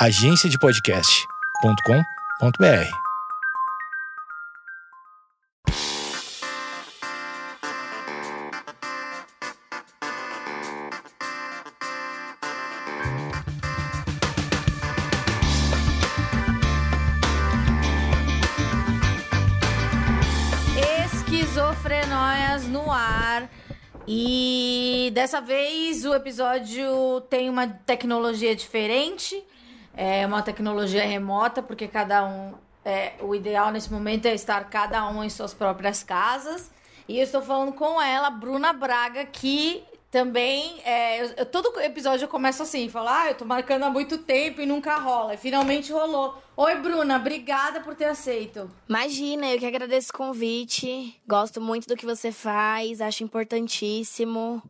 agenciadepodcast.com.br. 0.00 2.88
Esquizofrenóias 21.06 22.68
no 22.68 22.88
ar. 22.88 23.50
E 24.06 25.10
dessa 25.12 25.40
vez 25.40 26.04
o 26.04 26.14
episódio 26.14 27.20
tem 27.28 27.50
uma 27.50 27.66
tecnologia 27.66 28.54
diferente. 28.54 29.44
É 30.00 30.24
uma 30.24 30.42
tecnologia 30.42 31.04
remota, 31.04 31.60
porque 31.60 31.88
cada 31.88 32.24
um. 32.24 32.54
É, 32.84 33.14
o 33.20 33.34
ideal 33.34 33.72
nesse 33.72 33.92
momento 33.92 34.26
é 34.26 34.32
estar 34.32 34.70
cada 34.70 35.04
um 35.10 35.24
em 35.24 35.28
suas 35.28 35.52
próprias 35.52 36.04
casas. 36.04 36.70
E 37.08 37.18
eu 37.18 37.24
estou 37.24 37.42
falando 37.42 37.72
com 37.72 38.00
ela, 38.00 38.30
Bruna 38.30 38.72
Braga, 38.72 39.24
que 39.24 39.82
também. 40.10 40.80
É, 40.84 41.22
eu- 41.22 41.30
eu- 41.38 41.46
todo 41.46 41.78
episódio 41.80 42.24
eu 42.24 42.28
começo 42.28 42.62
assim, 42.62 42.88
falar, 42.88 43.22
ah, 43.24 43.28
eu 43.30 43.34
tô 43.34 43.44
marcando 43.44 43.82
há 43.84 43.90
muito 43.90 44.18
tempo 44.18 44.60
e 44.60 44.66
nunca 44.66 44.96
rola. 44.98 45.34
E 45.34 45.36
finalmente 45.36 45.92
rolou. 45.92 46.36
Oi, 46.56 46.74
Bruna, 46.76 47.16
obrigada 47.16 47.80
por 47.80 47.94
ter 47.94 48.06
aceito. 48.06 48.68
Imagina, 48.88 49.46
eu 49.52 49.58
que 49.58 49.66
agradeço 49.66 50.10
o 50.12 50.16
convite. 50.16 51.14
Gosto 51.26 51.60
muito 51.60 51.86
do 51.86 51.96
que 51.96 52.04
você 52.06 52.32
faz, 52.32 53.00
acho 53.00 53.22
importantíssimo. 53.22 54.62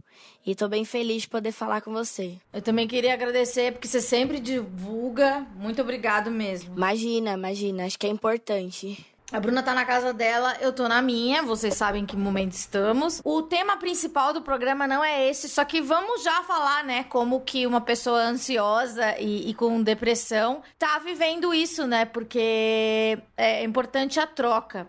E 0.45 0.55
tô 0.55 0.67
bem 0.69 0.85
feliz 0.85 1.23
de 1.23 1.29
poder 1.29 1.53
falar 1.53 1.81
com 1.83 1.93
você. 1.93 2.37
Eu 2.53 2.63
também 2.63 2.89
queria 2.89 3.13
agradecer 3.15 3.73
porque 3.73 3.87
você 3.89 4.01
sempre 4.01 4.41
divulga. 4.41 5.47
Muito 5.57 5.81
obrigado 5.83 6.31
mesmo. 6.31 6.75
Imagina, 6.77 7.33
imagina, 7.33 7.85
acho 7.87 7.99
que 7.99 8.07
é 8.07 8.11
importante. 8.11 9.05
A 9.31 9.39
Bruna 9.39 9.63
tá 9.63 9.75
na 9.75 9.85
casa 9.85 10.15
dela, 10.15 10.57
eu 10.59 10.73
tô 10.73 10.89
na 10.89 11.03
minha, 11.03 11.43
vocês 11.43 11.75
sabem 11.75 12.07
que 12.07 12.17
momento 12.17 12.53
estamos. 12.53 13.21
O 13.23 13.43
tema 13.43 13.77
principal 13.77 14.33
do 14.33 14.41
programa 14.41 14.87
não 14.87 15.05
é 15.05 15.29
esse, 15.29 15.51
só 15.51 15.67
que 15.67 15.83
vamos 15.83 16.23
já 16.25 16.43
falar, 16.45 16.83
né, 16.83 17.05
como 17.05 17.43
que 17.43 17.67
uma 17.67 17.83
pessoa 17.83 18.21
ansiosa 18.21 19.19
e, 19.19 19.51
e 19.51 19.53
com 19.53 19.83
depressão 19.83 20.63
tá 20.79 20.99
vivendo 21.01 21.53
isso, 21.53 21.87
né, 21.87 22.07
porque 22.07 23.19
é 23.37 23.63
importante 23.65 24.19
a 24.19 24.27
troca. 24.27 24.89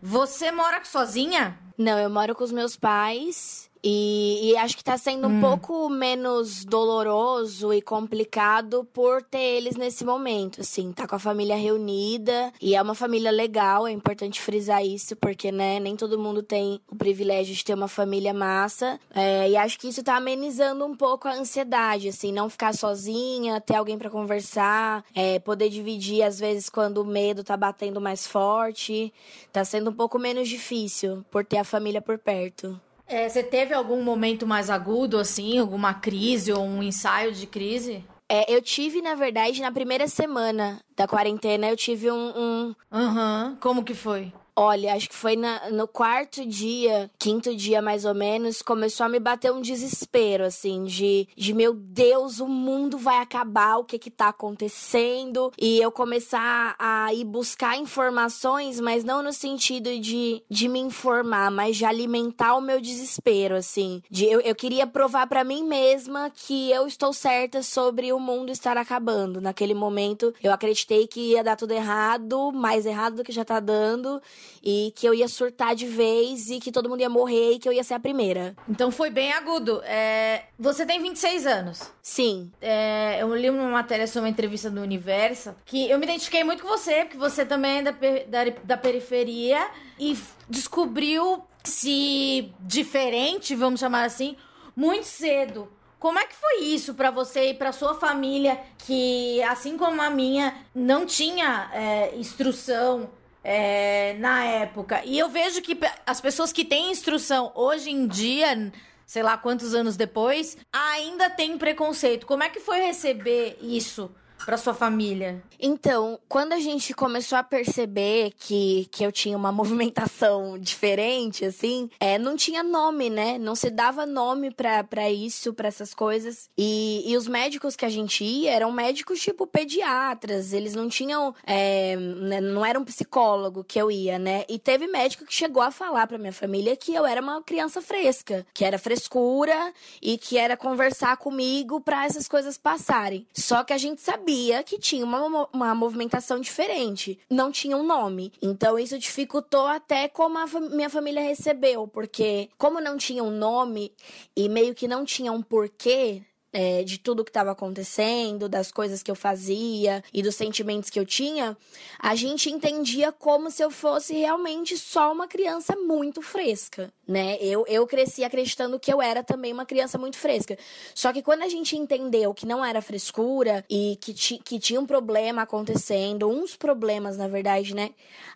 Você 0.00 0.52
mora 0.52 0.84
sozinha? 0.84 1.58
Não, 1.76 1.98
eu 1.98 2.08
moro 2.08 2.32
com 2.36 2.44
os 2.44 2.52
meus 2.52 2.76
pais 2.76 3.68
e, 3.86 4.50
e 4.50 4.56
acho 4.56 4.78
que 4.78 4.82
tá 4.82 4.96
sendo 4.96 5.28
um 5.28 5.42
pouco 5.42 5.90
menos 5.90 6.64
doloroso 6.64 7.70
e 7.74 7.82
complicado 7.82 8.88
por 8.94 9.22
ter 9.22 9.38
eles 9.38 9.76
nesse 9.76 10.06
momento, 10.06 10.62
assim, 10.62 10.90
tá 10.90 11.06
com 11.06 11.14
a 11.14 11.18
família 11.18 11.54
reunida 11.54 12.50
e 12.62 12.74
é 12.74 12.80
uma 12.80 12.94
família 12.94 13.30
legal, 13.30 13.86
é 13.86 13.92
importante 13.92 14.40
frisar 14.40 14.82
isso, 14.82 15.14
porque, 15.16 15.52
né, 15.52 15.78
nem 15.78 15.96
todo 15.96 16.18
mundo 16.18 16.42
tem 16.42 16.80
o 16.90 16.96
privilégio 16.96 17.54
de 17.54 17.62
ter 17.62 17.74
uma 17.74 17.86
família 17.86 18.32
massa. 18.32 18.98
É, 19.14 19.50
e 19.50 19.56
acho 19.56 19.78
que 19.78 19.88
isso 19.88 20.02
tá 20.02 20.16
amenizando 20.16 20.86
um 20.86 20.96
pouco 20.96 21.28
a 21.28 21.34
ansiedade, 21.34 22.08
assim, 22.08 22.32
não 22.32 22.48
ficar 22.48 22.72
sozinha, 22.72 23.60
ter 23.60 23.74
alguém 23.74 23.98
pra 23.98 24.08
conversar, 24.08 25.04
é, 25.14 25.38
poder 25.38 25.68
dividir 25.68 26.22
às 26.22 26.38
vezes 26.38 26.70
quando 26.70 27.02
o 27.02 27.04
medo 27.04 27.44
tá 27.44 27.54
batendo 27.54 28.00
mais 28.00 28.26
forte, 28.26 29.12
tá 29.52 29.62
sendo 29.62 29.90
um 29.90 29.94
pouco 29.94 30.18
menos 30.18 30.48
difícil 30.48 31.22
por 31.30 31.44
ter 31.44 31.58
a 31.58 31.64
família 31.64 32.00
por 32.00 32.18
perto. 32.18 32.80
É, 33.06 33.28
você 33.28 33.42
teve 33.42 33.74
algum 33.74 34.02
momento 34.02 34.46
mais 34.46 34.70
agudo, 34.70 35.18
assim, 35.18 35.58
alguma 35.58 35.92
crise 35.94 36.52
ou 36.52 36.62
um 36.64 36.82
ensaio 36.82 37.32
de 37.32 37.46
crise? 37.46 38.04
É, 38.28 38.52
eu 38.52 38.62
tive, 38.62 39.02
na 39.02 39.14
verdade, 39.14 39.60
na 39.60 39.70
primeira 39.70 40.08
semana 40.08 40.80
da 40.96 41.06
quarentena, 41.06 41.68
eu 41.68 41.76
tive 41.76 42.10
um. 42.10 42.32
um- 42.36 42.74
Aham. 42.90 43.56
Como 43.60 43.84
que 43.84 43.94
foi? 43.94 44.32
Olha, 44.56 44.94
acho 44.94 45.08
que 45.08 45.14
foi 45.14 45.36
na- 45.36 45.70
no 45.70 45.86
quarto 45.88 46.44
dia, 46.46 47.10
quinto 47.18 47.54
dia 47.54 47.82
mais 47.82 48.04
ou 48.04 48.14
menos, 48.14 48.62
começou 48.62 49.04
a 49.06 49.08
me 49.08 49.18
bater 49.18 49.52
um 49.52 49.60
desespero, 49.60 50.44
assim, 50.44 50.84
de, 50.84 51.26
de 51.36 51.52
meu 51.52 51.74
Deus, 51.74 52.38
o 52.40 52.46
mundo 52.46 52.96
vai 52.96 53.18
acabar, 53.18 53.78
o 53.78 53.84
que 53.84 53.98
que 53.98 54.10
tá 54.10 54.28
acontecendo? 54.28 55.52
E 55.60 55.80
eu 55.80 55.90
começar 55.90 56.74
a 56.78 57.12
ir 57.12 57.24
buscar 57.24 57.76
informações, 57.76 58.80
mas 58.80 59.02
não 59.04 59.22
no 59.22 59.32
sentido 59.32 59.98
de, 59.98 60.42
de 60.48 60.68
me 60.68 60.78
informar, 60.78 61.50
mas 61.50 61.76
de 61.76 61.84
alimentar 61.84 62.54
o 62.56 62.60
meu 62.60 62.80
desespero, 62.80 63.56
assim. 63.56 64.02
De, 64.10 64.24
eu, 64.26 64.40
eu 64.40 64.54
queria 64.54 64.86
provar 64.86 65.26
pra 65.26 65.42
mim 65.44 65.64
mesma 65.64 66.30
que 66.30 66.70
eu 66.70 66.86
estou 66.86 67.12
certa 67.12 67.62
sobre 67.62 68.12
o 68.12 68.20
mundo 68.20 68.50
estar 68.50 68.76
acabando. 68.76 69.40
Naquele 69.40 69.74
momento, 69.74 70.32
eu 70.42 70.52
acreditei 70.52 71.06
que 71.06 71.32
ia 71.32 71.42
dar 71.44 71.56
tudo 71.56 71.72
errado, 71.72 72.52
mais 72.52 72.86
errado 72.86 73.16
do 73.16 73.24
que 73.24 73.32
já 73.32 73.44
tá 73.44 73.58
dando, 73.60 74.20
e 74.62 74.92
que 74.96 75.06
eu 75.06 75.12
ia 75.14 75.28
surtar 75.28 75.74
de 75.74 75.86
vez 75.86 76.50
e 76.50 76.58
que 76.60 76.72
todo 76.72 76.88
mundo 76.88 77.00
ia 77.00 77.08
morrer 77.08 77.52
e 77.52 77.58
que 77.58 77.68
eu 77.68 77.72
ia 77.72 77.84
ser 77.84 77.94
a 77.94 78.00
primeira. 78.00 78.54
Então 78.68 78.90
foi 78.90 79.10
bem 79.10 79.32
agudo. 79.32 79.80
É, 79.84 80.44
Você 80.58 80.84
tem 80.86 81.00
26 81.02 81.46
anos. 81.46 81.90
Sim. 82.02 82.50
É, 82.60 83.18
eu 83.20 83.34
li 83.34 83.48
uma 83.50 83.68
matéria 83.68 84.06
sobre 84.06 84.28
uma 84.28 84.32
entrevista 84.32 84.70
do 84.70 84.80
Universo 84.80 85.54
que 85.64 85.88
eu 85.90 85.98
me 85.98 86.04
identifiquei 86.04 86.44
muito 86.44 86.62
com 86.62 86.68
você, 86.68 87.04
porque 87.04 87.16
você 87.18 87.44
também 87.44 87.78
é 87.78 87.82
da, 87.82 87.92
pe- 87.92 88.24
da, 88.24 88.40
da 88.64 88.76
periferia 88.76 89.66
e 89.98 90.16
descobriu 90.48 91.42
se 91.62 92.52
diferente, 92.60 93.54
vamos 93.54 93.80
chamar 93.80 94.04
assim, 94.04 94.36
muito 94.76 95.04
cedo. 95.06 95.68
Como 95.98 96.18
é 96.18 96.26
que 96.26 96.34
foi 96.36 96.64
isso 96.64 96.92
pra 96.94 97.10
você 97.10 97.50
e 97.50 97.54
pra 97.54 97.72
sua 97.72 97.94
família, 97.94 98.60
que 98.86 99.42
assim 99.44 99.78
como 99.78 100.02
a 100.02 100.10
minha, 100.10 100.54
não 100.74 101.06
tinha 101.06 101.70
é, 101.72 102.14
instrução 102.16 103.08
é, 103.44 104.14
na 104.18 104.44
época? 104.44 105.02
E 105.04 105.18
eu 105.18 105.28
vejo 105.28 105.60
que 105.60 105.78
as 106.06 106.20
pessoas 106.20 106.52
que 106.52 106.64
têm 106.64 106.90
instrução 106.90 107.52
hoje 107.54 107.90
em 107.90 108.08
dia, 108.08 108.72
sei 109.06 109.22
lá 109.22 109.36
quantos 109.36 109.74
anos 109.74 109.96
depois, 109.96 110.56
ainda 110.72 111.28
tem 111.28 111.58
preconceito. 111.58 112.26
Como 112.26 112.42
é 112.42 112.48
que 112.48 112.58
foi 112.58 112.80
receber 112.80 113.58
isso 113.60 114.10
pra 114.44 114.56
sua 114.56 114.74
família? 114.74 115.42
Então, 115.58 116.18
quando 116.28 116.52
a 116.52 116.60
gente 116.60 116.92
começou 116.92 117.38
a 117.38 117.42
perceber 117.42 118.32
que, 118.38 118.88
que 118.90 119.04
eu 119.04 119.10
tinha 119.10 119.36
uma 119.36 119.50
movimentação 119.52 120.58
diferente, 120.58 121.44
assim, 121.44 121.88
é, 121.98 122.18
não 122.18 122.36
tinha 122.36 122.62
nome, 122.62 123.08
né? 123.08 123.38
Não 123.38 123.54
se 123.54 123.70
dava 123.70 124.04
nome 124.04 124.50
pra 124.50 125.10
isso, 125.10 125.54
pra 125.54 125.68
essas 125.68 125.94
coisas. 125.94 126.48
E, 126.56 127.02
e 127.06 127.16
os 127.16 127.26
médicos 127.26 127.76
que 127.76 127.84
a 127.84 127.88
gente 127.88 128.24
ia 128.24 128.52
eram 128.52 128.70
médicos 128.70 129.20
tipo 129.20 129.46
pediatras, 129.46 130.52
eles 130.52 130.74
não 130.74 130.88
tinham. 130.88 131.34
é, 131.46 131.96
né, 131.96 132.40
não 132.40 132.64
era 132.64 132.78
um 132.78 132.84
psicólogo 132.84 133.64
que 133.64 133.80
eu 133.80 133.90
ia, 133.90 134.18
né? 134.18 134.44
E 134.48 134.58
teve 134.58 134.86
médico 134.86 135.24
que 135.24 135.34
chegou 135.34 135.62
a 135.62 135.70
falar 135.70 136.06
pra 136.06 136.18
minha 136.18 136.32
família 136.32 136.76
que 136.76 136.94
eu 136.94 137.06
era 137.06 137.20
uma 137.20 137.42
criança 137.42 137.80
fresca, 137.80 138.46
que 138.52 138.64
era 138.64 138.78
frescura 138.78 139.72
e 140.02 140.18
que 140.18 140.36
era 140.36 140.56
conversar 140.56 141.16
comigo 141.16 141.80
pra 141.80 142.04
essas 142.04 142.28
coisas 142.28 142.58
passarem. 142.58 143.26
Só 143.32 143.64
que 143.64 143.72
a 143.72 143.78
gente 143.78 144.00
sabia 144.02 144.33
que 144.64 144.78
tinha 144.78 145.04
uma, 145.04 145.48
uma 145.52 145.74
movimentação 145.74 146.40
diferente, 146.40 147.18
não 147.30 147.50
tinha 147.52 147.76
um 147.76 147.86
nome. 147.86 148.32
Então 148.42 148.78
isso 148.78 148.98
dificultou 148.98 149.66
até 149.66 150.08
como 150.08 150.38
a 150.38 150.46
minha 150.70 150.90
família 150.90 151.22
recebeu, 151.22 151.86
porque 151.86 152.48
como 152.58 152.80
não 152.80 152.96
tinha 152.96 153.22
um 153.22 153.30
nome 153.30 153.92
e 154.36 154.48
meio 154.48 154.74
que 154.74 154.88
não 154.88 155.04
tinha 155.04 155.32
um 155.32 155.42
porquê, 155.42 156.22
é, 156.54 156.84
de 156.84 156.98
tudo 156.98 157.24
que 157.24 157.30
estava 157.30 157.50
acontecendo, 157.50 158.48
das 158.48 158.70
coisas 158.70 159.02
que 159.02 159.10
eu 159.10 159.16
fazia 159.16 160.04
e 160.12 160.22
dos 160.22 160.36
sentimentos 160.36 160.88
que 160.88 161.00
eu 161.00 161.04
tinha, 161.04 161.56
a 161.98 162.14
gente 162.14 162.48
entendia 162.48 163.10
como 163.10 163.50
se 163.50 163.60
eu 163.60 163.72
fosse 163.72 164.14
realmente 164.14 164.78
só 164.78 165.12
uma 165.12 165.26
criança 165.26 165.74
muito 165.74 166.22
fresca, 166.22 166.92
né? 167.08 167.36
Eu, 167.40 167.64
eu 167.66 167.84
cresci 167.88 168.22
acreditando 168.22 168.78
que 168.78 168.92
eu 168.92 169.02
era 169.02 169.24
também 169.24 169.52
uma 169.52 169.66
criança 169.66 169.98
muito 169.98 170.16
fresca. 170.16 170.56
Só 170.94 171.12
que 171.12 171.22
quando 171.22 171.42
a 171.42 171.48
gente 171.48 171.76
entendeu 171.76 172.32
que 172.32 172.46
não 172.46 172.64
era 172.64 172.80
frescura 172.80 173.64
e 173.68 173.98
que, 174.00 174.14
ti, 174.14 174.40
que 174.44 174.60
tinha 174.60 174.80
um 174.80 174.86
problema 174.86 175.42
acontecendo, 175.42 176.28
uns 176.28 176.54
problemas, 176.54 177.16
na 177.16 177.26
verdade, 177.26 177.74
né? 177.74 177.90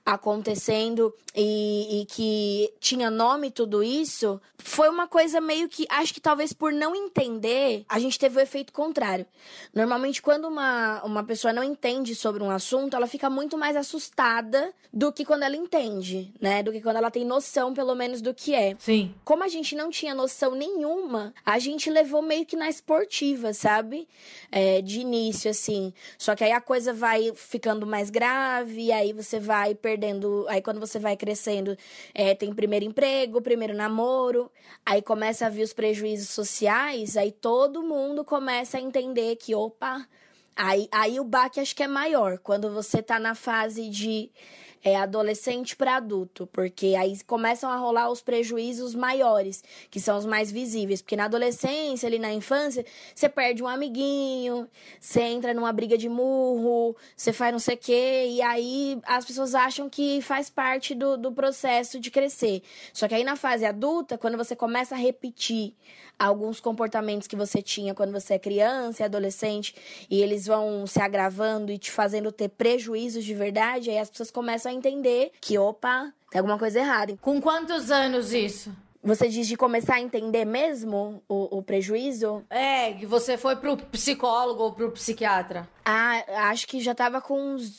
Acontecendo 0.04 1.14
e, 1.36 2.00
e 2.00 2.06
que 2.06 2.72
tinha 2.80 3.10
nome 3.10 3.52
tudo 3.52 3.80
isso, 3.80 4.40
foi 4.58 4.88
uma 4.88 5.06
coisa 5.06 5.40
meio 5.40 5.68
que, 5.68 5.86
acho 5.88 6.12
que 6.12 6.20
talvez 6.20 6.52
por 6.52 6.72
não 6.72 6.94
entender, 6.96 7.84
a 7.88 7.98
gente 7.98 8.07
teve 8.16 8.38
o 8.38 8.40
efeito 8.40 8.72
contrário. 8.72 9.26
Normalmente, 9.74 10.22
quando 10.22 10.46
uma, 10.46 11.02
uma 11.02 11.24
pessoa 11.24 11.52
não 11.52 11.64
entende 11.64 12.14
sobre 12.14 12.42
um 12.42 12.50
assunto, 12.50 12.96
ela 12.96 13.06
fica 13.06 13.28
muito 13.28 13.58
mais 13.58 13.76
assustada 13.76 14.72
do 14.92 15.12
que 15.12 15.24
quando 15.24 15.42
ela 15.42 15.56
entende, 15.56 16.32
né? 16.40 16.62
Do 16.62 16.72
que 16.72 16.80
quando 16.80 16.96
ela 16.96 17.10
tem 17.10 17.24
noção, 17.24 17.74
pelo 17.74 17.94
menos, 17.94 18.22
do 18.22 18.32
que 18.32 18.54
é. 18.54 18.76
Sim. 18.78 19.14
Como 19.24 19.44
a 19.44 19.48
gente 19.48 19.74
não 19.74 19.90
tinha 19.90 20.14
noção 20.14 20.54
nenhuma, 20.54 21.34
a 21.44 21.58
gente 21.58 21.90
levou 21.90 22.22
meio 22.22 22.46
que 22.46 22.56
na 22.56 22.68
esportiva, 22.68 23.52
sabe? 23.52 24.08
É, 24.50 24.80
de 24.80 25.00
início, 25.00 25.50
assim. 25.50 25.92
Só 26.16 26.34
que 26.34 26.44
aí 26.44 26.52
a 26.52 26.60
coisa 26.60 26.94
vai 26.94 27.32
ficando 27.34 27.86
mais 27.86 28.08
grave, 28.08 28.84
e 28.84 28.92
aí 28.92 29.12
você 29.12 29.40
vai 29.40 29.74
perdendo. 29.74 30.46
Aí 30.48 30.62
quando 30.62 30.80
você 30.80 30.98
vai 30.98 31.16
crescendo, 31.16 31.76
é, 32.14 32.34
tem 32.34 32.54
primeiro 32.54 32.84
emprego, 32.84 33.42
primeiro 33.42 33.74
namoro, 33.74 34.50
aí 34.86 35.02
começa 35.02 35.46
a 35.46 35.48
vir 35.48 35.62
os 35.62 35.72
prejuízos 35.72 36.28
sociais, 36.30 37.16
aí 37.16 37.32
todo 37.32 37.82
mundo 37.82 37.97
começa 38.24 38.78
a 38.78 38.80
entender 38.80 39.36
que, 39.36 39.54
opa. 39.54 40.06
Aí, 40.54 40.88
aí 40.90 41.20
o 41.20 41.24
baque 41.24 41.60
acho 41.60 41.74
que 41.74 41.84
é 41.84 41.88
maior, 41.88 42.38
quando 42.38 42.72
você 42.72 43.00
tá 43.00 43.18
na 43.18 43.34
fase 43.34 43.88
de 43.88 44.30
é, 44.82 44.96
adolescente 44.96 45.76
para 45.76 45.96
adulto, 45.96 46.46
porque 46.48 46.94
aí 46.98 47.16
começam 47.24 47.70
a 47.70 47.76
rolar 47.76 48.10
os 48.10 48.20
prejuízos 48.20 48.94
maiores, 48.94 49.62
que 49.90 50.00
são 50.00 50.16
os 50.16 50.26
mais 50.26 50.50
visíveis. 50.50 51.02
Porque 51.02 51.16
na 51.16 51.24
adolescência, 51.24 52.06
ali 52.06 52.18
na 52.18 52.32
infância, 52.32 52.84
você 53.14 53.28
perde 53.28 53.62
um 53.62 53.68
amiguinho, 53.68 54.68
você 55.00 55.22
entra 55.22 55.52
numa 55.52 55.72
briga 55.72 55.98
de 55.98 56.08
murro, 56.08 56.96
você 57.16 57.32
faz 57.32 57.52
não 57.52 57.58
sei 57.58 57.74
o 57.74 57.78
quê, 57.78 58.26
e 58.30 58.42
aí 58.42 59.00
as 59.04 59.24
pessoas 59.24 59.54
acham 59.54 59.88
que 59.88 60.20
faz 60.22 60.48
parte 60.48 60.94
do, 60.94 61.16
do 61.16 61.32
processo 61.32 61.98
de 62.00 62.10
crescer. 62.10 62.62
Só 62.92 63.08
que 63.08 63.14
aí 63.14 63.24
na 63.24 63.36
fase 63.36 63.64
adulta, 63.64 64.16
quando 64.16 64.36
você 64.36 64.54
começa 64.54 64.94
a 64.94 64.98
repetir 64.98 65.74
alguns 66.18 66.60
comportamentos 66.60 67.28
que 67.28 67.36
você 67.36 67.62
tinha 67.62 67.94
quando 67.94 68.12
você 68.12 68.34
é 68.34 68.38
criança 68.38 69.02
e 69.02 69.04
adolescente 69.04 69.74
e 70.10 70.20
eles 70.20 70.46
vão 70.46 70.86
se 70.86 71.00
agravando 71.00 71.70
e 71.70 71.78
te 71.78 71.90
fazendo 71.90 72.32
ter 72.32 72.48
prejuízos 72.48 73.24
de 73.24 73.34
verdade, 73.34 73.90
aí 73.90 73.98
as 73.98 74.10
pessoas 74.10 74.30
começam 74.30 74.72
a 74.72 74.74
entender 74.74 75.30
que, 75.40 75.58
opa, 75.58 76.12
tem 76.30 76.38
alguma 76.38 76.58
coisa 76.58 76.78
errada. 76.80 77.16
Com 77.20 77.40
quantos 77.40 77.90
anos 77.90 78.32
isso? 78.32 78.74
Você 79.02 79.28
diz 79.28 79.46
de 79.46 79.56
começar 79.56 79.94
a 79.94 80.00
entender 80.00 80.44
mesmo 80.44 81.22
o, 81.28 81.58
o 81.58 81.62
prejuízo? 81.62 82.44
É, 82.50 82.92
que 82.92 83.06
você 83.06 83.38
foi 83.38 83.54
pro 83.54 83.76
psicólogo 83.76 84.64
ou 84.64 84.72
pro 84.72 84.90
psiquiatra. 84.90 85.68
Ah, 85.84 86.50
acho 86.50 86.66
que 86.66 86.80
já 86.80 86.94
tava 86.94 87.20
com 87.20 87.40
uns 87.40 87.70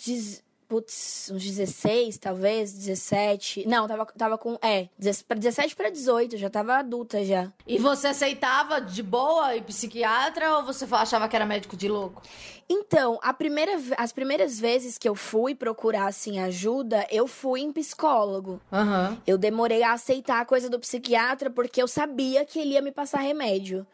putz, 0.69 1.31
uns 1.33 1.43
16, 1.43 2.19
talvez, 2.19 2.71
17. 2.71 3.67
Não, 3.67 3.87
tava, 3.87 4.05
tava 4.05 4.37
com. 4.37 4.57
É, 4.61 4.87
17 4.97 5.75
para 5.75 5.89
18, 5.89 6.37
já 6.37 6.49
tava 6.49 6.75
adulta 6.75 7.25
já. 7.25 7.51
E 7.67 7.79
você 7.79 8.07
aceitava 8.07 8.79
de 8.79 9.01
boa 9.01 9.55
e 9.55 9.61
psiquiatra 9.61 10.57
ou 10.57 10.63
você 10.63 10.85
achava 10.91 11.27
que 11.27 11.35
era 11.35 11.45
médico 11.45 11.75
de 11.75 11.89
louco? 11.89 12.21
Então, 12.69 13.19
a 13.23 13.33
primeira, 13.33 13.71
as 13.97 14.11
primeiras 14.11 14.59
vezes 14.59 14.99
que 14.99 15.09
eu 15.09 15.15
fui 15.15 15.55
procurar, 15.55 16.05
assim, 16.05 16.37
ajuda, 16.39 17.07
eu 17.09 17.25
fui 17.25 17.61
em 17.61 17.71
psicólogo. 17.71 18.61
Uhum. 18.71 19.17
Eu 19.25 19.39
demorei 19.39 19.81
a 19.81 19.93
aceitar 19.93 20.39
a 20.39 20.45
coisa 20.45 20.69
do 20.69 20.79
psiquiatra 20.79 21.49
porque 21.49 21.81
eu 21.81 21.87
sabia 21.87 22.45
que 22.45 22.59
ele 22.59 22.73
ia 22.73 22.81
me 22.81 22.91
passar 22.91 23.21
remédio. 23.21 23.87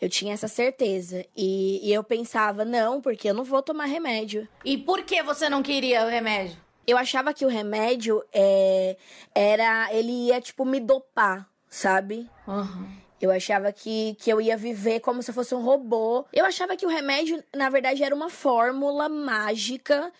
Eu 0.00 0.08
tinha 0.08 0.32
essa 0.32 0.48
certeza. 0.48 1.24
E, 1.36 1.86
e 1.86 1.92
eu 1.92 2.02
pensava, 2.02 2.64
não, 2.64 3.00
porque 3.00 3.28
eu 3.28 3.34
não 3.34 3.44
vou 3.44 3.62
tomar 3.62 3.84
remédio. 3.84 4.48
E 4.64 4.78
por 4.78 5.02
que 5.02 5.22
você 5.22 5.48
não 5.48 5.62
queria 5.62 6.04
o 6.06 6.08
remédio? 6.08 6.56
Eu 6.86 6.96
achava 6.96 7.34
que 7.34 7.44
o 7.44 7.48
remédio 7.48 8.24
é, 8.32 8.96
era. 9.34 9.92
Ele 9.92 10.28
ia, 10.28 10.40
tipo, 10.40 10.64
me 10.64 10.80
dopar, 10.80 11.48
sabe? 11.68 12.28
Uhum. 12.46 13.00
Eu 13.20 13.30
achava 13.30 13.70
que, 13.70 14.16
que 14.18 14.32
eu 14.32 14.40
ia 14.40 14.56
viver 14.56 15.00
como 15.00 15.22
se 15.22 15.30
eu 15.30 15.34
fosse 15.34 15.54
um 15.54 15.62
robô. 15.62 16.24
Eu 16.32 16.46
achava 16.46 16.74
que 16.74 16.86
o 16.86 16.88
remédio, 16.88 17.44
na 17.54 17.68
verdade, 17.68 18.02
era 18.02 18.14
uma 18.14 18.30
fórmula 18.30 19.10
mágica 19.10 20.10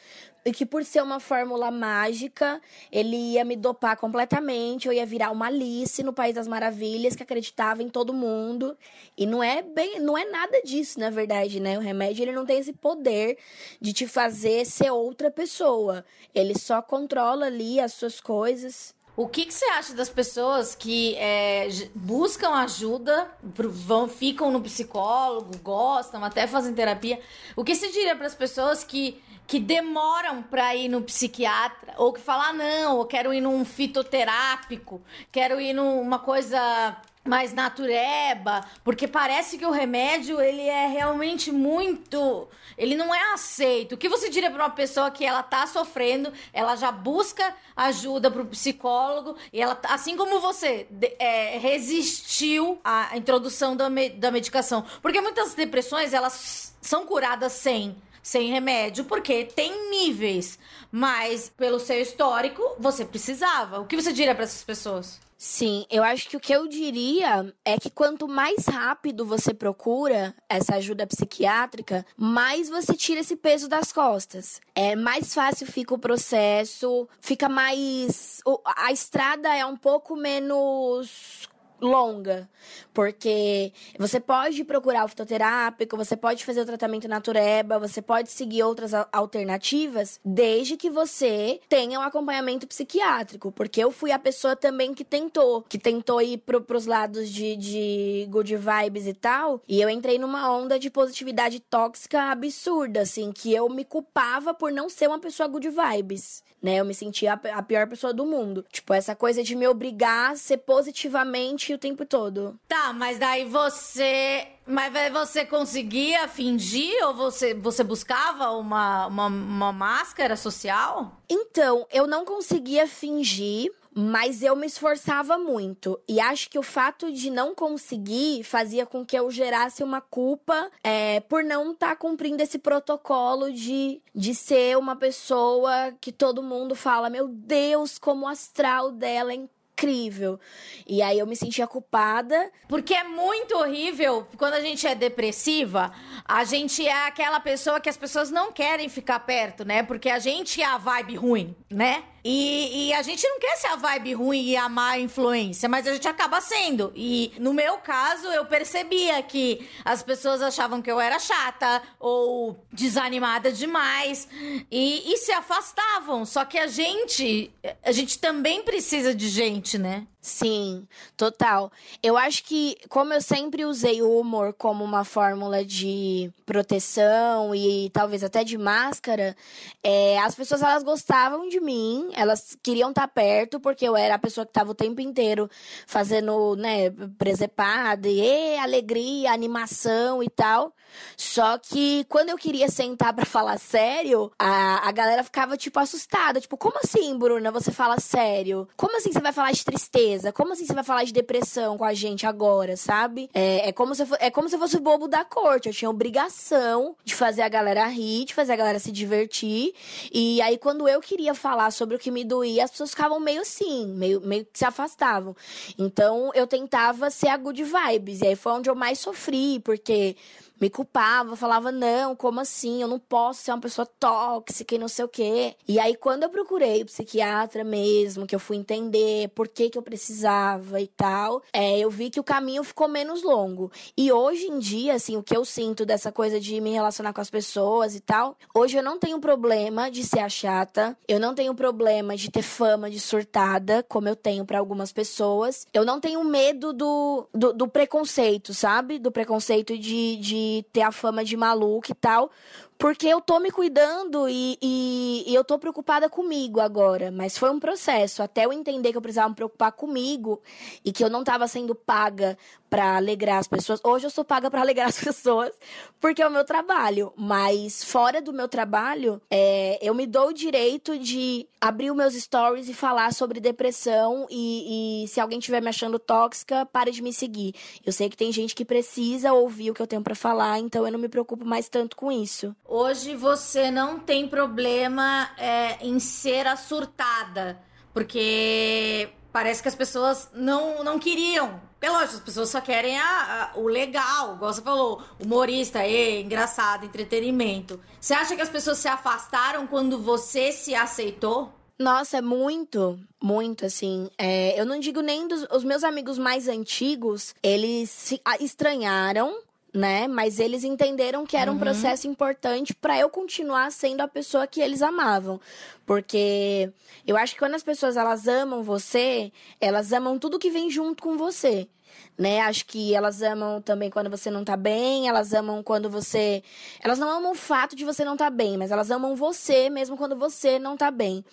e 0.44 0.52
que 0.52 0.64
por 0.64 0.84
ser 0.84 1.02
uma 1.02 1.20
fórmula 1.20 1.70
mágica, 1.70 2.60
ele 2.90 3.16
ia 3.16 3.44
me 3.44 3.56
dopar 3.56 3.96
completamente, 3.96 4.86
eu 4.86 4.92
ia 4.92 5.04
virar 5.04 5.30
uma 5.30 5.46
Alice 5.46 6.02
no 6.02 6.12
País 6.12 6.34
das 6.34 6.48
Maravilhas 6.48 7.14
que 7.14 7.22
acreditava 7.22 7.82
em 7.82 7.88
todo 7.88 8.14
mundo. 8.14 8.76
E 9.16 9.26
não 9.26 9.42
é 9.42 9.62
bem, 9.62 10.00
não 10.00 10.16
é 10.16 10.24
nada 10.24 10.62
disso, 10.62 10.98
na 10.98 11.10
verdade, 11.10 11.60
né? 11.60 11.76
O 11.76 11.80
remédio 11.80 12.22
ele 12.22 12.32
não 12.32 12.46
tem 12.46 12.58
esse 12.58 12.72
poder 12.72 13.38
de 13.80 13.92
te 13.92 14.06
fazer 14.06 14.64
ser 14.64 14.90
outra 14.90 15.30
pessoa. 15.30 16.04
Ele 16.34 16.58
só 16.58 16.80
controla 16.80 17.46
ali 17.46 17.78
as 17.78 17.92
suas 17.92 18.20
coisas. 18.20 18.94
O 19.20 19.28
que, 19.28 19.44
que, 19.44 19.52
você 19.52 19.66
acha 19.66 19.92
das 19.92 20.08
pessoas 20.08 20.74
que 20.74 21.14
é, 21.16 21.68
buscam 21.94 22.54
ajuda, 22.54 23.30
vão, 23.42 24.08
ficam 24.08 24.50
no 24.50 24.62
psicólogo, 24.62 25.58
gostam, 25.58 26.24
até 26.24 26.46
fazem 26.46 26.72
terapia? 26.72 27.20
O 27.54 27.62
que 27.62 27.74
você 27.74 27.88
diria 27.88 28.16
para 28.16 28.26
as 28.26 28.34
pessoas 28.34 28.82
que 28.82 29.22
que 29.46 29.58
demoram 29.58 30.42
para 30.44 30.76
ir 30.76 30.88
no 30.88 31.02
psiquiatra, 31.02 31.92
ou 31.96 32.12
que 32.12 32.20
falam, 32.20 32.46
ah, 32.46 32.52
não, 32.52 32.98
eu 32.98 33.04
quero 33.04 33.34
ir 33.34 33.40
num 33.40 33.64
fitoterápico, 33.64 35.02
quero 35.32 35.60
ir 35.60 35.72
numa 35.72 36.20
coisa 36.20 36.96
mais 37.24 37.52
natureba, 37.52 38.64
porque 38.82 39.06
parece 39.06 39.58
que 39.58 39.66
o 39.66 39.70
remédio 39.70 40.40
ele 40.40 40.62
é 40.62 40.86
realmente 40.86 41.52
muito, 41.52 42.48
ele 42.78 42.96
não 42.96 43.14
é 43.14 43.34
aceito. 43.34 43.94
O 43.94 43.98
que 43.98 44.08
você 44.08 44.30
diria 44.30 44.50
para 44.50 44.64
uma 44.64 44.70
pessoa 44.70 45.10
que 45.10 45.24
ela 45.24 45.42
tá 45.42 45.66
sofrendo, 45.66 46.32
ela 46.52 46.76
já 46.76 46.90
busca 46.90 47.54
ajuda 47.76 48.30
para 48.30 48.42
o 48.42 48.46
psicólogo 48.46 49.36
e 49.52 49.60
ela, 49.60 49.78
assim 49.84 50.16
como 50.16 50.40
você, 50.40 50.86
é, 51.18 51.58
resistiu 51.58 52.80
à 52.82 53.16
introdução 53.16 53.76
da, 53.76 53.90
me, 53.90 54.08
da 54.08 54.30
medicação, 54.30 54.84
porque 55.02 55.20
muitas 55.20 55.54
depressões 55.54 56.14
elas 56.14 56.74
são 56.80 57.06
curadas 57.06 57.52
sem 57.52 57.96
sem 58.22 58.48
remédio, 58.50 59.04
porque 59.04 59.46
tem 59.46 59.90
níveis. 59.90 60.58
Mas, 60.92 61.50
pelo 61.56 61.80
seu 61.80 62.00
histórico, 62.00 62.62
você 62.78 63.02
precisava. 63.02 63.80
O 63.80 63.86
que 63.86 63.96
você 63.96 64.12
diria 64.12 64.34
para 64.34 64.44
essas 64.44 64.62
pessoas? 64.62 65.18
Sim, 65.42 65.86
eu 65.90 66.04
acho 66.04 66.28
que 66.28 66.36
o 66.36 66.40
que 66.40 66.52
eu 66.52 66.68
diria 66.68 67.50
é 67.64 67.78
que 67.78 67.88
quanto 67.88 68.28
mais 68.28 68.66
rápido 68.66 69.24
você 69.24 69.54
procura 69.54 70.34
essa 70.46 70.74
ajuda 70.74 71.06
psiquiátrica, 71.06 72.04
mais 72.14 72.68
você 72.68 72.92
tira 72.92 73.20
esse 73.20 73.34
peso 73.36 73.66
das 73.66 73.90
costas. 73.90 74.60
É 74.74 74.94
mais 74.94 75.32
fácil 75.32 75.66
fica 75.66 75.94
o 75.94 75.98
processo, 75.98 77.08
fica 77.22 77.48
mais. 77.48 78.42
A 78.76 78.92
estrada 78.92 79.48
é 79.56 79.64
um 79.64 79.78
pouco 79.78 80.14
menos 80.14 81.48
longa, 81.80 82.48
porque 82.92 83.72
você 83.98 84.20
pode 84.20 84.64
procurar 84.64 85.04
o 85.04 85.08
fitoterápico, 85.08 85.96
você 85.96 86.16
pode 86.16 86.44
fazer 86.44 86.60
o 86.60 86.66
tratamento 86.66 87.08
natureba, 87.08 87.78
você 87.78 88.02
pode 88.02 88.30
seguir 88.30 88.62
outras 88.62 88.92
alternativas, 89.12 90.20
desde 90.24 90.76
que 90.76 90.90
você 90.90 91.60
tenha 91.68 91.98
um 91.98 92.02
acompanhamento 92.02 92.66
psiquiátrico, 92.66 93.52
porque 93.52 93.82
eu 93.82 93.90
fui 93.90 94.12
a 94.12 94.18
pessoa 94.18 94.54
também 94.54 94.94
que 94.94 95.04
tentou, 95.04 95.62
que 95.62 95.78
tentou 95.78 96.20
ir 96.20 96.38
pro, 96.38 96.60
pros 96.60 96.86
lados 96.86 97.28
de, 97.28 97.56
de 97.56 98.26
good 98.30 98.54
vibes 98.56 99.06
e 99.06 99.14
tal, 99.14 99.62
e 99.68 99.80
eu 99.80 99.88
entrei 99.88 100.18
numa 100.18 100.52
onda 100.52 100.78
de 100.78 100.90
positividade 100.90 101.60
tóxica 101.60 102.30
absurda, 102.30 103.00
assim, 103.00 103.32
que 103.32 103.52
eu 103.52 103.68
me 103.68 103.84
culpava 103.84 104.52
por 104.52 104.72
não 104.72 104.88
ser 104.88 105.08
uma 105.08 105.18
pessoa 105.18 105.48
good 105.48 105.68
vibes 105.68 106.42
né? 106.62 106.76
Eu 106.76 106.84
me 106.84 106.94
sentia 106.94 107.32
a 107.32 107.62
pior 107.62 107.86
pessoa 107.88 108.12
do 108.12 108.26
mundo. 108.26 108.64
Tipo, 108.70 108.92
essa 108.92 109.14
coisa 109.14 109.42
de 109.42 109.56
me 109.56 109.66
obrigar 109.66 110.32
a 110.32 110.36
ser 110.36 110.58
positivamente 110.58 111.69
o 111.74 111.78
tempo 111.78 112.04
todo. 112.04 112.58
Tá, 112.68 112.92
mas 112.92 113.18
daí 113.18 113.44
você. 113.44 114.46
Mas 114.66 114.92
você 115.12 115.44
conseguia 115.44 116.28
fingir 116.28 116.94
ou 117.04 117.14
você, 117.14 117.54
você 117.54 117.82
buscava 117.82 118.50
uma, 118.52 119.06
uma, 119.06 119.26
uma 119.26 119.72
máscara 119.72 120.36
social? 120.36 121.20
Então, 121.28 121.86
eu 121.90 122.06
não 122.06 122.24
conseguia 122.24 122.86
fingir, 122.86 123.72
mas 123.92 124.42
eu 124.42 124.54
me 124.54 124.66
esforçava 124.66 125.36
muito. 125.36 126.00
E 126.08 126.20
acho 126.20 126.48
que 126.48 126.58
o 126.58 126.62
fato 126.62 127.12
de 127.12 127.30
não 127.30 127.54
conseguir 127.54 128.44
fazia 128.44 128.86
com 128.86 129.04
que 129.04 129.18
eu 129.18 129.30
gerasse 129.30 129.82
uma 129.82 130.00
culpa 130.00 130.70
é, 130.84 131.20
por 131.20 131.42
não 131.42 131.72
estar 131.72 131.90
tá 131.90 131.96
cumprindo 131.96 132.42
esse 132.42 132.58
protocolo 132.58 133.52
de, 133.52 134.00
de 134.14 134.34
ser 134.34 134.78
uma 134.78 134.94
pessoa 134.94 135.92
que 136.00 136.12
todo 136.12 136.42
mundo 136.42 136.74
fala: 136.74 137.10
Meu 137.10 137.26
Deus, 137.26 137.98
como 137.98 138.26
o 138.26 138.28
astral 138.28 138.92
dela 138.92 139.32
é 139.32 139.36
incrível. 139.80 140.38
E 140.86 141.00
aí 141.00 141.18
eu 141.18 141.26
me 141.26 141.34
sentia 141.34 141.66
culpada. 141.66 142.50
Porque 142.68 142.94
é 142.94 143.04
muito 143.04 143.56
horrível 143.56 144.26
quando 144.36 144.54
a 144.54 144.60
gente 144.60 144.86
é 144.86 144.94
depressiva, 144.94 145.92
a 146.24 146.44
gente 146.44 146.86
é 146.86 147.06
aquela 147.06 147.40
pessoa 147.40 147.80
que 147.80 147.88
as 147.88 147.96
pessoas 147.96 148.30
não 148.30 148.52
querem 148.52 148.88
ficar 148.88 149.20
perto, 149.20 149.64
né? 149.64 149.82
Porque 149.82 150.10
a 150.10 150.18
gente 150.18 150.60
é 150.60 150.66
a 150.66 150.78
vibe 150.78 151.16
ruim, 151.16 151.56
né? 151.70 152.04
E, 152.22 152.88
e, 152.88 152.92
a 152.92 153.02
gente 153.02 153.26
não 153.26 153.38
quer 153.38 153.56
ser 153.56 153.68
a 153.68 153.76
vibe 153.76 154.12
ruim 154.12 154.42
e 154.42 154.56
a 154.56 154.68
má 154.68 154.98
influência, 154.98 155.68
mas 155.68 155.86
a 155.86 155.92
gente 155.92 156.06
acaba 156.06 156.40
sendo. 156.40 156.92
E 156.94 157.32
no 157.38 157.54
meu 157.54 157.78
caso, 157.78 158.26
eu 158.28 158.44
percebia 158.44 159.22
que 159.22 159.66
as 159.84 160.02
pessoas 160.02 160.42
achavam 160.42 160.82
que 160.82 160.90
eu 160.90 161.00
era 161.00 161.18
chata 161.18 161.82
ou 161.98 162.62
desanimada 162.70 163.50
demais 163.50 164.28
e, 164.70 165.12
e 165.12 165.16
se 165.16 165.32
afastavam. 165.32 166.26
Só 166.26 166.44
que 166.44 166.58
a 166.58 166.66
gente, 166.66 167.50
a 167.82 167.92
gente 167.92 168.18
também 168.18 168.62
precisa 168.62 169.14
de 169.14 169.28
gente, 169.28 169.69
né? 169.78 170.06
Sim, 170.22 170.86
total. 171.16 171.72
Eu 172.02 172.14
acho 172.14 172.44
que, 172.44 172.76
como 172.90 173.14
eu 173.14 173.22
sempre 173.22 173.64
usei 173.64 174.02
o 174.02 174.18
humor 174.20 174.52
como 174.52 174.84
uma 174.84 175.02
fórmula 175.02 175.64
de 175.64 176.30
proteção 176.44 177.54
e 177.54 177.88
talvez 177.90 178.22
até 178.22 178.44
de 178.44 178.58
máscara, 178.58 179.34
é, 179.82 180.18
as 180.18 180.34
pessoas 180.34 180.62
elas 180.62 180.82
gostavam 180.82 181.48
de 181.48 181.58
mim, 181.58 182.10
elas 182.12 182.54
queriam 182.62 182.90
estar 182.90 183.08
perto, 183.08 183.58
porque 183.58 183.86
eu 183.88 183.96
era 183.96 184.16
a 184.16 184.18
pessoa 184.18 184.44
que 184.44 184.50
estava 184.50 184.72
o 184.72 184.74
tempo 184.74 185.00
inteiro 185.00 185.48
fazendo, 185.86 186.54
né, 186.54 186.90
presepada, 187.16 188.06
e 188.06 188.58
alegria, 188.58 189.32
animação 189.32 190.22
e 190.22 190.28
tal. 190.28 190.74
Só 191.16 191.56
que 191.56 192.04
quando 192.08 192.30
eu 192.30 192.36
queria 192.36 192.68
sentar 192.68 193.14
para 193.14 193.24
falar 193.24 193.58
sério, 193.58 194.30
a, 194.38 194.88
a 194.88 194.92
galera 194.92 195.22
ficava, 195.24 195.56
tipo, 195.56 195.78
assustada. 195.78 196.40
Tipo, 196.40 196.56
como 196.56 196.78
assim, 196.82 197.16
Bruna, 197.16 197.50
você 197.50 197.70
fala 197.70 197.98
sério? 198.00 198.68
Como 198.76 198.96
assim 198.96 199.12
você 199.12 199.20
vai 199.20 199.32
falar 199.32 199.52
de 199.52 199.64
tristeza? 199.64 200.09
Como 200.32 200.52
assim 200.52 200.66
você 200.66 200.74
vai 200.74 200.84
falar 200.84 201.04
de 201.04 201.12
depressão 201.12 201.76
com 201.76 201.84
a 201.84 201.94
gente 201.94 202.26
agora, 202.26 202.76
sabe? 202.76 203.30
É, 203.34 203.68
é, 203.68 203.72
como, 203.72 203.94
se, 203.94 204.02
é 204.18 204.30
como 204.30 204.48
se 204.48 204.56
eu 204.56 204.58
fosse 204.58 204.76
o 204.76 204.80
bobo 204.80 205.08
da 205.08 205.24
corte. 205.24 205.68
Eu 205.68 205.74
tinha 205.74 205.90
obrigação 205.90 206.96
de 207.04 207.14
fazer 207.14 207.42
a 207.42 207.48
galera 207.48 207.86
rir, 207.86 208.24
de 208.24 208.34
fazer 208.34 208.52
a 208.52 208.56
galera 208.56 208.78
se 208.78 208.92
divertir. 208.92 209.72
E 210.12 210.40
aí, 210.42 210.58
quando 210.58 210.88
eu 210.88 211.00
queria 211.00 211.34
falar 211.34 211.70
sobre 211.70 211.96
o 211.96 211.98
que 211.98 212.10
me 212.10 212.24
doía, 212.24 212.64
as 212.64 212.70
pessoas 212.70 212.90
ficavam 212.90 213.20
meio 213.20 213.42
assim, 213.42 213.86
meio, 213.86 214.20
meio 214.20 214.44
que 214.44 214.58
se 214.58 214.64
afastavam. 214.64 215.34
Então, 215.78 216.30
eu 216.34 216.46
tentava 216.46 217.10
ser 217.10 217.28
a 217.28 217.36
good 217.36 217.62
vibes. 217.62 218.20
E 218.20 218.28
aí 218.28 218.36
foi 218.36 218.52
onde 218.52 218.70
eu 218.70 218.74
mais 218.74 218.98
sofri, 218.98 219.60
porque 219.60 220.16
me 220.60 220.68
culpava, 220.68 221.34
falava, 221.34 221.72
não, 221.72 222.14
como 222.14 222.40
assim? 222.40 222.82
Eu 222.82 222.88
não 222.88 222.98
posso 222.98 223.42
ser 223.42 223.50
uma 223.50 223.60
pessoa 223.60 223.86
tóxica 223.86 224.74
e 224.74 224.78
não 224.78 224.88
sei 224.88 225.04
o 225.04 225.08
quê. 225.08 225.56
E 225.66 225.80
aí, 225.80 225.96
quando 225.96 226.24
eu 226.24 226.28
procurei 226.28 226.82
o 226.82 226.86
psiquiatra 226.86 227.64
mesmo, 227.64 228.26
que 228.26 228.34
eu 228.34 228.38
fui 228.38 228.58
entender 228.58 229.28
por 229.30 229.48
que, 229.48 229.70
que 229.70 229.78
eu 229.78 229.82
precisava 229.82 230.80
e 230.80 230.86
tal, 230.86 231.42
é, 231.52 231.78
eu 231.78 231.90
vi 231.90 232.10
que 232.10 232.20
o 232.20 232.24
caminho 232.24 232.62
ficou 232.62 232.86
menos 232.88 233.22
longo. 233.22 233.72
E 233.96 234.12
hoje 234.12 234.46
em 234.46 234.58
dia, 234.58 234.94
assim, 234.94 235.16
o 235.16 235.22
que 235.22 235.36
eu 235.36 235.44
sinto 235.44 235.86
dessa 235.86 236.12
coisa 236.12 236.38
de 236.38 236.60
me 236.60 236.70
relacionar 236.70 237.12
com 237.12 237.20
as 237.20 237.30
pessoas 237.30 237.94
e 237.94 238.00
tal, 238.00 238.36
hoje 238.54 238.76
eu 238.76 238.82
não 238.82 238.98
tenho 238.98 239.18
problema 239.18 239.90
de 239.90 240.04
ser 240.04 240.20
a 240.20 240.28
chata, 240.28 240.96
eu 241.08 241.18
não 241.18 241.34
tenho 241.34 241.54
problema 241.54 242.16
de 242.16 242.30
ter 242.30 242.42
fama 242.42 242.90
de 242.90 243.00
surtada, 243.00 243.82
como 243.88 244.08
eu 244.08 244.16
tenho 244.16 244.44
para 244.44 244.58
algumas 244.58 244.92
pessoas. 244.92 245.66
Eu 245.72 245.84
não 245.84 246.00
tenho 246.00 246.22
medo 246.22 246.72
do, 246.72 247.26
do, 247.32 247.52
do 247.52 247.68
preconceito, 247.68 248.52
sabe? 248.52 248.98
Do 248.98 249.10
preconceito 249.10 249.78
de, 249.78 250.16
de 250.16 250.49
ter 250.72 250.82
a 250.82 250.92
fama 250.92 251.24
de 251.24 251.36
maluca 251.36 251.92
e 251.92 251.94
tal, 251.94 252.30
porque 252.78 253.06
eu 253.06 253.20
tô 253.20 253.38
me 253.38 253.50
cuidando 253.50 254.28
e, 254.28 254.56
e, 254.62 255.24
e, 255.26 255.34
eu 255.34 255.44
tô 255.44 255.58
preocupada 255.58 256.08
comigo 256.08 256.60
agora. 256.60 257.10
Mas 257.10 257.36
foi 257.36 257.50
um 257.50 257.60
processo. 257.60 258.22
Até 258.22 258.46
eu 258.46 258.52
entender 258.52 258.90
que 258.90 258.96
eu 258.96 259.02
precisava 259.02 259.28
me 259.28 259.34
preocupar 259.34 259.72
comigo 259.72 260.40
e 260.84 260.90
que 260.90 261.04
eu 261.04 261.10
não 261.10 261.22
tava 261.22 261.46
sendo 261.46 261.74
paga 261.74 262.38
para 262.70 262.96
alegrar 262.96 263.38
as 263.38 263.48
pessoas. 263.48 263.80
Hoje 263.82 264.06
eu 264.06 264.10
sou 264.10 264.24
paga 264.24 264.48
para 264.48 264.60
alegrar 264.60 264.86
as 264.86 264.98
pessoas, 265.02 265.52
porque 266.00 266.22
é 266.22 266.26
o 266.26 266.30
meu 266.30 266.44
trabalho. 266.44 267.12
Mas 267.16 267.82
fora 267.82 268.22
do 268.22 268.32
meu 268.32 268.48
trabalho, 268.48 269.20
é, 269.28 269.78
eu 269.82 269.92
me 269.92 270.06
dou 270.06 270.28
o 270.28 270.32
direito 270.32 270.96
de 270.96 271.48
abrir 271.60 271.90
os 271.90 271.96
meus 271.96 272.14
stories 272.14 272.68
e 272.68 272.74
falar 272.74 273.12
sobre 273.12 273.40
depressão. 273.40 274.26
E, 274.30 275.04
e 275.04 275.08
se 275.08 275.20
alguém 275.20 275.40
estiver 275.40 275.60
me 275.60 275.68
achando 275.68 275.98
tóxica, 275.98 276.64
pare 276.64 276.92
de 276.92 277.02
me 277.02 277.12
seguir. 277.12 277.54
Eu 277.84 277.92
sei 277.92 278.08
que 278.08 278.16
tem 278.16 278.30
gente 278.30 278.54
que 278.54 278.64
precisa 278.64 279.32
ouvir 279.32 279.72
o 279.72 279.74
que 279.74 279.82
eu 279.82 279.86
tenho 279.86 280.02
para 280.02 280.14
falar, 280.14 280.60
então 280.60 280.86
eu 280.86 280.92
não 280.92 280.98
me 280.98 281.08
preocupo 281.08 281.44
mais 281.44 281.68
tanto 281.68 281.96
com 281.96 282.12
isso. 282.12 282.54
Hoje 282.64 283.16
você 283.16 283.70
não 283.70 283.98
tem 283.98 284.28
problema 284.28 285.28
é, 285.36 285.76
em 285.84 285.98
ser 285.98 286.46
a 286.46 286.54
surtada, 286.54 287.60
porque 287.92 289.08
parece 289.32 289.60
que 289.60 289.68
as 289.68 289.74
pessoas 289.74 290.30
não, 290.32 290.84
não 290.84 290.98
queriam. 290.98 291.69
É 291.82 291.90
lógico, 291.90 292.16
as 292.16 292.20
pessoas 292.20 292.50
só 292.50 292.60
querem 292.60 292.98
a, 292.98 293.52
a, 293.54 293.58
o 293.58 293.66
legal, 293.66 294.34
igual 294.34 294.52
você 294.52 294.60
falou, 294.60 295.02
humorista, 295.18 295.86
e, 295.86 296.20
engraçado, 296.22 296.84
entretenimento. 296.84 297.80
Você 297.98 298.12
acha 298.12 298.36
que 298.36 298.42
as 298.42 298.50
pessoas 298.50 298.78
se 298.78 298.88
afastaram 298.88 299.66
quando 299.66 299.98
você 299.98 300.52
se 300.52 300.74
aceitou? 300.74 301.50
Nossa, 301.78 302.18
é 302.18 302.20
muito, 302.20 303.00
muito, 303.22 303.64
assim. 303.64 304.10
É, 304.18 304.60
eu 304.60 304.66
não 304.66 304.78
digo 304.78 305.00
nem 305.00 305.26
dos 305.26 305.46
os 305.50 305.64
meus 305.64 305.82
amigos 305.82 306.18
mais 306.18 306.46
antigos, 306.46 307.34
eles 307.42 307.88
se 307.88 308.20
estranharam 308.38 309.34
né? 309.72 310.08
Mas 310.08 310.38
eles 310.38 310.64
entenderam 310.64 311.26
que 311.26 311.36
era 311.36 311.50
um 311.50 311.54
uhum. 311.54 311.60
processo 311.60 312.06
importante 312.08 312.74
para 312.74 312.98
eu 312.98 313.08
continuar 313.08 313.70
sendo 313.70 314.00
a 314.00 314.08
pessoa 314.08 314.46
que 314.46 314.60
eles 314.60 314.82
amavam. 314.82 315.40
Porque 315.86 316.70
eu 317.06 317.16
acho 317.16 317.34
que 317.34 317.38
quando 317.38 317.54
as 317.54 317.62
pessoas 317.62 317.96
elas 317.96 318.28
amam 318.28 318.62
você, 318.62 319.32
elas 319.60 319.92
amam 319.92 320.18
tudo 320.18 320.38
que 320.38 320.50
vem 320.50 320.70
junto 320.70 321.02
com 321.02 321.16
você 321.16 321.68
né? 322.18 322.40
Acho 322.40 322.66
que 322.66 322.94
elas 322.94 323.22
amam 323.22 323.60
também 323.62 323.90
quando 323.90 324.10
você 324.10 324.30
não 324.30 324.44
tá 324.44 324.56
bem, 324.56 325.08
elas 325.08 325.32
amam 325.32 325.62
quando 325.62 325.88
você. 325.88 326.42
Elas 326.80 326.98
não 326.98 327.08
amam 327.08 327.32
o 327.32 327.34
fato 327.34 327.74
de 327.74 327.84
você 327.84 328.04
não 328.04 328.16
tá 328.16 328.28
bem, 328.28 328.56
mas 328.58 328.70
elas 328.70 328.90
amam 328.90 329.16
você 329.16 329.70
mesmo 329.70 329.96
quando 329.96 330.16
você 330.16 330.58
não 330.58 330.76
tá 330.76 330.90
bem. 330.90 331.24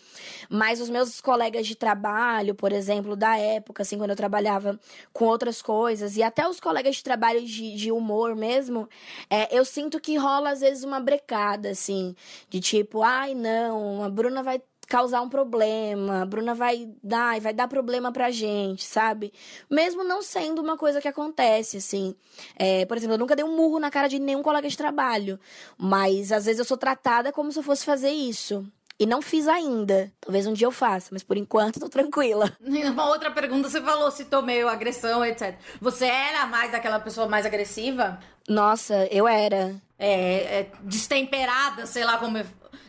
Mas 0.49 0.79
os 0.79 0.89
meus 0.89 1.19
colegas 1.19 1.67
de 1.67 1.75
trabalho, 1.75 2.55
por 2.55 2.71
exemplo, 2.71 3.15
da 3.15 3.37
época, 3.37 3.83
assim, 3.83 3.97
quando 3.97 4.11
eu 4.11 4.15
trabalhava 4.15 4.79
com 5.11 5.25
outras 5.25 5.61
coisas, 5.61 6.15
e 6.15 6.23
até 6.23 6.47
os 6.47 6.59
colegas 6.59 6.95
de 6.95 7.03
trabalho 7.03 7.45
de, 7.45 7.75
de 7.75 7.91
humor 7.91 8.35
mesmo, 8.35 8.87
é, 9.29 9.55
eu 9.57 9.65
sinto 9.65 9.99
que 9.99 10.17
rola 10.17 10.51
às 10.51 10.61
vezes 10.61 10.83
uma 10.83 10.99
brecada, 10.99 11.69
assim, 11.69 12.15
de 12.49 12.59
tipo, 12.59 13.03
ai 13.03 13.33
não, 13.35 14.03
a 14.03 14.09
Bruna 14.09 14.41
vai 14.41 14.61
causar 14.87 15.21
um 15.21 15.29
problema, 15.29 16.25
Bruna 16.25 16.55
vai 16.55 16.89
dar, 17.03 17.39
vai 17.39 17.53
dar 17.53 17.67
problema 17.67 18.11
pra 18.11 18.31
gente, 18.31 18.85
sabe? 18.85 19.33
Mesmo 19.69 20.03
não 20.03 20.21
sendo 20.21 20.61
uma 20.61 20.77
coisa 20.77 21.01
que 21.01 21.07
acontece, 21.07 21.77
assim. 21.77 22.15
É, 22.55 22.85
por 22.85 22.97
exemplo, 22.97 23.15
eu 23.15 23.19
nunca 23.19 23.35
dei 23.35 23.43
um 23.43 23.55
murro 23.55 23.79
na 23.79 23.91
cara 23.91 24.07
de 24.07 24.17
nenhum 24.17 24.41
colega 24.41 24.69
de 24.69 24.77
trabalho, 24.77 25.39
mas 25.77 26.31
às 26.31 26.45
vezes 26.45 26.59
eu 26.59 26.65
sou 26.65 26.77
tratada 26.77 27.31
como 27.31 27.51
se 27.51 27.59
eu 27.59 27.63
fosse 27.63 27.85
fazer 27.85 28.11
isso. 28.11 28.65
E 28.99 29.05
não 29.05 29.21
fiz 29.21 29.47
ainda. 29.47 30.11
Talvez 30.19 30.47
um 30.47 30.53
dia 30.53 30.65
eu 30.65 30.71
faça, 30.71 31.09
mas 31.11 31.23
por 31.23 31.37
enquanto 31.37 31.79
tô 31.81 31.87
tranquila. 31.87 32.51
Uma 32.59 33.09
outra 33.09 33.29
pergunta, 33.29 33.69
você 33.69 33.81
falou 33.81 34.09
se 34.09 34.25
tomei 34.25 34.63
agressão, 34.63 35.23
etc. 35.23 35.55
Você 35.79 36.05
era 36.05 36.47
mais 36.47 36.73
aquela 36.73 36.99
pessoa 36.99 37.27
mais 37.27 37.45
agressiva? 37.45 38.19
Nossa, 38.47 39.05
eu 39.11 39.27
era. 39.27 39.75
É, 39.99 40.59
é 40.59 40.71
destemperada, 40.83 41.85
sei 41.85 42.03
lá 42.03 42.17
como 42.17 42.37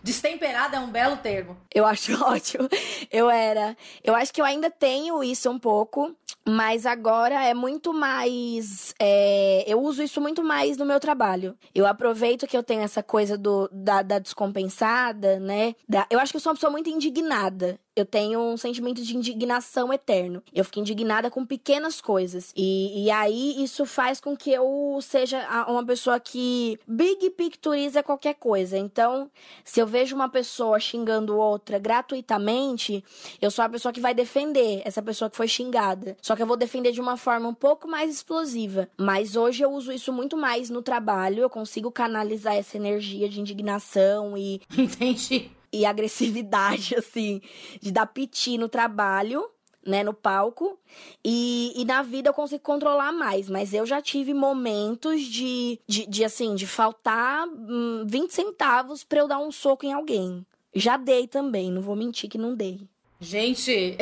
Destemperada 0.02 0.76
é 0.76 0.80
um 0.80 0.90
belo 0.90 1.16
termo. 1.16 1.56
Eu 1.74 1.84
acho 1.84 2.12
ótimo. 2.24 2.68
Eu 3.10 3.28
era. 3.28 3.76
Eu 4.02 4.14
acho 4.14 4.32
que 4.32 4.40
eu 4.40 4.44
ainda 4.44 4.70
tenho 4.70 5.22
isso 5.22 5.50
um 5.50 5.58
pouco. 5.58 6.14
Mas 6.46 6.86
agora 6.86 7.44
é 7.44 7.52
muito 7.52 7.92
mais. 7.92 8.94
É, 8.98 9.64
eu 9.66 9.82
uso 9.82 10.02
isso 10.02 10.18
muito 10.20 10.42
mais 10.42 10.78
no 10.78 10.86
meu 10.86 10.98
trabalho. 10.98 11.54
Eu 11.74 11.86
aproveito 11.86 12.46
que 12.46 12.56
eu 12.56 12.62
tenho 12.62 12.80
essa 12.82 13.02
coisa 13.02 13.36
do, 13.36 13.68
da, 13.70 14.00
da 14.00 14.18
descompensada, 14.18 15.38
né? 15.38 15.74
Da, 15.86 16.06
eu 16.08 16.18
acho 16.18 16.32
que 16.32 16.36
eu 16.36 16.40
sou 16.40 16.50
uma 16.50 16.56
pessoa 16.56 16.70
muito 16.70 16.88
indignada 16.88 17.78
eu 18.00 18.06
tenho 18.06 18.40
um 18.40 18.56
sentimento 18.56 19.02
de 19.02 19.16
indignação 19.16 19.92
eterno. 19.92 20.42
Eu 20.52 20.64
fico 20.64 20.80
indignada 20.80 21.30
com 21.30 21.44
pequenas 21.44 22.00
coisas. 22.00 22.52
E, 22.56 23.04
e 23.04 23.10
aí 23.10 23.62
isso 23.62 23.84
faz 23.84 24.20
com 24.20 24.36
que 24.36 24.50
eu 24.50 24.98
seja 25.02 25.66
uma 25.68 25.84
pessoa 25.84 26.18
que 26.20 26.78
big 26.86 27.30
picturiza 27.30 28.02
qualquer 28.02 28.34
coisa. 28.34 28.76
Então, 28.76 29.30
se 29.64 29.80
eu 29.80 29.86
vejo 29.86 30.14
uma 30.14 30.28
pessoa 30.28 30.78
xingando 30.78 31.36
outra 31.36 31.78
gratuitamente, 31.78 33.04
eu 33.40 33.50
sou 33.50 33.64
a 33.64 33.68
pessoa 33.68 33.92
que 33.92 34.00
vai 34.00 34.14
defender 34.14 34.82
essa 34.84 35.02
pessoa 35.02 35.30
que 35.30 35.36
foi 35.36 35.48
xingada. 35.48 36.16
Só 36.22 36.34
que 36.36 36.42
eu 36.42 36.46
vou 36.46 36.56
defender 36.56 36.92
de 36.92 37.00
uma 37.00 37.16
forma 37.16 37.48
um 37.48 37.54
pouco 37.54 37.88
mais 37.88 38.12
explosiva. 38.12 38.88
Mas 38.96 39.36
hoje 39.36 39.62
eu 39.62 39.70
uso 39.70 39.92
isso 39.92 40.12
muito 40.12 40.36
mais 40.36 40.70
no 40.70 40.82
trabalho. 40.82 41.40
Eu 41.40 41.50
consigo 41.50 41.90
canalizar 41.90 42.54
essa 42.54 42.76
energia 42.76 43.28
de 43.28 43.40
indignação 43.40 44.36
e. 44.36 44.60
Entendi 44.76 45.57
e 45.72 45.84
agressividade, 45.84 46.94
assim, 46.98 47.40
de 47.80 47.90
dar 47.90 48.06
piti 48.06 48.58
no 48.58 48.68
trabalho, 48.68 49.48
né, 49.84 50.02
no 50.02 50.12
palco. 50.12 50.78
E, 51.24 51.72
e 51.76 51.84
na 51.84 52.02
vida 52.02 52.28
eu 52.28 52.34
consigo 52.34 52.62
controlar 52.62 53.12
mais, 53.12 53.48
mas 53.48 53.72
eu 53.72 53.86
já 53.86 54.02
tive 54.02 54.34
momentos 54.34 55.22
de, 55.22 55.80
de, 55.86 56.06
de 56.06 56.24
assim, 56.24 56.54
de 56.54 56.66
faltar 56.66 57.46
hum, 57.46 58.04
20 58.06 58.30
centavos 58.32 59.04
pra 59.04 59.20
eu 59.20 59.28
dar 59.28 59.38
um 59.38 59.50
soco 59.50 59.86
em 59.86 59.92
alguém. 59.92 60.46
Já 60.74 60.96
dei 60.96 61.26
também, 61.26 61.72
não 61.72 61.82
vou 61.82 61.96
mentir 61.96 62.28
que 62.28 62.38
não 62.38 62.54
dei. 62.54 62.86
Gente, 63.20 63.96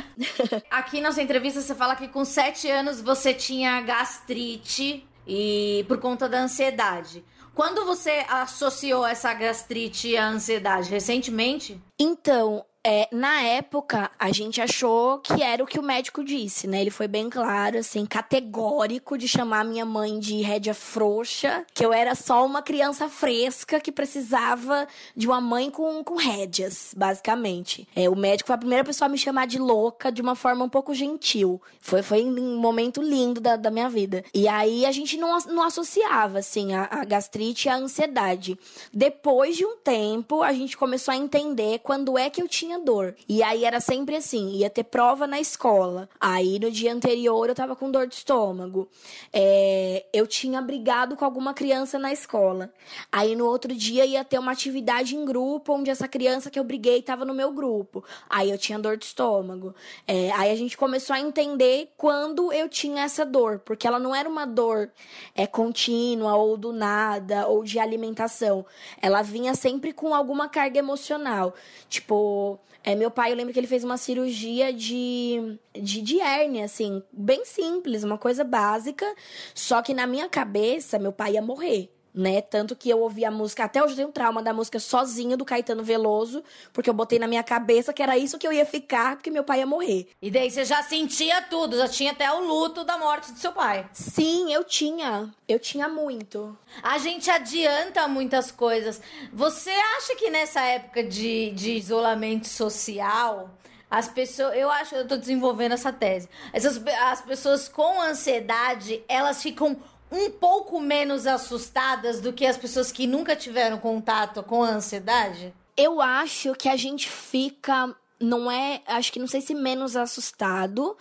aqui 0.70 1.00
na 1.00 1.12
sua 1.12 1.22
entrevista 1.22 1.60
você 1.60 1.74
fala 1.74 1.94
que 1.94 2.08
com 2.08 2.24
7 2.24 2.70
anos 2.70 3.02
você 3.02 3.34
tinha 3.34 3.82
gastrite 3.82 5.06
e 5.26 5.84
por 5.88 5.98
conta 5.98 6.28
da 6.28 6.40
ansiedade. 6.40 7.22
Quando 7.56 7.86
você 7.86 8.22
associou 8.28 9.06
essa 9.06 9.32
gastrite 9.32 10.14
à 10.14 10.28
ansiedade? 10.28 10.90
Recentemente? 10.90 11.82
Então, 11.98 12.62
é, 12.88 13.08
na 13.10 13.42
época, 13.42 14.08
a 14.16 14.30
gente 14.30 14.60
achou 14.60 15.18
que 15.18 15.42
era 15.42 15.60
o 15.60 15.66
que 15.66 15.76
o 15.76 15.82
médico 15.82 16.22
disse, 16.22 16.68
né? 16.68 16.80
Ele 16.80 16.90
foi 16.90 17.08
bem 17.08 17.28
claro, 17.28 17.78
assim, 17.78 18.06
categórico 18.06 19.18
de 19.18 19.26
chamar 19.26 19.64
minha 19.64 19.84
mãe 19.84 20.20
de 20.20 20.40
rédea 20.40 20.72
frouxa, 20.72 21.66
que 21.74 21.84
eu 21.84 21.92
era 21.92 22.14
só 22.14 22.46
uma 22.46 22.62
criança 22.62 23.08
fresca 23.08 23.80
que 23.80 23.90
precisava 23.90 24.86
de 25.16 25.26
uma 25.26 25.40
mãe 25.40 25.68
com, 25.68 26.04
com 26.04 26.14
rédeas, 26.14 26.94
basicamente. 26.96 27.88
É, 27.96 28.08
o 28.08 28.14
médico 28.14 28.46
foi 28.46 28.54
a 28.54 28.58
primeira 28.58 28.84
pessoa 28.84 29.06
a 29.06 29.08
me 29.08 29.18
chamar 29.18 29.48
de 29.48 29.58
louca 29.58 30.12
de 30.12 30.22
uma 30.22 30.36
forma 30.36 30.64
um 30.64 30.68
pouco 30.68 30.94
gentil. 30.94 31.60
Foi, 31.80 32.02
foi 32.04 32.24
um 32.24 32.56
momento 32.56 33.02
lindo 33.02 33.40
da, 33.40 33.56
da 33.56 33.68
minha 33.68 33.88
vida. 33.88 34.22
E 34.32 34.46
aí 34.46 34.86
a 34.86 34.92
gente 34.92 35.16
não, 35.16 35.36
não 35.48 35.64
associava, 35.64 36.38
assim, 36.38 36.72
a, 36.72 36.88
a 36.88 37.04
gastrite 37.04 37.66
e 37.66 37.68
a 37.68 37.76
ansiedade. 37.78 38.56
Depois 38.92 39.56
de 39.56 39.66
um 39.66 39.76
tempo, 39.76 40.40
a 40.40 40.52
gente 40.52 40.76
começou 40.76 41.10
a 41.10 41.16
entender 41.16 41.80
quando 41.80 42.16
é 42.16 42.30
que 42.30 42.40
eu 42.40 42.46
tinha 42.46 42.75
tinha 42.76 42.78
dor. 42.78 43.14
E 43.28 43.42
aí 43.42 43.64
era 43.64 43.80
sempre 43.80 44.16
assim: 44.16 44.50
ia 44.50 44.70
ter 44.70 44.84
prova 44.84 45.26
na 45.26 45.40
escola. 45.40 46.08
Aí 46.20 46.58
no 46.58 46.70
dia 46.70 46.92
anterior 46.92 47.48
eu 47.48 47.54
tava 47.54 47.74
com 47.74 47.90
dor 47.90 48.06
de 48.06 48.14
estômago. 48.14 48.88
É, 49.32 50.04
eu 50.12 50.26
tinha 50.26 50.60
brigado 50.60 51.16
com 51.16 51.24
alguma 51.24 51.54
criança 51.54 51.98
na 51.98 52.12
escola. 52.12 52.70
Aí 53.10 53.34
no 53.34 53.46
outro 53.46 53.74
dia 53.74 54.04
ia 54.04 54.24
ter 54.24 54.38
uma 54.38 54.52
atividade 54.52 55.16
em 55.16 55.24
grupo 55.24 55.72
onde 55.72 55.90
essa 55.90 56.06
criança 56.06 56.50
que 56.50 56.58
eu 56.58 56.64
briguei 56.64 57.02
tava 57.02 57.24
no 57.24 57.34
meu 57.34 57.52
grupo. 57.52 58.04
Aí 58.28 58.50
eu 58.50 58.58
tinha 58.58 58.78
dor 58.78 58.96
de 58.96 59.06
estômago. 59.06 59.74
É, 60.06 60.30
aí 60.32 60.50
a 60.50 60.56
gente 60.56 60.76
começou 60.76 61.14
a 61.14 61.20
entender 61.20 61.92
quando 61.96 62.52
eu 62.52 62.68
tinha 62.68 63.04
essa 63.04 63.24
dor, 63.24 63.60
porque 63.60 63.86
ela 63.86 63.98
não 63.98 64.14
era 64.14 64.28
uma 64.28 64.46
dor 64.46 64.90
é, 65.34 65.46
contínua 65.46 66.34
ou 66.36 66.56
do 66.56 66.72
nada 66.72 67.46
ou 67.46 67.64
de 67.64 67.78
alimentação. 67.78 68.64
Ela 69.00 69.22
vinha 69.22 69.54
sempre 69.54 69.92
com 69.92 70.14
alguma 70.14 70.48
carga 70.48 70.78
emocional. 70.78 71.54
Tipo, 71.88 72.58
é, 72.86 72.94
meu 72.94 73.10
pai, 73.10 73.32
eu 73.32 73.36
lembro 73.36 73.52
que 73.52 73.58
ele 73.58 73.66
fez 73.66 73.82
uma 73.82 73.96
cirurgia 73.96 74.72
de, 74.72 75.58
de, 75.74 76.00
de 76.00 76.20
hérnia, 76.20 76.64
assim, 76.64 77.02
bem 77.12 77.44
simples, 77.44 78.04
uma 78.04 78.16
coisa 78.16 78.44
básica. 78.44 79.04
Só 79.52 79.82
que 79.82 79.92
na 79.92 80.06
minha 80.06 80.28
cabeça, 80.28 80.96
meu 80.96 81.12
pai 81.12 81.32
ia 81.32 81.42
morrer 81.42 81.95
né? 82.16 82.40
Tanto 82.40 82.74
que 82.74 82.88
eu 82.88 83.00
ouvi 83.00 83.26
a 83.26 83.30
música, 83.30 83.64
até 83.64 83.82
hoje 83.82 83.92
eu 83.92 83.96
tenho 83.96 84.08
um 84.08 84.12
trauma 84.12 84.42
da 84.42 84.54
música 84.54 84.80
sozinho 84.80 85.36
do 85.36 85.44
Caetano 85.44 85.84
Veloso, 85.84 86.42
porque 86.72 86.88
eu 86.88 86.94
botei 86.94 87.18
na 87.18 87.28
minha 87.28 87.42
cabeça 87.42 87.92
que 87.92 88.02
era 88.02 88.16
isso 88.16 88.38
que 88.38 88.46
eu 88.46 88.52
ia 88.52 88.64
ficar, 88.64 89.16
porque 89.16 89.30
meu 89.30 89.44
pai 89.44 89.58
ia 89.58 89.66
morrer. 89.66 90.08
E 90.22 90.30
daí 90.30 90.50
você 90.50 90.64
já 90.64 90.82
sentia 90.82 91.42
tudo, 91.42 91.76
já 91.76 91.86
tinha 91.86 92.12
até 92.12 92.32
o 92.32 92.40
luto 92.40 92.84
da 92.84 92.96
morte 92.96 93.30
do 93.32 93.38
seu 93.38 93.52
pai. 93.52 93.86
Sim, 93.92 94.50
eu 94.50 94.64
tinha. 94.64 95.30
Eu 95.46 95.58
tinha 95.60 95.88
muito. 95.88 96.56
A 96.82 96.96
gente 96.96 97.30
adianta 97.30 98.08
muitas 98.08 98.50
coisas. 98.50 99.00
Você 99.32 99.70
acha 99.70 100.16
que 100.16 100.30
nessa 100.30 100.62
época 100.62 101.04
de, 101.04 101.50
de 101.50 101.72
isolamento 101.72 102.48
social, 102.48 103.50
as 103.90 104.08
pessoas, 104.08 104.56
eu 104.56 104.70
acho, 104.70 104.94
eu 104.94 105.06
tô 105.06 105.16
desenvolvendo 105.16 105.72
essa 105.72 105.92
tese. 105.92 106.28
Essas, 106.52 106.82
as 107.02 107.20
pessoas 107.20 107.68
com 107.68 108.00
ansiedade, 108.00 109.02
elas 109.06 109.42
ficam 109.42 109.76
um 110.16 110.30
pouco 110.30 110.80
menos 110.80 111.26
assustadas 111.26 112.20
do 112.20 112.32
que 112.32 112.46
as 112.46 112.56
pessoas 112.56 112.90
que 112.90 113.06
nunca 113.06 113.36
tiveram 113.36 113.78
contato 113.78 114.42
com 114.42 114.62
a 114.62 114.70
ansiedade? 114.70 115.54
Eu 115.76 116.00
acho 116.00 116.54
que 116.54 116.68
a 116.68 116.76
gente 116.76 117.08
fica 117.08 117.94
não 118.18 118.50
é, 118.50 118.80
acho 118.86 119.12
que 119.12 119.18
não 119.18 119.26
sei 119.26 119.42
se 119.42 119.54
menos 119.54 119.94
assustado, 119.94 120.96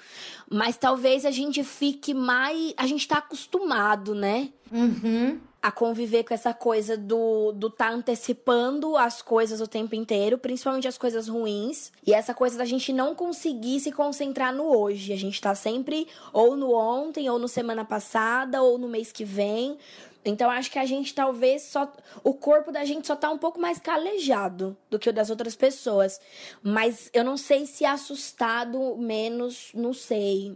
mas 0.51 0.75
talvez 0.75 1.25
a 1.25 1.31
gente 1.31 1.63
fique 1.63 2.13
mais, 2.13 2.73
a 2.75 2.85
gente 2.85 3.07
tá 3.07 3.19
acostumado, 3.19 4.13
né? 4.13 4.49
Uhum 4.69 5.39
a 5.65 5.71
conviver 5.71 6.23
com 6.23 6.31
essa 6.31 6.53
coisa 6.53 6.95
do 6.95 7.51
do 7.51 7.71
tá 7.71 7.89
antecipando 7.89 8.95
as 8.95 9.19
coisas 9.23 9.59
o 9.59 9.67
tempo 9.67 9.95
inteiro, 9.95 10.37
principalmente 10.37 10.87
as 10.87 10.95
coisas 10.95 11.27
ruins, 11.27 11.91
e 12.05 12.13
essa 12.13 12.35
coisa 12.35 12.55
da 12.55 12.65
gente 12.65 12.93
não 12.93 13.15
conseguir 13.15 13.79
se 13.79 13.91
concentrar 13.91 14.53
no 14.53 14.65
hoje. 14.65 15.11
A 15.11 15.17
gente 15.17 15.41
tá 15.41 15.55
sempre 15.55 16.07
ou 16.31 16.55
no 16.55 16.71
ontem, 16.71 17.27
ou 17.31 17.39
no 17.39 17.47
semana 17.47 17.83
passada, 17.83 18.61
ou 18.61 18.77
no 18.77 18.87
mês 18.87 19.11
que 19.11 19.25
vem. 19.25 19.75
Então 20.23 20.51
acho 20.51 20.69
que 20.69 20.77
a 20.77 20.85
gente 20.85 21.15
talvez 21.15 21.63
só 21.63 21.91
o 22.23 22.35
corpo 22.35 22.71
da 22.71 22.85
gente 22.85 23.07
só 23.07 23.15
tá 23.15 23.31
um 23.31 23.37
pouco 23.37 23.59
mais 23.59 23.79
calejado 23.79 24.77
do 24.87 24.99
que 24.99 25.09
o 25.09 25.13
das 25.13 25.31
outras 25.31 25.55
pessoas, 25.55 26.21
mas 26.61 27.09
eu 27.11 27.23
não 27.23 27.37
sei 27.37 27.65
se 27.65 27.85
assustado 27.85 28.97
menos, 28.97 29.71
não 29.73 29.93
sei. 29.93 30.55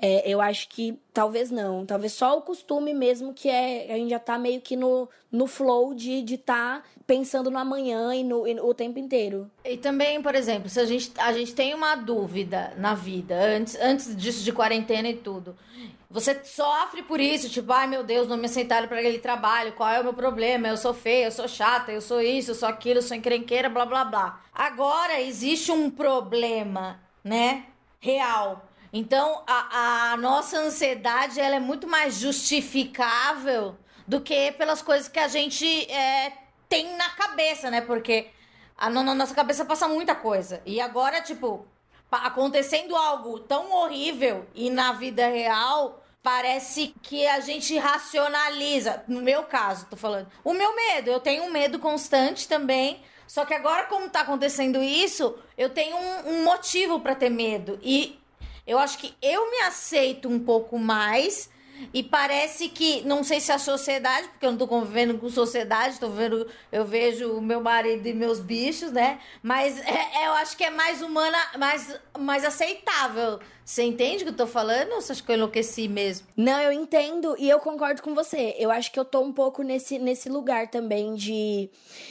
É, 0.00 0.30
eu 0.30 0.40
acho 0.40 0.68
que 0.68 0.98
talvez 1.12 1.50
não. 1.50 1.84
Talvez 1.84 2.12
só 2.12 2.38
o 2.38 2.42
costume 2.42 2.94
mesmo, 2.94 3.32
que 3.34 3.48
é. 3.48 3.92
A 3.92 3.96
gente 3.96 4.10
já 4.10 4.18
tá 4.18 4.38
meio 4.38 4.60
que 4.60 4.76
no, 4.76 5.08
no 5.30 5.46
flow 5.46 5.94
de 5.94 6.12
estar 6.12 6.28
de 6.28 6.38
tá 6.38 6.82
pensando 7.06 7.50
no 7.50 7.58
amanhã 7.58 8.14
e 8.14 8.22
no, 8.22 8.46
e 8.46 8.60
o 8.60 8.74
tempo 8.74 8.98
inteiro. 8.98 9.50
E 9.64 9.76
também, 9.76 10.20
por 10.20 10.34
exemplo, 10.34 10.68
se 10.68 10.78
a 10.78 10.84
gente, 10.84 11.10
a 11.18 11.32
gente 11.32 11.54
tem 11.54 11.74
uma 11.74 11.94
dúvida 11.94 12.74
na 12.76 12.94
vida, 12.94 13.34
antes, 13.34 13.76
antes 13.80 14.14
disso 14.14 14.44
de 14.44 14.52
quarentena 14.52 15.08
e 15.08 15.16
tudo. 15.16 15.56
Você 16.10 16.42
sofre 16.44 17.02
por 17.02 17.20
isso, 17.20 17.50
tipo, 17.50 17.70
ai 17.72 17.86
meu 17.86 18.02
Deus, 18.02 18.28
não 18.28 18.36
me 18.36 18.46
aceitaram 18.46 18.88
para 18.88 18.98
aquele 18.98 19.18
trabalho, 19.18 19.72
qual 19.72 19.90
é 19.90 20.00
o 20.00 20.04
meu 20.04 20.14
problema? 20.14 20.68
Eu 20.68 20.76
sou 20.76 20.94
feia, 20.94 21.26
eu 21.26 21.32
sou 21.32 21.46
chata, 21.46 21.92
eu 21.92 22.00
sou 22.00 22.20
isso, 22.20 22.50
eu 22.50 22.54
sou 22.54 22.68
aquilo, 22.68 22.98
eu 22.98 23.02
sou 23.02 23.16
encrenqueira, 23.16 23.68
blá 23.68 23.84
blá 23.84 24.04
blá. 24.04 24.40
Agora 24.54 25.20
existe 25.20 25.70
um 25.70 25.90
problema, 25.90 26.98
né? 27.22 27.64
Real 28.00 28.67
então, 28.92 29.42
a, 29.46 30.12
a 30.12 30.16
nossa 30.16 30.58
ansiedade 30.58 31.38
ela 31.38 31.56
é 31.56 31.60
muito 31.60 31.86
mais 31.86 32.18
justificável 32.18 33.76
do 34.06 34.20
que 34.20 34.52
pelas 34.52 34.80
coisas 34.80 35.08
que 35.08 35.18
a 35.18 35.28
gente 35.28 35.66
é, 35.90 36.32
tem 36.68 36.96
na 36.96 37.10
cabeça, 37.10 37.70
né? 37.70 37.82
Porque 37.82 38.28
a, 38.76 38.88
na 38.88 39.14
nossa 39.14 39.34
cabeça 39.34 39.64
passa 39.64 39.86
muita 39.86 40.14
coisa. 40.14 40.62
E 40.64 40.80
agora, 40.80 41.20
tipo, 41.20 41.66
acontecendo 42.10 42.96
algo 42.96 43.40
tão 43.40 43.70
horrível 43.72 44.46
e 44.54 44.70
na 44.70 44.92
vida 44.92 45.26
real, 45.28 46.02
parece 46.22 46.94
que 47.02 47.26
a 47.26 47.40
gente 47.40 47.76
racionaliza. 47.76 49.04
No 49.06 49.20
meu 49.20 49.42
caso, 49.42 49.86
tô 49.90 49.96
falando. 49.96 50.28
O 50.42 50.54
meu 50.54 50.74
medo, 50.74 51.10
eu 51.10 51.20
tenho 51.20 51.44
um 51.44 51.50
medo 51.50 51.78
constante 51.78 52.48
também. 52.48 53.02
Só 53.26 53.44
que 53.44 53.52
agora, 53.52 53.84
como 53.84 54.08
tá 54.08 54.22
acontecendo 54.22 54.82
isso, 54.82 55.38
eu 55.58 55.68
tenho 55.68 55.94
um, 55.94 56.30
um 56.30 56.44
motivo 56.44 57.00
para 57.00 57.14
ter 57.14 57.28
medo. 57.28 57.78
E 57.82 58.18
eu 58.68 58.78
acho 58.78 58.98
que 58.98 59.14
eu 59.22 59.50
me 59.50 59.60
aceito 59.62 60.28
um 60.28 60.38
pouco 60.38 60.78
mais. 60.78 61.48
E 61.92 62.02
parece 62.02 62.68
que, 62.68 63.02
não 63.02 63.22
sei 63.22 63.40
se 63.40 63.52
a 63.52 63.58
sociedade, 63.58 64.28
porque 64.28 64.46
eu 64.46 64.50
não 64.50 64.58
tô 64.58 64.66
convivendo 64.66 65.18
com 65.18 65.28
sociedade, 65.28 65.98
tô 65.98 66.08
vendo, 66.08 66.46
eu 66.70 66.84
vejo 66.84 67.32
o 67.32 67.40
meu 67.40 67.60
marido 67.60 68.06
e 68.06 68.12
meus 68.12 68.40
bichos, 68.40 68.92
né? 68.92 69.18
Mas 69.42 69.78
é, 69.80 70.22
é, 70.22 70.26
eu 70.26 70.32
acho 70.34 70.56
que 70.56 70.64
é 70.64 70.70
mais 70.70 71.02
humana, 71.02 71.38
mais, 71.56 71.98
mais 72.18 72.44
aceitável 72.44 73.38
você 73.68 73.82
entende 73.82 74.22
o 74.22 74.26
que 74.26 74.32
eu 74.32 74.36
tô 74.36 74.46
falando 74.46 74.92
ou 74.92 75.02
você 75.02 75.12
acha 75.12 75.22
que 75.22 75.30
eu 75.30 75.36
enlouqueci 75.36 75.88
mesmo? 75.88 76.26
Não, 76.34 76.58
eu 76.58 76.72
entendo 76.72 77.36
e 77.38 77.50
eu 77.50 77.60
concordo 77.60 78.00
com 78.00 78.14
você. 78.14 78.56
Eu 78.58 78.70
acho 78.70 78.90
que 78.90 78.98
eu 78.98 79.04
tô 79.04 79.20
um 79.20 79.30
pouco 79.30 79.62
nesse, 79.62 79.98
nesse 79.98 80.30
lugar 80.30 80.68
também 80.68 81.14
de 81.14 81.68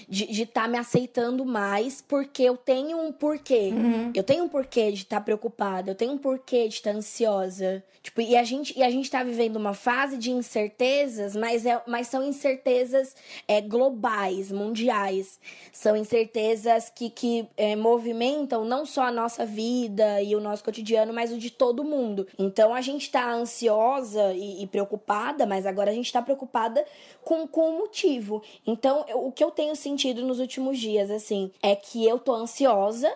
de 0.08 0.28
de 0.28 0.46
tá 0.46 0.68
me 0.68 0.78
aceitando 0.78 1.44
mais, 1.44 2.00
porque 2.00 2.44
eu 2.44 2.56
tenho 2.56 3.02
um 3.02 3.12
porquê. 3.12 3.72
Uhum. 3.74 4.12
Eu 4.14 4.22
tenho 4.22 4.44
um 4.44 4.48
porquê 4.48 4.92
de 4.92 5.02
estar 5.02 5.16
tá 5.18 5.22
preocupada, 5.22 5.90
eu 5.90 5.96
tenho 5.96 6.12
um 6.12 6.18
porquê 6.20 6.68
de 6.68 6.76
estar 6.76 6.92
tá 6.92 6.98
ansiosa. 6.98 7.84
Tipo, 8.04 8.22
e 8.22 8.38
a 8.38 8.44
gente 8.44 8.78
e 8.78 8.84
a 8.84 8.92
gente 8.92 9.10
tá 9.10 9.24
vivendo 9.24 9.57
uma 9.58 9.74
fase 9.74 10.18
de 10.18 10.32
incertezas, 10.32 11.36
mas 11.36 11.66
é 11.66 11.82
mas 11.88 12.08
são 12.08 12.24
incertezas 12.24 13.16
é, 13.48 13.62
globais, 13.62 14.52
mundiais. 14.52 15.40
São 15.72 15.96
incertezas 15.96 16.90
que 16.90 17.10
que 17.10 17.48
é, 17.58 17.76
movimentam 17.76 18.66
não 18.66 18.86
só 18.86 19.04
a 19.04 19.12
nossa 19.12 19.46
vida 19.46 20.22
e 20.22 20.36
o 20.36 20.40
nosso 20.40 20.64
cotidiano, 20.64 21.14
mas 21.14 21.32
o 21.32 21.38
de 21.38 21.52
todo 21.52 21.84
mundo. 21.84 22.28
Então 22.38 22.74
a 22.74 22.82
gente 22.82 23.10
tá 23.10 23.32
ansiosa 23.32 24.34
e, 24.34 24.64
e 24.64 24.68
preocupada, 24.68 25.46
mas 25.46 25.66
agora 25.66 25.92
a 25.92 25.94
gente 25.94 26.12
tá 26.12 26.22
preocupada 26.22 26.86
com, 27.24 27.48
com 27.48 27.70
o 27.70 27.78
motivo. 27.80 28.42
Então, 28.66 29.06
eu, 29.08 29.28
o 29.28 29.32
que 29.32 29.44
eu 29.44 29.52
tenho 29.52 29.76
sentido 29.76 30.26
nos 30.26 30.40
últimos 30.40 30.80
dias, 30.80 31.12
assim, 31.12 31.52
é 31.62 31.76
que 31.76 32.06
eu 32.06 32.20
tô 32.20 32.34
ansiosa, 32.34 33.12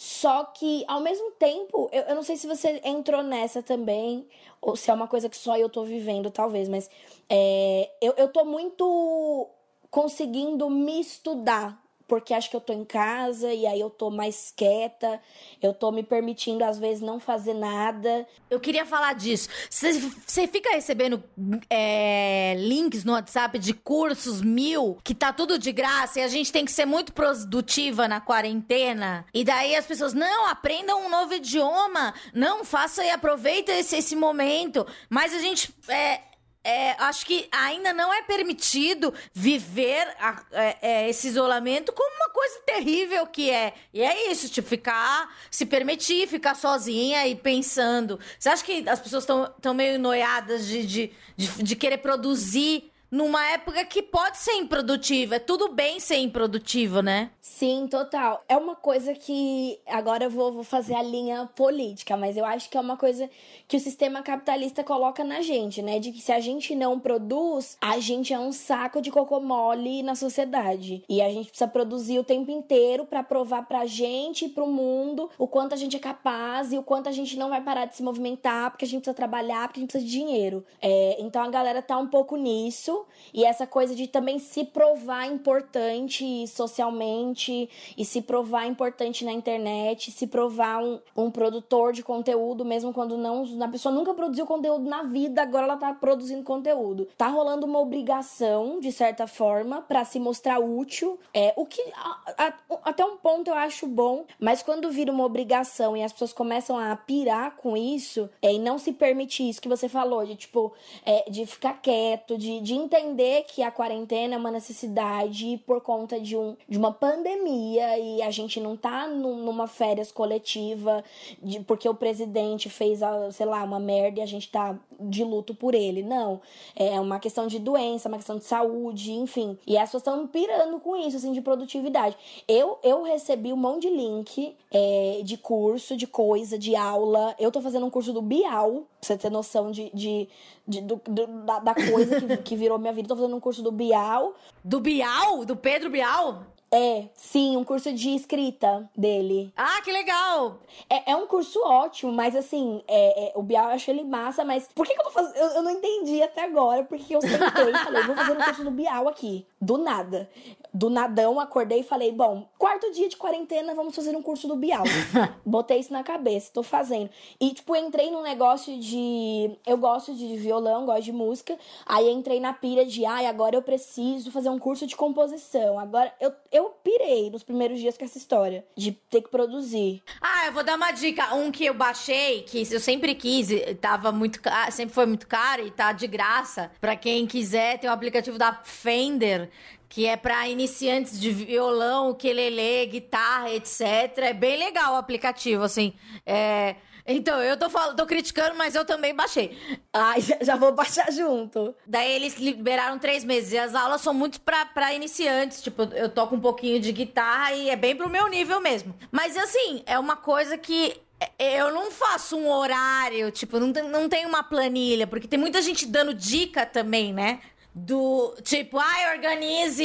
só 0.00 0.44
que, 0.44 0.84
ao 0.86 1.00
mesmo 1.00 1.32
tempo, 1.32 1.90
eu, 1.90 2.02
eu, 2.04 2.14
não 2.14 2.22
sei 2.22 2.36
se 2.36 2.46
você 2.46 2.80
entrou 2.84 3.20
nessa 3.20 3.64
também, 3.64 4.28
ou 4.60 4.76
se 4.76 4.92
é 4.92 4.94
uma 4.94 5.08
coisa 5.08 5.28
que 5.28 5.36
só 5.36 5.58
eu 5.58 5.68
tô 5.68 5.82
vivendo, 5.82 6.30
talvez, 6.30 6.68
mas 6.68 6.88
é, 7.28 7.90
eu, 8.00 8.14
eu 8.16 8.28
tô 8.28 8.44
muito 8.44 9.48
conseguindo 9.90 10.70
me 10.70 11.00
estudar 11.00 11.82
porque 12.08 12.32
acho 12.32 12.48
que 12.48 12.56
eu 12.56 12.60
tô 12.60 12.72
em 12.72 12.84
casa 12.84 13.52
e 13.52 13.66
aí 13.66 13.78
eu 13.78 13.90
tô 13.90 14.10
mais 14.10 14.52
quieta, 14.56 15.20
eu 15.62 15.74
tô 15.74 15.92
me 15.92 16.02
permitindo 16.02 16.64
às 16.64 16.78
vezes 16.78 17.02
não 17.02 17.20
fazer 17.20 17.52
nada. 17.52 18.26
Eu 18.50 18.58
queria 18.58 18.86
falar 18.86 19.12
disso. 19.12 19.48
Você 19.68 20.48
fica 20.48 20.70
recebendo 20.70 21.22
é, 21.68 22.54
links 22.56 23.04
no 23.04 23.12
WhatsApp 23.12 23.58
de 23.58 23.74
cursos 23.74 24.40
mil, 24.40 24.96
que 25.04 25.14
tá 25.14 25.32
tudo 25.32 25.58
de 25.58 25.70
graça 25.70 26.20
e 26.20 26.22
a 26.22 26.28
gente 26.28 26.50
tem 26.50 26.64
que 26.64 26.72
ser 26.72 26.86
muito 26.86 27.12
produtiva 27.12 28.08
na 28.08 28.20
quarentena. 28.20 29.26
E 29.34 29.44
daí 29.44 29.76
as 29.76 29.86
pessoas, 29.86 30.14
não, 30.14 30.46
aprendam 30.46 31.04
um 31.04 31.10
novo 31.10 31.34
idioma, 31.34 32.14
não, 32.32 32.64
faça 32.64 33.04
e 33.04 33.10
aproveita 33.10 33.70
esse, 33.72 33.96
esse 33.96 34.16
momento. 34.16 34.86
Mas 35.10 35.34
a 35.34 35.38
gente 35.38 35.74
é, 35.88 36.22
é, 36.64 36.90
acho 37.02 37.24
que 37.24 37.48
ainda 37.50 37.92
não 37.92 38.12
é 38.12 38.22
permitido 38.22 39.14
viver 39.32 40.06
a, 40.20 40.42
é, 40.52 40.76
é, 40.82 41.08
esse 41.08 41.28
isolamento 41.28 41.92
como 41.92 42.16
uma 42.16 42.30
coisa 42.30 42.60
terrível 42.66 43.26
que 43.26 43.50
é. 43.50 43.74
E 43.92 44.02
é 44.02 44.30
isso, 44.30 44.48
tipo, 44.48 44.68
ficar, 44.68 45.34
se 45.50 45.64
permitir, 45.64 46.26
ficar 46.28 46.54
sozinha 46.54 47.26
e 47.26 47.34
pensando. 47.34 48.18
Você 48.38 48.48
acha 48.48 48.64
que 48.64 48.88
as 48.88 49.00
pessoas 49.00 49.24
estão 49.24 49.74
meio 49.74 49.98
noiadas 49.98 50.66
de, 50.66 50.84
de, 50.86 51.12
de, 51.36 51.62
de 51.62 51.76
querer 51.76 51.98
produzir 51.98 52.90
numa 53.10 53.44
época 53.50 53.84
que 53.84 54.02
pode 54.02 54.38
ser 54.38 54.52
improdutiva. 54.54 55.36
É 55.36 55.38
tudo 55.38 55.68
bem 55.68 55.98
ser 56.00 56.16
improdutivo, 56.18 57.00
né? 57.00 57.30
Sim, 57.40 57.86
total. 57.90 58.44
É 58.48 58.56
uma 58.56 58.76
coisa 58.76 59.14
que. 59.14 59.78
Agora 59.86 60.24
eu 60.24 60.30
vou, 60.30 60.52
vou 60.52 60.64
fazer 60.64 60.94
a 60.94 61.02
linha 61.02 61.48
política, 61.56 62.16
mas 62.16 62.36
eu 62.36 62.44
acho 62.44 62.68
que 62.68 62.76
é 62.76 62.80
uma 62.80 62.96
coisa 62.96 63.28
que 63.66 63.76
o 63.76 63.80
sistema 63.80 64.22
capitalista 64.22 64.84
coloca 64.84 65.24
na 65.24 65.40
gente, 65.40 65.82
né? 65.82 65.98
De 65.98 66.12
que 66.12 66.20
se 66.20 66.32
a 66.32 66.40
gente 66.40 66.74
não 66.74 67.00
produz, 67.00 67.76
a 67.80 67.98
gente 67.98 68.32
é 68.32 68.38
um 68.38 68.52
saco 68.52 69.00
de 69.00 69.10
cocô 69.10 69.40
mole 69.40 70.02
na 70.02 70.14
sociedade. 70.14 71.02
E 71.08 71.22
a 71.22 71.30
gente 71.30 71.48
precisa 71.48 71.68
produzir 71.68 72.18
o 72.18 72.24
tempo 72.24 72.50
inteiro 72.50 73.06
para 73.06 73.22
provar 73.22 73.62
pra 73.66 73.86
gente 73.86 74.44
e 74.44 74.48
pro 74.48 74.66
mundo 74.66 75.30
o 75.38 75.48
quanto 75.48 75.72
a 75.72 75.76
gente 75.76 75.96
é 75.96 76.00
capaz 76.00 76.72
e 76.72 76.78
o 76.78 76.82
quanto 76.82 77.08
a 77.08 77.12
gente 77.12 77.36
não 77.36 77.48
vai 77.48 77.62
parar 77.62 77.86
de 77.86 77.96
se 77.96 78.02
movimentar, 78.02 78.70
porque 78.70 78.84
a 78.84 78.88
gente 78.88 79.00
precisa 79.00 79.14
trabalhar, 79.14 79.68
porque 79.68 79.80
a 79.80 79.82
gente 79.82 79.90
precisa 79.90 80.10
de 80.10 80.16
dinheiro. 80.18 80.64
É, 80.80 81.16
então 81.20 81.42
a 81.42 81.48
galera 81.48 81.82
tá 81.82 81.96
um 81.96 82.06
pouco 82.06 82.36
nisso. 82.36 82.97
E 83.32 83.44
essa 83.44 83.66
coisa 83.66 83.94
de 83.94 84.06
também 84.06 84.38
se 84.38 84.64
provar 84.64 85.26
importante 85.26 86.46
socialmente 86.46 87.68
e 87.96 88.04
se 88.04 88.22
provar 88.22 88.66
importante 88.66 89.24
na 89.24 89.32
internet, 89.32 90.10
se 90.10 90.26
provar 90.26 90.82
um, 90.82 91.00
um 91.16 91.30
produtor 91.30 91.92
de 91.92 92.02
conteúdo, 92.02 92.64
mesmo 92.64 92.92
quando 92.92 93.16
não. 93.16 93.44
A 93.62 93.68
pessoa 93.68 93.94
nunca 93.94 94.14
produziu 94.14 94.46
conteúdo 94.46 94.88
na 94.88 95.02
vida, 95.02 95.42
agora 95.42 95.64
ela 95.64 95.76
tá 95.76 95.92
produzindo 95.92 96.42
conteúdo. 96.42 97.08
Tá 97.16 97.28
rolando 97.28 97.66
uma 97.66 97.78
obrigação, 97.78 98.80
de 98.80 98.92
certa 98.92 99.26
forma, 99.26 99.82
para 99.82 100.04
se 100.04 100.18
mostrar 100.18 100.58
útil. 100.58 101.18
É, 101.34 101.52
o 101.56 101.66
que 101.66 101.82
a, 101.94 102.46
a, 102.46 102.52
até 102.84 103.04
um 103.04 103.16
ponto 103.16 103.48
eu 103.48 103.54
acho 103.54 103.86
bom, 103.86 104.24
mas 104.38 104.62
quando 104.62 104.90
vira 104.90 105.12
uma 105.12 105.24
obrigação 105.24 105.96
e 105.96 106.02
as 106.02 106.12
pessoas 106.12 106.32
começam 106.32 106.78
a 106.78 106.94
pirar 106.96 107.56
com 107.56 107.76
isso, 107.76 108.28
é, 108.42 108.52
e 108.52 108.58
não 108.58 108.78
se 108.78 108.92
permitir 108.92 109.48
isso 109.48 109.60
que 109.60 109.68
você 109.68 109.88
falou, 109.88 110.24
de 110.24 110.36
tipo, 110.36 110.72
é, 111.04 111.28
de 111.30 111.46
ficar 111.46 111.74
quieto, 111.80 112.36
de, 112.38 112.60
de 112.60 112.74
entender 112.88 113.44
que 113.44 113.62
a 113.62 113.70
quarentena 113.70 114.34
é 114.34 114.38
uma 114.38 114.50
necessidade 114.50 115.62
por 115.66 115.80
conta 115.80 116.18
de, 116.18 116.36
um, 116.36 116.56
de 116.66 116.78
uma 116.78 116.92
pandemia 116.92 117.98
e 117.98 118.22
a 118.22 118.30
gente 118.30 118.58
não 118.60 118.76
tá 118.76 119.06
numa 119.06 119.66
férias 119.66 120.10
coletiva 120.10 121.04
de, 121.42 121.60
porque 121.60 121.88
o 121.88 121.94
presidente 121.94 122.70
fez, 122.70 123.00
sei 123.32 123.46
lá, 123.46 123.62
uma 123.62 123.78
merda 123.78 124.20
e 124.20 124.22
a 124.22 124.26
gente 124.26 124.50
tá 124.50 124.78
de 124.98 125.22
luto 125.22 125.54
por 125.54 125.74
ele. 125.74 126.02
Não. 126.02 126.40
É 126.74 126.98
uma 126.98 127.20
questão 127.20 127.46
de 127.46 127.58
doença, 127.58 128.08
uma 128.08 128.16
questão 128.16 128.38
de 128.38 128.44
saúde, 128.44 129.12
enfim. 129.12 129.58
E 129.66 129.76
as 129.76 129.90
pessoas 129.90 130.02
estão 130.02 130.26
pirando 130.26 130.80
com 130.80 130.96
isso, 130.96 131.16
assim, 131.18 131.32
de 131.32 131.40
produtividade. 131.40 132.16
Eu, 132.46 132.78
eu 132.82 133.02
recebi 133.02 133.52
um 133.52 133.56
monte 133.56 133.82
de 133.82 133.90
link 133.90 134.56
é, 134.70 135.20
de 135.22 135.36
curso, 135.36 135.96
de 135.96 136.06
coisa, 136.06 136.58
de 136.58 136.74
aula. 136.74 137.34
Eu 137.38 137.52
tô 137.52 137.60
fazendo 137.60 137.86
um 137.86 137.90
curso 137.90 138.12
do 138.12 138.22
Bial, 138.22 138.72
pra 138.72 138.82
você 139.02 139.16
ter 139.16 139.30
noção 139.30 139.70
de, 139.70 139.90
de, 139.94 140.28
de 140.66 140.80
do, 140.80 141.00
da, 141.44 141.60
da, 141.60 141.74
coisa 141.74 142.20
que, 142.20 142.36
que 142.38 142.56
virou 142.56 142.77
minha 142.80 142.92
vida. 142.92 143.08
Tô 143.08 143.16
fazendo 143.16 143.36
um 143.36 143.40
curso 143.40 143.62
do 143.62 143.72
Bial. 143.72 144.34
Do 144.64 144.80
Bial? 144.80 145.44
Do 145.44 145.56
Pedro 145.56 145.90
Bial? 145.90 146.42
É, 146.70 147.08
sim, 147.14 147.56
um 147.56 147.64
curso 147.64 147.92
de 147.92 148.14
escrita 148.14 148.88
dele. 148.94 149.50
Ah, 149.56 149.80
que 149.82 149.90
legal! 149.90 150.58
É, 150.88 151.12
é 151.12 151.16
um 151.16 151.26
curso 151.26 151.58
ótimo, 151.64 152.12
mas 152.12 152.36
assim, 152.36 152.82
é, 152.86 153.28
é, 153.28 153.32
o 153.34 153.42
Bial 153.42 153.68
eu 153.68 153.74
achei 153.74 153.94
ele 153.94 154.04
massa, 154.04 154.44
mas 154.44 154.68
por 154.74 154.86
que, 154.86 154.92
que 154.92 155.00
eu 155.00 155.04
tô 155.04 155.10
fazendo? 155.10 155.36
Eu, 155.36 155.48
eu, 155.48 155.62
não 155.62 155.70
entendi 155.70 156.22
até 156.22 156.44
agora, 156.44 156.84
porque 156.84 157.16
eu 157.16 157.22
sentei 157.22 157.70
e 157.70 157.78
falei, 157.78 158.02
vou 158.02 158.14
fazer 158.14 158.32
um 158.32 158.42
curso 158.42 158.64
do 158.64 158.70
Bial 158.70 159.08
aqui. 159.08 159.46
Do 159.60 159.76
nada. 159.76 160.30
Do 160.72 160.90
nadão, 160.90 161.40
acordei 161.40 161.80
e 161.80 161.82
falei, 161.82 162.12
bom, 162.12 162.48
quarto 162.58 162.92
dia 162.92 163.08
de 163.08 163.16
quarentena, 163.16 163.74
vamos 163.74 163.96
fazer 163.96 164.14
um 164.14 164.22
curso 164.22 164.46
do 164.46 164.54
Bial. 164.54 164.84
Botei 165.44 165.80
isso 165.80 165.92
na 165.92 166.04
cabeça, 166.04 166.52
tô 166.52 166.62
fazendo. 166.62 167.10
E, 167.40 167.52
tipo, 167.52 167.74
entrei 167.74 168.10
num 168.10 168.22
negócio 168.22 168.78
de. 168.78 169.56
Eu 169.66 169.78
gosto 169.78 170.14
de 170.14 170.36
violão, 170.36 170.86
gosto 170.86 171.04
de 171.04 171.12
música. 171.12 171.58
Aí 171.86 172.08
entrei 172.10 172.38
na 172.38 172.52
pira 172.52 172.84
de, 172.84 173.04
ai, 173.04 173.26
agora 173.26 173.56
eu 173.56 173.62
preciso 173.62 174.30
fazer 174.30 174.50
um 174.50 174.58
curso 174.58 174.86
de 174.86 174.94
composição. 174.94 175.78
Agora 175.78 176.12
eu 176.20 176.32
eu 176.50 176.70
pirei 176.82 177.30
nos 177.30 177.42
primeiros 177.42 177.78
dias 177.78 177.96
com 177.96 178.04
essa 178.04 178.18
história 178.18 178.64
de 178.76 178.92
ter 178.92 179.22
que 179.22 179.28
produzir. 179.28 180.02
Ah, 180.20 180.46
eu 180.46 180.52
vou 180.52 180.64
dar 180.64 180.76
uma 180.76 180.92
dica. 180.92 181.34
Um 181.34 181.50
que 181.50 181.64
eu 181.64 181.74
baixei, 181.74 182.42
que 182.42 182.66
eu 182.72 182.80
sempre 182.80 183.14
quis, 183.14 183.48
tava 183.80 184.12
muito 184.12 184.40
sempre 184.70 184.94
foi 184.94 185.06
muito 185.06 185.26
caro 185.26 185.66
e 185.66 185.70
tá 185.70 185.92
de 185.92 186.06
graça. 186.06 186.70
Para 186.80 186.96
quem 186.96 187.26
quiser, 187.26 187.78
tem 187.78 187.88
o 187.88 187.92
um 187.92 187.94
aplicativo 187.94 188.38
da 188.38 188.52
Fender 188.64 189.47
que 189.88 190.06
é 190.06 190.16
para 190.16 190.48
iniciantes 190.48 191.18
de 191.18 191.30
violão, 191.30 192.10
ukulele, 192.10 192.86
guitarra, 192.86 193.50
etc. 193.52 193.82
É 194.18 194.32
bem 194.32 194.58
legal 194.58 194.94
o 194.94 194.96
aplicativo, 194.96 195.64
assim. 195.64 195.94
É, 196.26 196.76
então, 197.10 197.42
eu 197.42 197.56
tô, 197.56 197.70
falando, 197.70 197.96
tô 197.96 198.04
criticando, 198.04 198.54
mas 198.54 198.74
eu 198.74 198.84
também 198.84 199.14
baixei. 199.14 199.56
Ai, 199.94 200.20
já, 200.42 200.56
vou 200.56 200.72
baixar 200.72 201.10
junto. 201.10 201.74
Daí 201.86 202.12
eles 202.12 202.36
liberaram 202.36 202.98
três 202.98 203.24
meses. 203.24 203.52
E 203.52 203.58
as 203.58 203.74
aulas 203.74 204.02
são 204.02 204.12
muito 204.12 204.42
pra, 204.42 204.92
iniciantes. 204.92 205.62
Tipo, 205.62 205.84
eu 205.94 206.10
toco 206.10 206.36
um 206.36 206.40
pouquinho 206.40 206.78
de 206.78 206.92
guitarra 206.92 207.54
e 207.54 207.70
é 207.70 207.76
bem 207.76 207.96
pro 207.96 208.10
meu 208.10 208.28
nível 208.28 208.60
mesmo. 208.60 208.94
Mas 209.10 209.38
assim, 209.38 209.82
é 209.86 209.98
uma 209.98 210.16
coisa 210.16 210.58
que 210.58 211.00
eu 211.38 211.72
não 211.72 211.90
faço 211.90 212.36
um 212.36 212.48
horário, 212.48 213.30
tipo, 213.30 213.58
não, 213.58 213.68
não 213.88 214.08
tenho 214.08 214.28
uma 214.28 214.42
planilha, 214.42 215.06
porque 215.06 215.26
tem 215.26 215.38
muita 215.38 215.60
gente 215.62 215.86
dando 215.86 216.14
dica 216.14 216.64
também, 216.66 217.12
né? 217.12 217.40
Do 217.80 218.34
tipo, 218.42 218.76
ai, 218.78 219.14
organize 219.14 219.84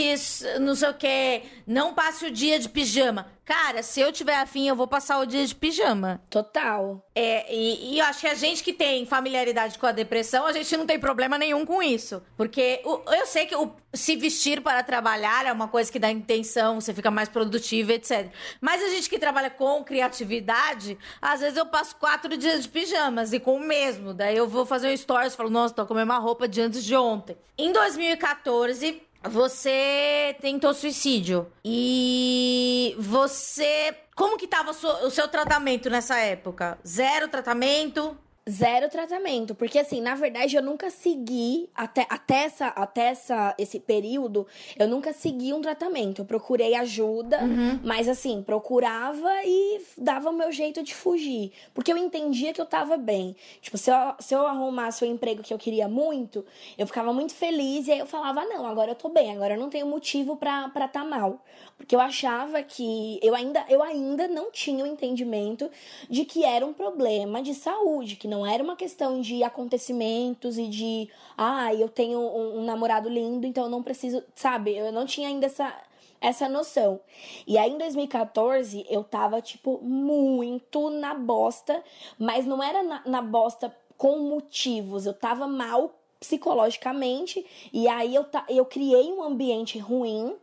não 0.59 0.75
sei 0.75 0.89
o 0.89 0.93
que, 0.93 1.43
não 1.67 1.93
passe 1.93 2.25
o 2.25 2.31
dia 2.31 2.57
de 2.57 2.67
pijama. 2.67 3.27
Cara, 3.45 3.83
se 3.83 3.99
eu 3.99 4.11
tiver 4.11 4.35
afim, 4.35 4.67
eu 4.67 4.75
vou 4.75 4.87
passar 4.87 5.19
o 5.19 5.25
dia 5.25 5.45
de 5.45 5.53
pijama. 5.53 6.21
Total. 6.29 7.05
É, 7.13 7.53
e, 7.53 7.93
e, 7.93 7.99
eu 7.99 8.05
acho 8.05 8.21
que 8.21 8.27
a 8.27 8.35
gente 8.35 8.63
que 8.63 8.71
tem 8.71 9.05
familiaridade 9.05 9.77
com 9.77 9.85
a 9.85 9.91
depressão, 9.91 10.45
a 10.45 10.53
gente 10.53 10.75
não 10.77 10.85
tem 10.85 10.97
problema 10.97 11.37
nenhum 11.37 11.65
com 11.65 11.83
isso. 11.83 12.23
Porque 12.37 12.81
o, 12.85 13.01
eu 13.11 13.25
sei 13.25 13.45
que 13.45 13.55
o, 13.55 13.73
se 13.93 14.15
vestir 14.15 14.61
para 14.61 14.81
trabalhar 14.81 15.45
é 15.45 15.51
uma 15.51 15.67
coisa 15.67 15.91
que 15.91 15.99
dá 15.99 16.09
intenção, 16.09 16.79
você 16.79 16.93
fica 16.93 17.11
mais 17.11 17.27
produtivo, 17.27 17.91
etc. 17.91 18.31
Mas 18.61 18.81
a 18.81 18.87
gente 18.87 19.09
que 19.09 19.19
trabalha 19.19 19.49
com 19.49 19.83
criatividade, 19.83 20.97
às 21.21 21.41
vezes 21.41 21.57
eu 21.57 21.65
passo 21.65 21.97
quatro 21.97 22.37
dias 22.37 22.63
de 22.63 22.69
pijamas 22.69 23.33
e 23.33 23.41
com 23.41 23.57
o 23.57 23.59
mesmo. 23.59 24.13
Daí 24.13 24.37
eu 24.37 24.47
vou 24.47 24.65
fazer 24.65 24.87
um 24.87 24.95
stories 24.95 25.33
e 25.33 25.37
falo, 25.37 25.49
nossa, 25.49 25.73
tô 25.73 25.85
com 25.85 25.93
a 25.93 25.97
mesma 25.97 26.17
roupa 26.17 26.47
de 26.47 26.61
antes 26.61 26.83
de 26.83 26.95
ontem. 26.95 27.37
Em 27.57 27.73
2014, 27.73 29.01
você 29.29 30.35
tentou 30.41 30.73
suicídio. 30.73 31.47
E 31.63 32.95
você. 32.99 33.95
Como 34.15 34.37
que 34.37 34.47
tava 34.47 34.71
o 34.71 34.73
seu, 34.73 34.89
o 35.05 35.09
seu 35.09 35.27
tratamento 35.27 35.89
nessa 35.89 36.17
época? 36.17 36.77
Zero 36.85 37.27
tratamento? 37.27 38.17
Zero 38.49 38.89
tratamento, 38.89 39.55
porque 39.55 39.79
assim, 39.79 40.01
na 40.01 40.15
verdade 40.15 40.57
eu 40.57 40.61
nunca 40.61 40.89
segui 40.89 41.69
até, 41.73 42.05
até, 42.09 42.43
essa, 42.43 42.67
até 42.67 43.03
essa, 43.03 43.55
esse 43.57 43.79
período, 43.79 44.45
eu 44.77 44.85
nunca 44.85 45.13
segui 45.13 45.53
um 45.53 45.61
tratamento. 45.61 46.21
Eu 46.21 46.25
procurei 46.25 46.75
ajuda, 46.75 47.41
uhum. 47.41 47.79
mas 47.81 48.09
assim, 48.09 48.43
procurava 48.43 49.31
e 49.45 49.81
dava 49.97 50.29
o 50.29 50.33
meu 50.33 50.51
jeito 50.51 50.83
de 50.83 50.93
fugir, 50.93 51.53
porque 51.73 51.93
eu 51.93 51.97
entendia 51.97 52.51
que 52.51 52.59
eu 52.59 52.65
tava 52.65 52.97
bem. 52.97 53.33
Tipo, 53.61 53.77
se 53.77 53.89
eu, 53.89 53.95
se 54.19 54.35
eu 54.35 54.45
arrumasse 54.45 55.05
o 55.05 55.07
emprego 55.07 55.41
que 55.41 55.53
eu 55.53 55.57
queria 55.57 55.87
muito, 55.87 56.45
eu 56.77 56.85
ficava 56.85 57.13
muito 57.13 57.33
feliz 57.33 57.87
e 57.87 57.93
aí 57.93 57.99
eu 57.99 58.05
falava: 58.05 58.43
"Não, 58.43 58.67
agora 58.67 58.91
eu 58.91 58.95
tô 58.95 59.07
bem, 59.07 59.31
agora 59.31 59.53
eu 59.53 59.59
não 59.59 59.69
tenho 59.69 59.87
motivo 59.87 60.35
para 60.35 60.67
para 60.67 60.89
tá 60.89 61.05
mal". 61.05 61.41
Porque 61.77 61.95
eu 61.95 62.01
achava 62.01 62.61
que 62.61 63.19
eu 63.23 63.33
ainda 63.35 63.65
eu 63.69 63.81
ainda 63.81 64.27
não 64.27 64.51
tinha 64.51 64.83
o 64.83 64.87
entendimento 64.87 65.71
de 66.09 66.25
que 66.25 66.43
era 66.43 66.65
um 66.65 66.73
problema 66.73 67.41
de 67.41 67.53
saúde, 67.53 68.17
que 68.17 68.32
não 68.33 68.43
era 68.43 68.63
uma 68.63 68.75
questão 68.75 69.21
de 69.21 69.43
acontecimentos 69.43 70.57
e 70.57 70.67
de, 70.67 71.07
ah, 71.37 71.71
eu 71.71 71.87
tenho 71.87 72.19
um, 72.19 72.61
um 72.61 72.65
namorado 72.65 73.07
lindo, 73.07 73.45
então 73.45 73.65
eu 73.65 73.69
não 73.69 73.83
preciso, 73.83 74.23
sabe? 74.35 74.75
Eu 74.75 74.91
não 74.91 75.05
tinha 75.05 75.27
ainda 75.27 75.45
essa 75.45 75.71
essa 76.19 76.47
noção. 76.47 77.01
E 77.45 77.57
aí 77.57 77.69
em 77.69 77.77
2014 77.77 78.85
eu 78.89 79.03
tava 79.03 79.41
tipo 79.41 79.79
muito 79.83 80.89
na 80.89 81.13
bosta, 81.13 81.83
mas 82.17 82.45
não 82.45 82.63
era 82.63 82.81
na, 82.81 83.01
na 83.05 83.21
bosta 83.21 83.75
com 83.97 84.19
motivos, 84.19 85.05
eu 85.05 85.13
tava 85.13 85.45
mal 85.45 85.93
psicologicamente 86.21 87.45
e 87.73 87.89
aí 87.89 88.15
eu, 88.15 88.25
eu 88.47 88.65
criei 88.65 89.11
um 89.11 89.21
ambiente 89.21 89.77
ruim 89.77 90.33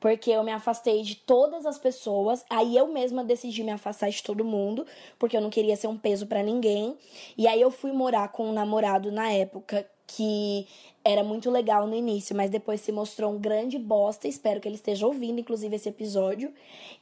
porque 0.00 0.30
eu 0.30 0.42
me 0.42 0.50
afastei 0.50 1.02
de 1.02 1.14
todas 1.14 1.66
as 1.66 1.78
pessoas. 1.78 2.44
Aí 2.48 2.76
eu 2.76 2.88
mesma 2.88 3.22
decidi 3.22 3.62
me 3.62 3.70
afastar 3.70 4.08
de 4.08 4.22
todo 4.22 4.44
mundo, 4.44 4.86
porque 5.18 5.36
eu 5.36 5.40
não 5.40 5.50
queria 5.50 5.76
ser 5.76 5.86
um 5.86 5.96
peso 5.96 6.26
para 6.26 6.42
ninguém. 6.42 6.96
E 7.36 7.46
aí 7.46 7.60
eu 7.60 7.70
fui 7.70 7.92
morar 7.92 8.28
com 8.28 8.48
um 8.48 8.52
namorado 8.52 9.12
na 9.12 9.30
época 9.30 9.86
que 10.06 10.66
era 11.04 11.22
muito 11.22 11.48
legal 11.50 11.86
no 11.86 11.94
início, 11.94 12.34
mas 12.34 12.50
depois 12.50 12.80
se 12.80 12.90
mostrou 12.90 13.32
um 13.32 13.38
grande 13.38 13.78
bosta. 13.78 14.26
Espero 14.26 14.60
que 14.60 14.66
ele 14.66 14.74
esteja 14.74 15.06
ouvindo, 15.06 15.38
inclusive, 15.38 15.76
esse 15.76 15.88
episódio. 15.88 16.52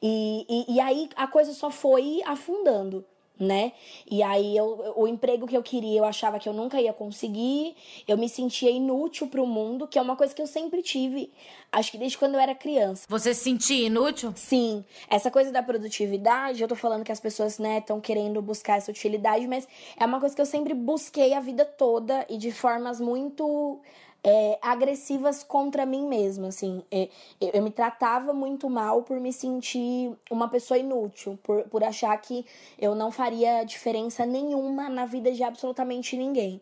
E, 0.03 0.45
e, 0.49 0.75
e 0.75 0.81
aí 0.81 1.09
a 1.17 1.27
coisa 1.27 1.55
só 1.55 1.71
foi 1.71 2.21
afundando 2.27 3.05
né? 3.39 3.73
E 4.11 4.23
aí 4.23 4.57
eu, 4.57 4.95
o 4.97 5.07
emprego 5.07 5.47
que 5.47 5.57
eu 5.57 5.63
queria, 5.63 5.99
eu 5.99 6.05
achava 6.05 6.39
que 6.39 6.49
eu 6.49 6.53
nunca 6.53 6.81
ia 6.81 6.93
conseguir. 6.93 7.75
Eu 8.07 8.17
me 8.17 8.29
sentia 8.29 8.71
inútil 8.71 9.29
para 9.29 9.43
o 9.43 9.47
mundo, 9.47 9.87
que 9.87 9.99
é 9.99 10.03
uma 10.03 10.17
coisa 10.17 10.35
que 10.35 10.43
eu 10.43 10.47
sempre 10.47 10.83
tive, 10.83 11.31
acho 11.71 11.93
que 11.93 11.99
desde 11.99 12.19
quando 12.19 12.35
eu 12.35 12.41
era 12.41 12.55
criança. 12.55 13.07
Você 13.09 13.35
se 13.35 13.45
sentia 13.45 13.87
inútil? 13.87 14.33
Sim. 14.37 14.85
Essa 15.09 15.31
coisa 15.31 15.53
da 15.53 15.63
produtividade, 15.63 16.63
eu 16.63 16.69
tô 16.69 16.77
falando 16.77 17.05
que 17.05 17.13
as 17.13 17.21
pessoas, 17.21 17.59
né, 17.59 17.79
estão 17.79 18.01
querendo 18.01 18.41
buscar 18.43 18.77
essa 18.77 18.91
utilidade, 18.91 19.47
mas 19.47 19.69
é 19.97 20.05
uma 20.05 20.21
coisa 20.21 20.35
que 20.35 20.41
eu 20.41 20.47
sempre 20.47 20.75
busquei 20.75 21.35
a 21.35 21.41
vida 21.41 21.65
toda 21.65 22.27
e 22.29 22.37
de 22.37 22.51
formas 22.51 23.01
muito 23.01 23.81
é, 24.23 24.59
agressivas 24.61 25.43
contra 25.43 25.87
mim 25.87 26.07
mesma, 26.07 26.49
assim. 26.49 26.83
É, 26.91 27.09
eu, 27.41 27.51
eu, 27.55 27.63
me 27.63 27.71
tratava 27.71 28.33
muito 28.33 28.69
mal 28.69 29.03
por 29.03 29.19
me 29.21 29.33
sentir 29.33 30.13
uma 30.31 30.49
pessoa 30.49 30.79
inútil, 30.79 31.39
por, 31.43 31.63
por 31.65 31.85
achar 31.85 32.17
que 32.21 32.45
eu 32.79 32.95
não 32.95 33.11
faria 33.11 33.65
diferença 33.65 34.27
nenhuma 34.27 34.89
na 34.89 35.07
vida 35.07 35.33
de 35.33 35.43
absolutamente 35.43 36.17
ninguém. 36.17 36.61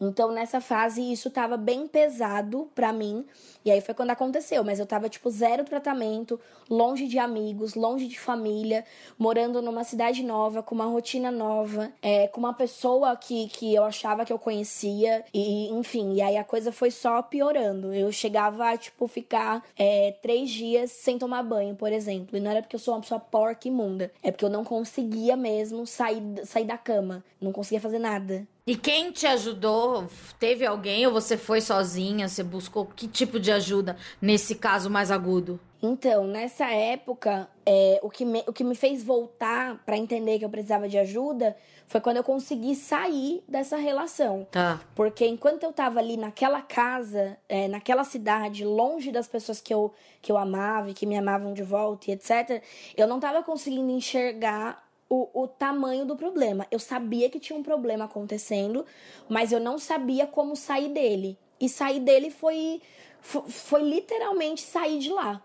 Então, 0.00 0.32
nessa 0.32 0.60
fase, 0.60 1.00
isso 1.00 1.30
tava 1.30 1.56
bem 1.56 1.86
pesado 1.86 2.70
pra 2.74 2.92
mim. 2.92 3.24
E 3.64 3.70
aí 3.70 3.80
foi 3.80 3.94
quando 3.94 4.10
aconteceu, 4.10 4.62
mas 4.62 4.78
eu 4.78 4.86
tava, 4.86 5.08
tipo, 5.08 5.30
zero 5.30 5.64
tratamento, 5.64 6.38
longe 6.68 7.06
de 7.06 7.18
amigos, 7.18 7.74
longe 7.74 8.06
de 8.06 8.18
família, 8.18 8.84
morando 9.18 9.62
numa 9.62 9.84
cidade 9.84 10.22
nova, 10.22 10.62
com 10.62 10.74
uma 10.74 10.84
rotina 10.84 11.30
nova, 11.30 11.90
é, 12.02 12.28
com 12.28 12.40
uma 12.40 12.52
pessoa 12.52 13.16
que, 13.16 13.48
que 13.48 13.74
eu 13.74 13.84
achava 13.84 14.24
que 14.24 14.32
eu 14.32 14.38
conhecia, 14.38 15.24
e 15.32 15.70
enfim, 15.70 16.14
e 16.14 16.22
aí 16.22 16.36
a 16.36 16.44
coisa 16.44 16.70
foi 16.72 16.90
só 16.90 17.22
piorando. 17.22 17.94
Eu 17.94 18.12
chegava 18.12 18.70
a, 18.70 18.76
tipo, 18.76 19.06
ficar 19.08 19.62
é, 19.78 20.12
três 20.22 20.50
dias 20.50 20.90
sem 20.90 21.18
tomar 21.18 21.42
banho, 21.42 21.74
por 21.74 21.92
exemplo. 21.92 22.36
E 22.36 22.40
não 22.40 22.50
era 22.50 22.60
porque 22.60 22.76
eu 22.76 22.80
sou 22.80 22.94
uma 22.94 23.00
pessoa 23.00 23.20
porca 23.20 23.68
imunda, 23.68 24.12
é 24.22 24.30
porque 24.30 24.44
eu 24.44 24.50
não 24.50 24.64
conseguia 24.64 25.36
mesmo 25.36 25.86
sair, 25.86 26.22
sair 26.44 26.64
da 26.64 26.76
cama, 26.76 27.24
não 27.40 27.52
conseguia 27.52 27.80
fazer 27.80 27.98
nada. 27.98 28.46
E 28.66 28.74
quem 28.74 29.12
te 29.12 29.26
ajudou? 29.26 30.08
Teve 30.38 30.64
alguém 30.64 31.06
ou 31.06 31.12
você 31.12 31.36
foi 31.36 31.60
sozinha? 31.60 32.28
Você 32.28 32.42
buscou 32.42 32.86
que 32.86 33.06
tipo 33.06 33.38
de 33.38 33.52
ajuda 33.52 33.94
nesse 34.22 34.54
caso 34.54 34.88
mais 34.88 35.10
agudo? 35.10 35.60
Então, 35.82 36.26
nessa 36.26 36.70
época, 36.70 37.46
é, 37.66 38.00
o, 38.02 38.08
que 38.08 38.24
me, 38.24 38.42
o 38.46 38.54
que 38.54 38.64
me 38.64 38.74
fez 38.74 39.04
voltar 39.04 39.76
para 39.84 39.98
entender 39.98 40.38
que 40.38 40.44
eu 40.46 40.48
precisava 40.48 40.88
de 40.88 40.96
ajuda 40.96 41.54
foi 41.86 42.00
quando 42.00 42.16
eu 42.16 42.24
consegui 42.24 42.74
sair 42.74 43.44
dessa 43.46 43.76
relação. 43.76 44.46
Tá. 44.50 44.80
Porque 44.94 45.26
enquanto 45.26 45.62
eu 45.64 45.72
tava 45.72 45.98
ali 45.98 46.16
naquela 46.16 46.62
casa, 46.62 47.36
é, 47.46 47.68
naquela 47.68 48.02
cidade, 48.02 48.64
longe 48.64 49.12
das 49.12 49.28
pessoas 49.28 49.60
que 49.60 49.74
eu, 49.74 49.92
que 50.22 50.32
eu 50.32 50.38
amava 50.38 50.88
e 50.88 50.94
que 50.94 51.04
me 51.04 51.18
amavam 51.18 51.52
de 51.52 51.62
volta 51.62 52.10
e 52.10 52.14
etc., 52.14 52.62
eu 52.96 53.06
não 53.06 53.20
tava 53.20 53.42
conseguindo 53.42 53.90
enxergar 53.90 54.83
o, 55.08 55.42
o 55.42 55.48
tamanho 55.48 56.04
do 56.04 56.16
problema. 56.16 56.66
Eu 56.70 56.78
sabia 56.78 57.28
que 57.30 57.38
tinha 57.38 57.58
um 57.58 57.62
problema 57.62 58.04
acontecendo, 58.04 58.84
mas 59.28 59.52
eu 59.52 59.60
não 59.60 59.78
sabia 59.78 60.26
como 60.26 60.56
sair 60.56 60.88
dele. 60.88 61.38
E 61.60 61.68
sair 61.68 62.00
dele 62.00 62.30
foi, 62.30 62.82
foi, 63.20 63.42
foi 63.48 63.82
literalmente 63.82 64.62
sair 64.62 64.98
de 64.98 65.10
lá 65.10 65.42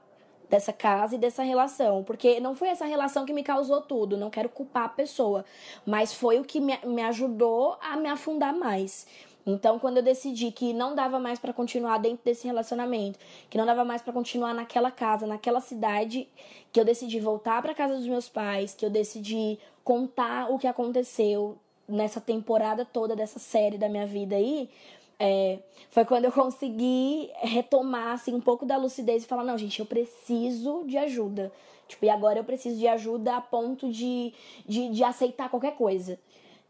dessa 0.49 0.73
casa 0.73 1.15
e 1.15 1.17
dessa 1.17 1.43
relação. 1.43 2.03
Porque 2.03 2.39
não 2.39 2.55
foi 2.55 2.69
essa 2.69 2.85
relação 2.85 3.25
que 3.25 3.33
me 3.33 3.43
causou 3.43 3.81
tudo, 3.81 4.17
não 4.17 4.29
quero 4.29 4.49
culpar 4.49 4.85
a 4.85 4.89
pessoa, 4.89 5.45
mas 5.85 6.13
foi 6.13 6.39
o 6.39 6.43
que 6.43 6.59
me, 6.59 6.77
me 6.85 7.03
ajudou 7.03 7.77
a 7.81 7.95
me 7.95 8.09
afundar 8.09 8.53
mais. 8.53 9.05
Então, 9.45 9.79
quando 9.79 9.97
eu 9.97 10.03
decidi 10.03 10.51
que 10.51 10.73
não 10.73 10.93
dava 10.93 11.19
mais 11.19 11.39
para 11.39 11.53
continuar 11.53 11.97
dentro 11.97 12.19
desse 12.23 12.45
relacionamento, 12.45 13.17
que 13.49 13.57
não 13.57 13.65
dava 13.65 13.83
mais 13.83 14.01
para 14.01 14.13
continuar 14.13 14.53
naquela 14.53 14.91
casa, 14.91 15.25
naquela 15.25 15.61
cidade, 15.61 16.27
que 16.71 16.79
eu 16.79 16.85
decidi 16.85 17.19
voltar 17.19 17.61
para 17.61 17.73
casa 17.73 17.95
dos 17.95 18.05
meus 18.07 18.29
pais, 18.29 18.75
que 18.75 18.85
eu 18.85 18.89
decidi 18.89 19.57
contar 19.83 20.51
o 20.51 20.59
que 20.59 20.67
aconteceu 20.67 21.57
nessa 21.87 22.21
temporada 22.21 22.85
toda 22.85 23.15
dessa 23.15 23.39
série 23.39 23.77
da 23.77 23.89
minha 23.89 24.05
vida 24.05 24.35
aí, 24.35 24.69
é, 25.19 25.59
foi 25.89 26.05
quando 26.05 26.25
eu 26.25 26.31
consegui 26.31 27.29
retomar 27.41 28.13
assim, 28.13 28.33
um 28.33 28.39
pouco 28.39 28.65
da 28.65 28.77
lucidez 28.77 29.23
e 29.23 29.27
falar: 29.27 29.43
não, 29.43 29.57
gente, 29.57 29.79
eu 29.79 29.85
preciso 29.85 30.85
de 30.85 30.97
ajuda. 30.97 31.51
Tipo, 31.89 32.05
e 32.05 32.09
agora 32.09 32.39
eu 32.39 32.43
preciso 32.43 32.77
de 32.77 32.87
ajuda 32.87 33.35
a 33.35 33.41
ponto 33.41 33.91
de, 33.91 34.31
de, 34.65 34.89
de 34.89 35.03
aceitar 35.03 35.49
qualquer 35.49 35.75
coisa. 35.75 36.19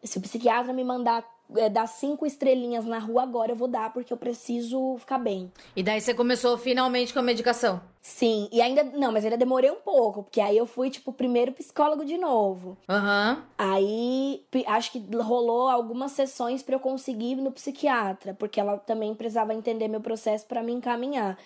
Se 0.02 0.18
o 0.18 0.22
psiquiatra 0.22 0.74
me 0.74 0.84
mandar 0.84 1.24
dar 1.72 1.88
cinco 1.88 2.26
estrelinhas 2.26 2.86
na 2.86 3.00
rua 3.00 3.24
agora, 3.24 3.52
eu 3.52 3.56
vou 3.56 3.68
dar 3.68 3.92
porque 3.92 4.14
eu 4.14 4.18
preciso 4.18 4.98
ficar 5.00 5.18
bem. 5.18 5.52
E 5.76 5.82
daí 5.82 6.00
você 6.00 6.14
começou 6.14 6.58
finalmente 6.58 7.12
com 7.12 7.20
a 7.20 7.24
medicação? 7.24 7.82
Sim, 8.02 8.48
e 8.52 8.62
ainda. 8.62 8.84
Não, 8.84 9.12
mas 9.12 9.24
ainda 9.24 9.38
demorei 9.38 9.70
um 9.70 9.82
pouco, 9.82 10.24
porque 10.24 10.40
aí 10.40 10.58
eu 10.58 10.66
fui, 10.66 10.90
tipo, 10.90 11.12
primeiro 11.12 11.52
psicólogo 11.52 12.06
de 12.06 12.18
novo. 12.18 12.78
Aham. 12.88 13.38
Uhum. 13.38 13.44
Aí 13.58 14.44
acho 14.68 14.92
que 14.92 15.04
rolou 15.16 15.68
algumas 15.68 16.12
sessões 16.12 16.64
para 16.64 16.76
eu 16.76 16.80
conseguir 16.80 17.32
ir 17.32 17.36
no 17.36 17.52
psiquiatra, 17.52 18.34
porque 18.34 18.60
ela 18.60 18.78
também 18.78 19.14
precisava 19.14 19.54
entender 19.54 19.88
meu 19.88 20.02
processo 20.02 20.46
para 20.46 20.64
me 20.64 20.72
encaminhar. 20.72 21.38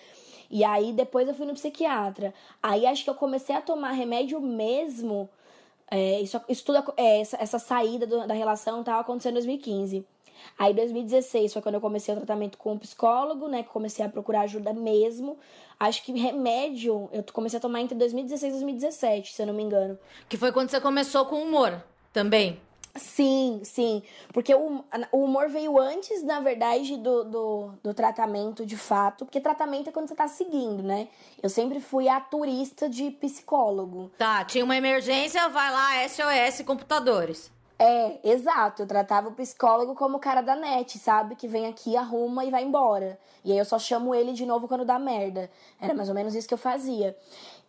E 0.50 0.62
aí 0.62 0.92
depois 0.92 1.26
eu 1.26 1.34
fui 1.34 1.46
no 1.46 1.54
psiquiatra. 1.54 2.32
Aí 2.62 2.86
acho 2.86 3.02
que 3.02 3.10
eu 3.10 3.14
comecei 3.14 3.56
a 3.56 3.60
tomar 3.60 3.92
remédio 3.92 4.40
mesmo 4.40 5.28
é, 5.90 6.20
isso, 6.20 6.40
isso 6.48 6.64
tudo, 6.64 6.92
é, 6.96 7.20
essa, 7.20 7.36
essa 7.40 7.58
saída 7.58 8.06
do, 8.06 8.26
da 8.26 8.34
relação 8.34 8.80
estava 8.80 9.00
acontecendo 9.00 9.32
em 9.32 9.34
2015. 9.34 10.06
Aí, 10.58 10.72
em 10.72 10.74
2016 10.74 11.52
foi 11.52 11.62
quando 11.62 11.76
eu 11.76 11.80
comecei 11.80 12.12
o 12.12 12.16
tratamento 12.18 12.58
com 12.58 12.72
um 12.72 12.78
psicólogo, 12.78 13.48
né? 13.48 13.62
Que 13.62 13.70
comecei 13.70 14.04
a 14.04 14.08
procurar 14.08 14.42
ajuda 14.42 14.72
mesmo. 14.72 15.38
Acho 15.78 16.04
que 16.04 16.12
remédio 16.12 17.08
eu 17.12 17.24
comecei 17.32 17.58
a 17.58 17.60
tomar 17.60 17.80
entre 17.80 17.96
2016 17.96 18.52
e 18.52 18.56
2017, 18.56 19.32
se 19.32 19.42
eu 19.42 19.46
não 19.46 19.54
me 19.54 19.62
engano. 19.62 19.98
Que 20.28 20.36
foi 20.36 20.52
quando 20.52 20.70
você 20.70 20.80
começou 20.80 21.26
com 21.26 21.42
humor 21.42 21.82
também. 22.12 22.60
Sim, 22.96 23.60
sim. 23.64 24.02
Porque 24.32 24.54
o, 24.54 24.84
o 25.10 25.24
humor 25.24 25.48
veio 25.48 25.78
antes, 25.78 26.22
na 26.22 26.38
verdade, 26.38 26.96
do, 26.96 27.24
do, 27.24 27.70
do, 27.82 27.94
tratamento 27.94 28.64
de 28.64 28.76
fato. 28.76 29.24
Porque 29.24 29.40
tratamento 29.40 29.88
é 29.88 29.92
quando 29.92 30.08
você 30.08 30.14
tá 30.14 30.28
seguindo, 30.28 30.82
né? 30.82 31.08
Eu 31.42 31.50
sempre 31.50 31.80
fui 31.80 32.08
a 32.08 32.20
turista 32.20 32.88
de 32.88 33.10
psicólogo. 33.10 34.12
Tá, 34.16 34.44
tinha 34.44 34.64
uma 34.64 34.76
emergência, 34.76 35.48
vai 35.48 35.72
lá, 35.72 36.08
SOS 36.08 36.64
Computadores. 36.64 37.50
É, 37.78 38.20
exato. 38.22 38.82
Eu 38.82 38.86
tratava 38.86 39.28
o 39.28 39.32
psicólogo 39.32 39.94
como 39.94 40.16
o 40.16 40.20
cara 40.20 40.40
da 40.40 40.54
net, 40.54 40.98
sabe? 40.98 41.34
Que 41.34 41.48
vem 41.48 41.66
aqui, 41.66 41.96
arruma 41.96 42.44
e 42.44 42.50
vai 42.50 42.62
embora. 42.62 43.18
E 43.44 43.52
aí 43.52 43.58
eu 43.58 43.64
só 43.64 43.78
chamo 43.78 44.14
ele 44.14 44.32
de 44.32 44.46
novo 44.46 44.68
quando 44.68 44.84
dá 44.84 44.98
merda. 44.98 45.50
Era 45.80 45.92
mais 45.92 46.08
ou 46.08 46.14
menos 46.14 46.34
isso 46.34 46.46
que 46.46 46.54
eu 46.54 46.58
fazia. 46.58 47.16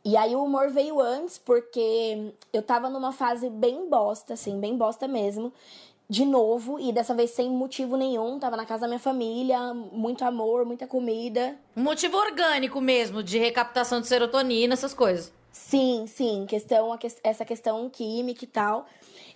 E 0.05 0.15
aí 0.15 0.35
o 0.35 0.43
humor 0.43 0.69
veio 0.69 1.01
antes, 1.01 1.39
porque 1.39 2.31
eu 2.53 2.61
tava 2.61 2.91
numa 2.91 3.11
fase 3.11 3.49
bem 3.49 3.89
bosta, 3.89 4.35
assim, 4.35 4.59
bem 4.59 4.77
bosta 4.77 5.07
mesmo. 5.07 5.51
De 6.07 6.23
novo, 6.23 6.79
e 6.79 6.93
dessa 6.93 7.15
vez 7.15 7.31
sem 7.31 7.49
motivo 7.49 7.97
nenhum. 7.97 8.37
Tava 8.37 8.55
na 8.55 8.67
casa 8.67 8.81
da 8.81 8.87
minha 8.87 8.99
família, 8.99 9.73
muito 9.73 10.23
amor, 10.23 10.63
muita 10.63 10.85
comida. 10.85 11.55
Um 11.75 11.81
motivo 11.81 12.15
orgânico 12.17 12.79
mesmo, 12.79 13.23
de 13.23 13.39
recaptação 13.39 13.99
de 13.99 14.05
serotonina, 14.05 14.73
essas 14.75 14.93
coisas. 14.93 15.33
Sim, 15.51 16.05
sim, 16.05 16.45
questão, 16.47 16.95
essa 17.23 17.43
questão 17.43 17.89
química 17.89 18.43
e 18.43 18.47
tal. 18.47 18.85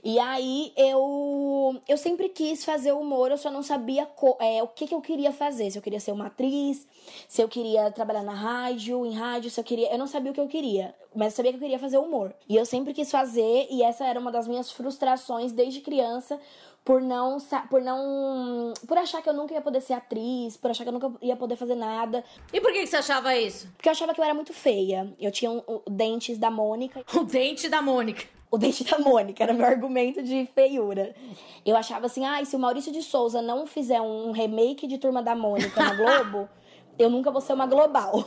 E 0.03 0.17
aí 0.17 0.71
eu 0.77 1.79
eu 1.87 1.97
sempre 1.97 2.29
quis 2.29 2.63
fazer 2.63 2.91
humor, 2.93 3.31
eu 3.31 3.37
só 3.37 3.51
não 3.51 3.61
sabia 3.61 4.07
é, 4.39 4.63
o 4.63 4.67
que, 4.67 4.87
que 4.87 4.95
eu 4.95 5.01
queria 5.01 5.31
fazer. 5.31 5.69
Se 5.71 5.77
eu 5.77 5.81
queria 5.81 5.99
ser 5.99 6.11
uma 6.11 6.27
atriz, 6.27 6.87
se 7.27 7.41
eu 7.41 7.49
queria 7.49 7.91
trabalhar 7.91 8.23
na 8.23 8.33
rádio, 8.33 9.05
em 9.05 9.13
rádio, 9.13 9.49
se 9.49 9.59
eu 9.59 9.63
queria. 9.63 9.91
Eu 9.91 9.97
não 9.97 10.07
sabia 10.07 10.31
o 10.31 10.33
que 10.33 10.39
eu 10.39 10.47
queria, 10.47 10.95
mas 11.13 11.33
eu 11.33 11.37
sabia 11.37 11.51
que 11.51 11.57
eu 11.57 11.61
queria 11.61 11.79
fazer 11.79 11.97
humor. 11.97 12.33
E 12.47 12.55
eu 12.55 12.65
sempre 12.65 12.93
quis 12.93 13.11
fazer, 13.11 13.67
e 13.69 13.83
essa 13.83 14.05
era 14.05 14.19
uma 14.19 14.31
das 14.31 14.47
minhas 14.47 14.71
frustrações 14.71 15.51
desde 15.51 15.81
criança 15.81 16.39
por 16.83 17.01
não 17.01 17.37
por 17.69 17.81
não 17.81 18.73
por 18.87 18.97
achar 18.97 19.21
que 19.21 19.29
eu 19.29 19.33
nunca 19.33 19.53
ia 19.53 19.61
poder 19.61 19.81
ser 19.81 19.93
atriz, 19.93 20.57
por 20.57 20.71
achar 20.71 20.83
que 20.83 20.89
eu 20.89 20.93
nunca 20.93 21.11
ia 21.21 21.35
poder 21.35 21.55
fazer 21.55 21.75
nada. 21.75 22.23
E 22.53 22.61
por 22.61 22.71
que 22.71 22.85
você 22.87 22.97
achava 22.97 23.35
isso? 23.35 23.67
Porque 23.75 23.89
eu 23.89 23.91
achava 23.91 24.13
que 24.13 24.19
eu 24.19 24.25
era 24.25 24.33
muito 24.33 24.53
feia. 24.53 25.13
Eu 25.19 25.31
tinha 25.31 25.51
um, 25.51 25.61
um, 25.67 25.81
dentes 25.89 26.37
da 26.37 26.49
Mônica. 26.49 27.03
O 27.19 27.23
dente 27.25 27.67
da 27.67 27.81
Mônica 27.81 28.38
o 28.51 28.57
dente 28.57 28.83
da 28.83 28.97
Mônica, 28.97 29.43
era 29.43 29.53
meu 29.53 29.65
argumento 29.65 30.23
de 30.23 30.49
feiura. 30.55 31.15
Eu 31.65 31.75
achava 31.75 32.07
assim, 32.07 32.25
ah, 32.25 32.43
se 32.43 32.55
o 32.55 32.59
Maurício 32.59 32.91
de 32.91 33.03
Souza 33.03 33.41
não 33.41 33.67
fizer 33.67 34.01
um 34.01 34.31
remake 34.31 34.87
de 34.87 34.97
Turma 34.97 35.21
da 35.21 35.35
Mônica 35.35 35.81
na 35.83 35.93
Globo, 35.93 36.49
eu 36.97 37.09
nunca 37.09 37.29
vou 37.31 37.41
ser 37.41 37.53
uma 37.53 37.67
global. 37.67 38.25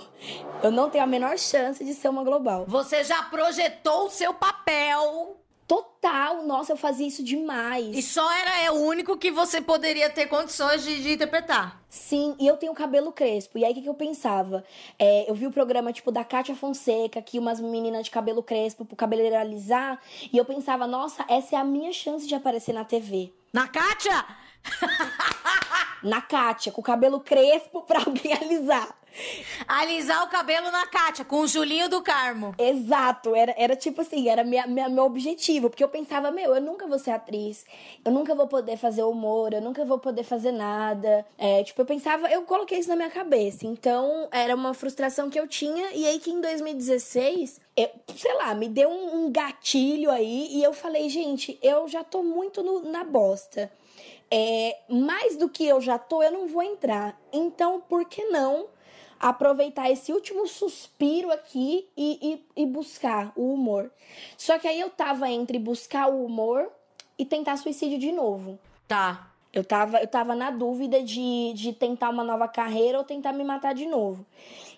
Eu 0.63 0.71
não 0.71 0.89
tenho 0.89 1.05
a 1.05 1.07
menor 1.07 1.37
chance 1.39 1.85
de 1.85 1.93
ser 1.93 2.09
uma 2.09 2.23
global. 2.23 2.65
Você 2.69 3.03
já 3.03 3.23
projetou 3.25 4.07
o 4.07 4.11
seu 4.11 4.33
papel 4.33 5.42
Total, 5.73 6.45
nossa, 6.45 6.73
eu 6.75 6.77
fazia 6.77 7.07
isso 7.07 7.25
demais. 7.25 7.97
E 7.97 8.03
só 8.03 8.31
era 8.31 8.61
é 8.63 8.71
o 8.71 8.75
único 8.75 9.17
que 9.17 9.31
você 9.31 9.59
poderia 9.59 10.11
ter 10.11 10.27
condições 10.27 10.85
de, 10.85 11.03
de 11.03 11.15
interpretar. 11.15 11.81
Sim, 11.89 12.37
e 12.39 12.47
eu 12.47 12.59
tenho 12.59 12.75
cabelo 12.75 13.11
crespo. 13.11 13.57
E 13.57 13.65
aí 13.65 13.73
o 13.73 13.75
que, 13.75 13.81
que 13.81 13.89
eu 13.89 13.95
pensava? 13.95 14.63
É, 14.99 15.31
eu 15.31 15.35
vi 15.35 15.47
o 15.47 15.51
programa 15.51 15.91
tipo 15.91 16.13
da 16.13 16.23
Kátia 16.25 16.55
Fonseca, 16.55 17.23
que 17.23 17.39
umas 17.39 17.59
meninas 17.59 18.05
de 18.05 18.11
cabelo 18.11 18.43
crespo 18.43 18.85
pro 18.85 18.95
cabelo 18.95 19.35
alisar. 19.35 19.99
E 20.31 20.37
eu 20.37 20.45
pensava, 20.45 20.87
nossa, 20.87 21.25
essa 21.27 21.57
é 21.57 21.59
a 21.59 21.65
minha 21.65 21.91
chance 21.91 22.29
de 22.29 22.35
aparecer 22.35 22.75
na 22.75 22.85
TV. 22.85 23.33
Na 23.51 23.67
Kátia? 23.67 24.27
na 26.03 26.21
Kátia, 26.21 26.73
com 26.73 26.81
o 26.81 26.85
cabelo 26.85 27.21
crespo 27.21 27.83
pra 27.83 28.01
alguém 28.07 28.33
alisar. 28.33 28.97
Alisar 29.69 30.25
o 30.25 30.29
cabelo 30.29 30.71
na 30.71 30.87
Kátia, 30.87 31.25
com 31.25 31.41
o 31.41 31.47
Julinho 31.47 31.89
do 31.89 32.01
Carmo. 32.03 32.55
Exato, 32.59 33.35
era, 33.35 33.55
era 33.59 33.77
tipo 33.77 34.01
assim, 34.01 34.29
era 34.29 34.43
minha, 34.43 34.67
minha, 34.67 34.89
meu 34.89 35.05
objetivo. 35.05 35.69
Porque 35.69 35.85
eu 35.85 35.89
pensava, 35.89 36.31
meu, 36.31 36.55
eu 36.55 36.61
nunca 36.61 36.87
vou 36.87 36.99
ser 36.99 37.11
atriz, 37.11 37.65
eu 38.05 38.11
nunca 38.11 38.35
vou 38.35 38.47
poder 38.47 38.77
fazer 38.77 39.03
humor, 39.03 39.53
eu 39.53 39.61
nunca 39.61 39.85
vou 39.85 39.99
poder 39.99 40.25
fazer 40.25 40.53
nada. 40.53 41.27
É, 41.37 41.63
tipo, 41.63 41.81
eu 41.81 41.87
pensava, 41.87 42.31
eu 42.31 42.43
coloquei 42.43 42.79
isso 42.79 42.89
na 42.89 42.97
minha 42.97 43.11
cabeça. 43.11 43.67
Então, 43.67 44.29
era 44.33 44.55
uma 44.55 44.75
frustração 44.75 45.29
que 45.29 45.39
eu 45.39 45.47
tinha. 45.47 45.93
E 45.93 46.07
aí 46.07 46.19
que 46.19 46.31
em 46.31 46.41
2016, 46.41 47.61
eu, 47.77 47.91
sei 48.17 48.35
lá, 48.35 48.55
me 48.55 48.69
deu 48.69 48.89
um, 48.89 49.27
um 49.27 49.33
gatilho 49.33 50.11
aí. 50.11 50.49
E 50.53 50.63
eu 50.63 50.73
falei, 50.73 51.09
gente, 51.09 51.59
eu 51.63 51.87
já 51.87 52.03
tô 52.03 52.23
muito 52.23 52.63
no, 52.63 52.91
na 52.91 53.05
bosta. 53.05 53.71
É, 54.35 54.79
mais 54.89 55.37
do 55.37 55.47
que 55.47 55.67
eu 55.67 55.79
já 55.79 55.99
tô, 55.99 56.23
eu 56.23 56.33
não 56.33 56.49
vou 56.49 56.63
entrar. 56.63 57.21
Então, 57.31 57.83
por 57.83 58.07
que 58.07 58.25
não 58.31 58.67
aproveitar 59.21 59.91
esse 59.91 60.11
último 60.11 60.49
suspiro 60.49 61.31
aqui 61.31 61.87
e, 61.95 62.41
e, 62.57 62.63
e 62.63 62.67
buscar 62.67 63.31
o 63.37 63.53
humor? 63.53 63.93
Só 64.39 64.59
que 64.59 64.67
aí 64.67 64.81
eu 64.81 64.89
tava 64.89 65.29
entre 65.29 65.59
buscar 65.59 66.09
o 66.09 66.25
humor 66.25 66.73
e 67.19 67.27
tentar 67.27 67.59
suicídio 67.59 67.99
de 67.99 68.11
novo. 68.11 68.59
Tá. 68.89 69.29
Eu 69.53 69.63
tava, 69.63 69.99
eu 69.99 70.07
tava 70.07 70.35
na 70.35 70.51
dúvida 70.51 71.03
de, 71.03 71.53
de 71.53 71.75
tentar 71.75 72.09
uma 72.09 72.25
nova 72.25 72.49
carreira 72.49 72.97
ou 72.97 73.05
tentar 73.05 73.35
me 73.35 73.45
matar 73.45 73.75
de 73.75 73.85
novo. 73.85 74.25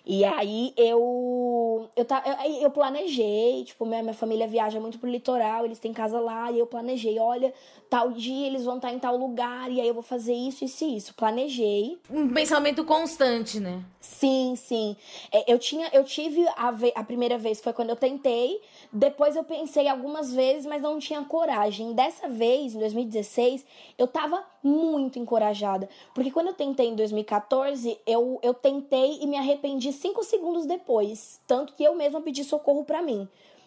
E 0.05 0.25
aí 0.25 0.73
eu 0.75 1.89
eu, 1.95 2.05
eu, 2.05 2.61
eu 2.61 2.71
planejei, 2.71 3.63
tipo, 3.63 3.85
minha, 3.85 4.03
minha 4.03 4.13
família 4.13 4.47
viaja 4.47 4.79
muito 4.79 4.99
pro 4.99 5.09
litoral, 5.09 5.65
eles 5.65 5.79
têm 5.79 5.93
casa 5.93 6.19
lá, 6.19 6.51
e 6.51 6.59
eu 6.59 6.67
planejei, 6.67 7.17
olha, 7.19 7.53
tal 7.95 8.11
dia 8.11 8.47
eles 8.47 8.65
vão 8.65 8.75
estar 8.75 8.91
em 8.91 8.99
tal 8.99 9.15
lugar, 9.15 9.71
e 9.71 9.79
aí 9.79 9.87
eu 9.87 9.93
vou 9.93 10.03
fazer 10.03 10.33
isso, 10.33 10.65
isso 10.65 10.83
e 10.83 10.97
isso. 10.97 11.13
Planejei. 11.13 11.97
Um 12.09 12.27
pensamento 12.27 12.83
constante, 12.83 13.57
né? 13.57 13.85
Sim, 14.01 14.53
sim. 14.57 14.97
É, 15.31 15.49
eu 15.49 15.57
tinha, 15.57 15.87
eu 15.93 16.03
tive 16.03 16.45
a, 16.57 16.73
a 16.93 17.03
primeira 17.05 17.37
vez 17.37 17.61
foi 17.61 17.71
quando 17.71 17.91
eu 17.91 17.95
tentei, 17.95 18.59
depois 18.91 19.37
eu 19.37 19.45
pensei 19.45 19.87
algumas 19.87 20.33
vezes, 20.33 20.65
mas 20.65 20.81
não 20.81 20.99
tinha 20.99 21.23
coragem. 21.23 21.93
Dessa 21.93 22.27
vez, 22.27 22.75
em 22.75 22.79
2016, 22.79 23.65
eu 23.97 24.07
tava 24.07 24.43
muito 24.61 25.17
encorajada. 25.17 25.87
Porque 26.13 26.31
quando 26.31 26.47
eu 26.47 26.53
tentei 26.53 26.87
em 26.87 26.95
2014, 26.95 27.97
eu, 28.05 28.41
eu 28.43 28.53
tentei 28.53 29.19
e 29.21 29.25
me 29.25 29.37
arrependi 29.37 29.93
cinco 29.93 30.21
segundos 30.21 30.65
depois. 30.65 31.39
Tanto 31.47 31.71
que 31.71 31.83
eu 31.85 31.95
mesma 31.95 32.19
pedi 32.19 32.43
socorro 32.43 32.83
para 32.83 33.01
mim. 33.01 33.25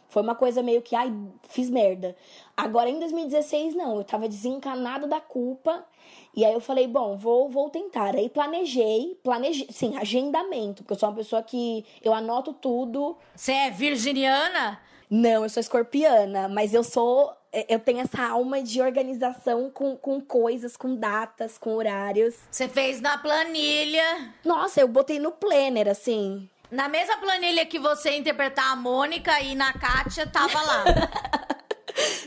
Foi 0.08 0.22
uma 0.22 0.34
coisa 0.34 0.62
meio 0.62 0.80
que, 0.80 0.96
ai, 0.96 1.12
fiz 1.48 1.68
merda. 1.68 2.16
Agora 2.56 2.88
em 2.88 2.98
2016, 2.98 3.74
não, 3.74 3.96
eu 3.96 4.04
tava 4.04 4.28
desencanada 4.28 5.06
da 5.06 5.20
culpa. 5.20 5.84
E 6.34 6.44
aí 6.44 6.52
eu 6.52 6.60
falei, 6.60 6.86
bom, 6.86 7.16
vou, 7.16 7.48
vou 7.48 7.68
tentar. 7.68 8.14
Aí 8.14 8.28
planejei, 8.28 9.18
planejei, 9.22 9.68
sim, 9.70 9.96
agendamento, 9.96 10.82
porque 10.82 10.94
eu 10.94 10.98
sou 10.98 11.08
uma 11.08 11.16
pessoa 11.16 11.42
que 11.42 11.84
eu 12.02 12.14
anoto 12.14 12.52
tudo. 12.52 13.16
Você 13.34 13.52
é 13.52 13.70
virginiana? 13.70 14.80
Não, 15.10 15.42
eu 15.42 15.48
sou 15.48 15.60
escorpiana, 15.60 16.48
mas 16.48 16.74
eu 16.74 16.84
sou. 16.84 17.34
Eu 17.66 17.80
tenho 17.80 18.00
essa 18.00 18.22
alma 18.22 18.62
de 18.62 18.80
organização 18.80 19.70
com, 19.70 19.96
com 19.96 20.20
coisas, 20.20 20.76
com 20.76 20.94
datas, 20.94 21.56
com 21.56 21.74
horários. 21.74 22.34
Você 22.50 22.68
fez 22.68 23.00
na 23.00 23.16
planilha. 23.16 24.34
Nossa, 24.44 24.82
eu 24.82 24.88
botei 24.88 25.18
no 25.18 25.32
planner, 25.32 25.88
assim. 25.88 26.48
Na 26.70 26.88
mesma 26.88 27.16
planilha 27.16 27.64
que 27.64 27.78
você 27.78 28.16
interpretar 28.16 28.72
a 28.72 28.76
Mônica 28.76 29.40
e 29.40 29.54
na 29.54 29.72
Kátia, 29.72 30.26
tava 30.26 30.60
lá. 30.60 30.84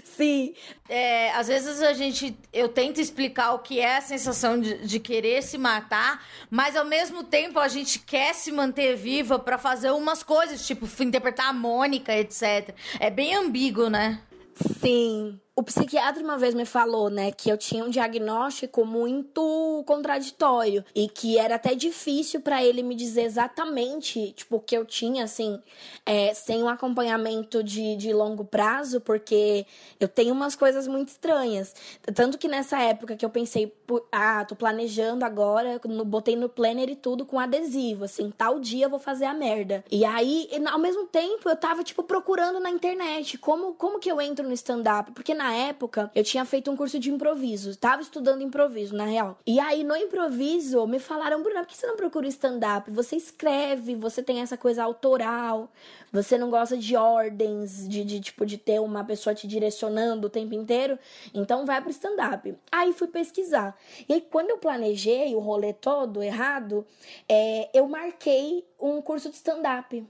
Sim. 0.03 0.53
É, 0.89 1.31
às 1.31 1.47
vezes 1.47 1.81
a 1.81 1.93
gente. 1.93 2.37
Eu 2.51 2.69
tento 2.69 2.99
explicar 2.99 3.53
o 3.53 3.59
que 3.59 3.79
é 3.79 3.97
a 3.97 4.01
sensação 4.01 4.59
de, 4.59 4.85
de 4.85 4.99
querer 4.99 5.41
se 5.41 5.57
matar, 5.57 6.23
mas 6.49 6.75
ao 6.75 6.85
mesmo 6.85 7.23
tempo 7.23 7.59
a 7.59 7.67
gente 7.67 7.99
quer 7.99 8.33
se 8.35 8.51
manter 8.51 8.95
viva 8.95 9.39
para 9.39 9.57
fazer 9.57 9.91
umas 9.91 10.21
coisas, 10.21 10.65
tipo 10.65 10.87
interpretar 11.01 11.47
a 11.47 11.53
Mônica, 11.53 12.15
etc. 12.15 12.75
É 12.99 13.09
bem 13.09 13.35
ambíguo, 13.35 13.89
né? 13.89 14.21
Sim. 14.79 15.39
O 15.61 15.63
psiquiatra 15.63 16.23
uma 16.23 16.39
vez 16.39 16.55
me 16.55 16.65
falou, 16.65 17.07
né, 17.07 17.31
que 17.31 17.47
eu 17.47 17.55
tinha 17.55 17.85
um 17.85 17.89
diagnóstico 17.91 18.83
muito 18.83 19.83
contraditório 19.85 20.83
e 20.95 21.07
que 21.07 21.37
era 21.37 21.53
até 21.53 21.75
difícil 21.75 22.41
para 22.41 22.65
ele 22.65 22.81
me 22.81 22.95
dizer 22.95 23.21
exatamente, 23.21 24.31
tipo, 24.31 24.55
o 24.55 24.59
que 24.59 24.75
eu 24.75 24.83
tinha, 24.83 25.23
assim, 25.23 25.61
é, 26.03 26.33
sem 26.33 26.63
um 26.63 26.67
acompanhamento 26.67 27.63
de, 27.63 27.95
de 27.95 28.11
longo 28.11 28.43
prazo, 28.43 28.99
porque 29.01 29.67
eu 29.99 30.07
tenho 30.07 30.33
umas 30.33 30.55
coisas 30.55 30.87
muito 30.87 31.09
estranhas. 31.09 31.75
Tanto 32.15 32.39
que 32.39 32.47
nessa 32.47 32.81
época 32.81 33.15
que 33.15 33.23
eu 33.23 33.29
pensei, 33.29 33.71
ah, 34.11 34.43
tô 34.43 34.55
planejando 34.55 35.23
agora, 35.23 35.79
botei 36.07 36.35
no 36.35 36.49
planner 36.49 36.89
e 36.89 36.95
tudo 36.95 37.23
com 37.23 37.39
adesivo, 37.39 38.05
assim, 38.05 38.33
tal 38.35 38.59
dia 38.59 38.87
eu 38.87 38.89
vou 38.89 38.97
fazer 38.97 39.25
a 39.25 39.33
merda. 39.35 39.83
E 39.91 40.03
aí, 40.05 40.49
ao 40.71 40.79
mesmo 40.79 41.05
tempo, 41.05 41.47
eu 41.47 41.55
tava, 41.55 41.83
tipo, 41.83 42.01
procurando 42.01 42.59
na 42.59 42.71
internet 42.71 43.37
como, 43.37 43.75
como 43.75 43.99
que 43.99 44.11
eu 44.11 44.19
entro 44.19 44.47
no 44.47 44.53
stand-up, 44.53 45.11
porque 45.11 45.35
na 45.35 45.50
época, 45.53 46.11
eu 46.15 46.23
tinha 46.23 46.45
feito 46.45 46.71
um 46.71 46.75
curso 46.75 46.99
de 46.99 47.11
improviso. 47.11 47.75
Tava 47.77 48.01
estudando 48.01 48.41
improviso, 48.41 48.95
na 48.95 49.05
real. 49.05 49.37
E 49.45 49.59
aí, 49.59 49.83
no 49.83 49.95
improviso, 49.95 50.85
me 50.87 50.99
falaram, 50.99 51.41
Bruna, 51.41 51.61
por 51.61 51.67
que 51.67 51.77
você 51.77 51.87
não 51.87 51.95
procura 51.95 52.27
stand-up? 52.27 52.89
Você 52.91 53.15
escreve, 53.15 53.95
você 53.95 54.21
tem 54.23 54.41
essa 54.41 54.57
coisa 54.57 54.83
autoral, 54.83 55.71
você 56.11 56.37
não 56.37 56.49
gosta 56.49 56.77
de 56.77 56.95
ordens, 56.95 57.87
de, 57.87 58.03
de 58.03 58.19
tipo, 58.19 58.45
de 58.45 58.57
ter 58.57 58.79
uma 58.79 59.03
pessoa 59.03 59.33
te 59.33 59.47
direcionando 59.47 60.27
o 60.27 60.29
tempo 60.29 60.53
inteiro. 60.53 60.99
Então, 61.33 61.65
vai 61.65 61.81
pro 61.81 61.89
stand-up. 61.89 62.53
Aí, 62.71 62.91
fui 62.93 63.07
pesquisar. 63.07 63.77
E 64.07 64.13
aí, 64.13 64.21
quando 64.21 64.49
eu 64.49 64.57
planejei 64.57 65.35
o 65.35 65.39
rolê 65.39 65.73
todo 65.73 66.21
errado, 66.21 66.85
é, 67.27 67.69
eu 67.73 67.87
marquei 67.87 68.65
um 68.79 69.01
curso 69.01 69.29
de 69.29 69.35
stand-up. 69.35 70.05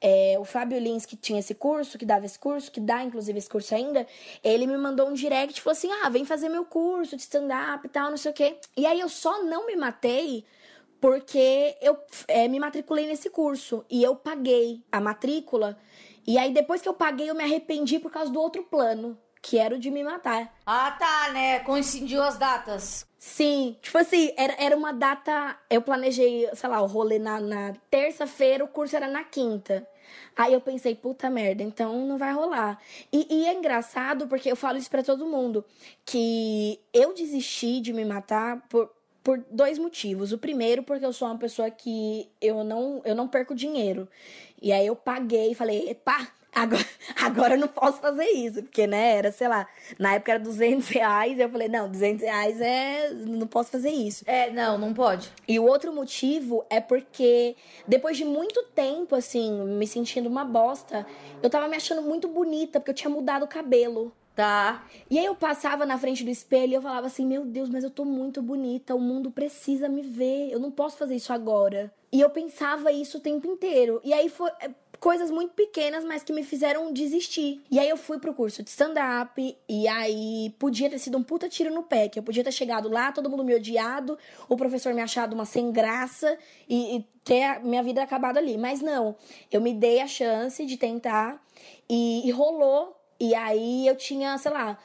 É, 0.00 0.36
o 0.38 0.44
Fábio 0.44 0.78
Lins, 0.78 1.06
que 1.06 1.16
tinha 1.16 1.38
esse 1.38 1.54
curso, 1.54 1.98
que 1.98 2.04
dava 2.04 2.26
esse 2.26 2.38
curso, 2.38 2.70
que 2.70 2.80
dá 2.80 3.04
inclusive 3.04 3.38
esse 3.38 3.48
curso 3.48 3.74
ainda, 3.74 4.06
ele 4.42 4.66
me 4.66 4.76
mandou 4.76 5.08
um 5.08 5.12
direct 5.12 5.58
e 5.58 5.62
falou 5.62 5.72
assim: 5.72 5.90
ah, 6.02 6.08
vem 6.08 6.24
fazer 6.24 6.48
meu 6.48 6.64
curso 6.64 7.16
de 7.16 7.22
stand-up 7.22 7.86
e 7.86 7.88
tal, 7.88 8.10
não 8.10 8.16
sei 8.16 8.30
o 8.30 8.34
quê. 8.34 8.56
E 8.76 8.86
aí 8.86 8.98
eu 8.98 9.08
só 9.08 9.42
não 9.44 9.66
me 9.66 9.76
matei 9.76 10.44
porque 11.00 11.76
eu 11.80 11.96
é, 12.28 12.46
me 12.48 12.60
matriculei 12.60 13.06
nesse 13.06 13.30
curso 13.30 13.84
e 13.88 14.02
eu 14.02 14.14
paguei 14.14 14.84
a 14.92 15.00
matrícula. 15.00 15.78
E 16.26 16.38
aí 16.38 16.52
depois 16.52 16.82
que 16.82 16.88
eu 16.88 16.94
paguei, 16.94 17.30
eu 17.30 17.34
me 17.34 17.42
arrependi 17.42 17.98
por 17.98 18.10
causa 18.10 18.30
do 18.30 18.40
outro 18.40 18.62
plano 18.64 19.18
que 19.42 19.58
era 19.58 19.74
o 19.74 19.78
de 19.78 19.90
me 19.90 20.02
matar. 20.04 20.54
Ah, 20.66 20.90
tá, 20.92 21.32
né? 21.32 21.60
Coincidiu 21.60 22.22
as 22.22 22.36
datas. 22.36 23.06
Sim, 23.18 23.76
tipo 23.80 23.96
assim, 23.98 24.32
era, 24.36 24.54
era 24.58 24.76
uma 24.76 24.92
data. 24.92 25.56
Eu 25.68 25.82
planejei, 25.82 26.48
sei 26.54 26.68
lá, 26.68 26.80
o 26.80 26.86
rolê 26.86 27.18
na, 27.18 27.40
na 27.40 27.74
terça-feira, 27.90 28.64
o 28.64 28.68
curso 28.68 28.96
era 28.96 29.08
na 29.08 29.24
quinta. 29.24 29.86
Aí 30.36 30.52
eu 30.52 30.60
pensei, 30.60 30.94
puta 30.94 31.30
merda, 31.30 31.62
então 31.62 32.06
não 32.06 32.16
vai 32.16 32.32
rolar. 32.32 32.78
E, 33.12 33.26
e 33.30 33.46
é 33.46 33.54
engraçado 33.54 34.26
porque 34.26 34.50
eu 34.50 34.56
falo 34.56 34.78
isso 34.78 34.90
para 34.90 35.02
todo 35.02 35.26
mundo, 35.26 35.64
que 36.04 36.80
eu 36.92 37.14
desisti 37.14 37.80
de 37.80 37.92
me 37.92 38.04
matar 38.04 38.66
por, 38.68 38.90
por 39.22 39.44
dois 39.50 39.78
motivos. 39.78 40.32
O 40.32 40.38
primeiro, 40.38 40.82
porque 40.82 41.04
eu 41.04 41.12
sou 41.12 41.28
uma 41.28 41.38
pessoa 41.38 41.70
que 41.70 42.28
eu 42.40 42.64
não, 42.64 43.00
eu 43.04 43.14
não 43.14 43.28
perco 43.28 43.54
dinheiro. 43.54 44.08
E 44.60 44.72
aí 44.72 44.86
eu 44.86 44.96
paguei 44.96 45.52
e 45.52 45.54
falei, 45.54 45.94
pá, 45.94 46.32
Agora, 46.52 46.84
agora 47.16 47.54
eu 47.54 47.58
não 47.58 47.68
posso 47.68 48.00
fazer 48.00 48.26
isso, 48.30 48.62
porque, 48.62 48.86
né, 48.86 49.16
era, 49.16 49.32
sei 49.32 49.48
lá, 49.48 49.66
na 49.98 50.14
época 50.14 50.32
era 50.32 50.40
200 50.40 50.88
reais, 50.88 51.38
eu 51.38 51.48
falei, 51.48 51.68
não, 51.68 51.88
200 51.88 52.22
reais 52.22 52.60
é, 52.60 53.10
não 53.10 53.46
posso 53.46 53.70
fazer 53.70 53.90
isso. 53.90 54.24
É, 54.26 54.50
não, 54.50 54.76
não 54.76 54.92
pode. 54.92 55.30
E 55.46 55.58
o 55.58 55.64
outro 55.64 55.92
motivo 55.92 56.64
é 56.68 56.80
porque, 56.80 57.56
depois 57.86 58.16
de 58.16 58.24
muito 58.24 58.62
tempo, 58.74 59.14
assim, 59.14 59.62
me 59.62 59.86
sentindo 59.86 60.28
uma 60.28 60.44
bosta, 60.44 61.06
eu 61.42 61.48
tava 61.48 61.68
me 61.68 61.76
achando 61.76 62.02
muito 62.02 62.26
bonita, 62.28 62.80
porque 62.80 62.90
eu 62.90 62.94
tinha 62.94 63.10
mudado 63.10 63.44
o 63.44 63.48
cabelo. 63.48 64.12
Tá. 64.34 64.86
E 65.10 65.18
aí 65.18 65.24
eu 65.24 65.34
passava 65.34 65.84
na 65.84 65.98
frente 65.98 66.24
do 66.24 66.30
espelho 66.30 66.72
e 66.72 66.74
eu 66.74 66.82
falava 66.82 67.06
assim, 67.06 67.26
meu 67.26 67.44
Deus, 67.44 67.68
mas 67.68 67.84
eu 67.84 67.90
tô 67.90 68.04
muito 68.04 68.40
bonita, 68.40 68.94
o 68.94 69.00
mundo 69.00 69.30
precisa 69.30 69.88
me 69.88 70.02
ver, 70.02 70.50
eu 70.50 70.58
não 70.58 70.70
posso 70.70 70.96
fazer 70.96 71.16
isso 71.16 71.32
agora. 71.32 71.92
E 72.12 72.20
eu 72.20 72.30
pensava 72.30 72.90
isso 72.90 73.18
o 73.18 73.20
tempo 73.20 73.46
inteiro. 73.46 74.00
E 74.02 74.12
aí 74.12 74.28
foi 74.28 74.50
coisas 75.00 75.30
muito 75.30 75.54
pequenas, 75.54 76.04
mas 76.04 76.22
que 76.22 76.32
me 76.32 76.44
fizeram 76.44 76.92
desistir. 76.92 77.62
E 77.70 77.78
aí 77.78 77.88
eu 77.88 77.96
fui 77.96 78.18
pro 78.18 78.34
curso 78.34 78.62
de 78.62 78.68
stand-up, 78.68 79.56
e 79.68 79.88
aí 79.88 80.54
podia 80.58 80.90
ter 80.90 80.98
sido 80.98 81.16
um 81.16 81.22
puta 81.22 81.48
tiro 81.48 81.72
no 81.72 81.82
pé, 81.82 82.08
que 82.08 82.18
eu 82.18 82.22
podia 82.22 82.44
ter 82.44 82.52
chegado 82.52 82.88
lá, 82.88 83.10
todo 83.10 83.30
mundo 83.30 83.42
me 83.42 83.54
odiado, 83.54 84.18
o 84.48 84.56
professor 84.56 84.92
me 84.92 85.00
achado 85.00 85.32
uma 85.32 85.46
sem 85.46 85.72
graça 85.72 86.38
e, 86.68 86.98
e 86.98 87.08
ter 87.24 87.44
a 87.44 87.60
minha 87.60 87.82
vida 87.82 88.02
acabado 88.02 88.36
ali. 88.36 88.58
Mas 88.58 88.82
não, 88.82 89.16
eu 89.50 89.60
me 89.60 89.72
dei 89.72 90.00
a 90.00 90.06
chance 90.06 90.64
de 90.66 90.76
tentar 90.76 91.42
e, 91.88 92.28
e 92.28 92.30
rolou. 92.30 92.99
E 93.20 93.34
aí 93.34 93.86
eu 93.86 93.94
tinha, 93.96 94.38
sei 94.38 94.50
lá, 94.50 94.78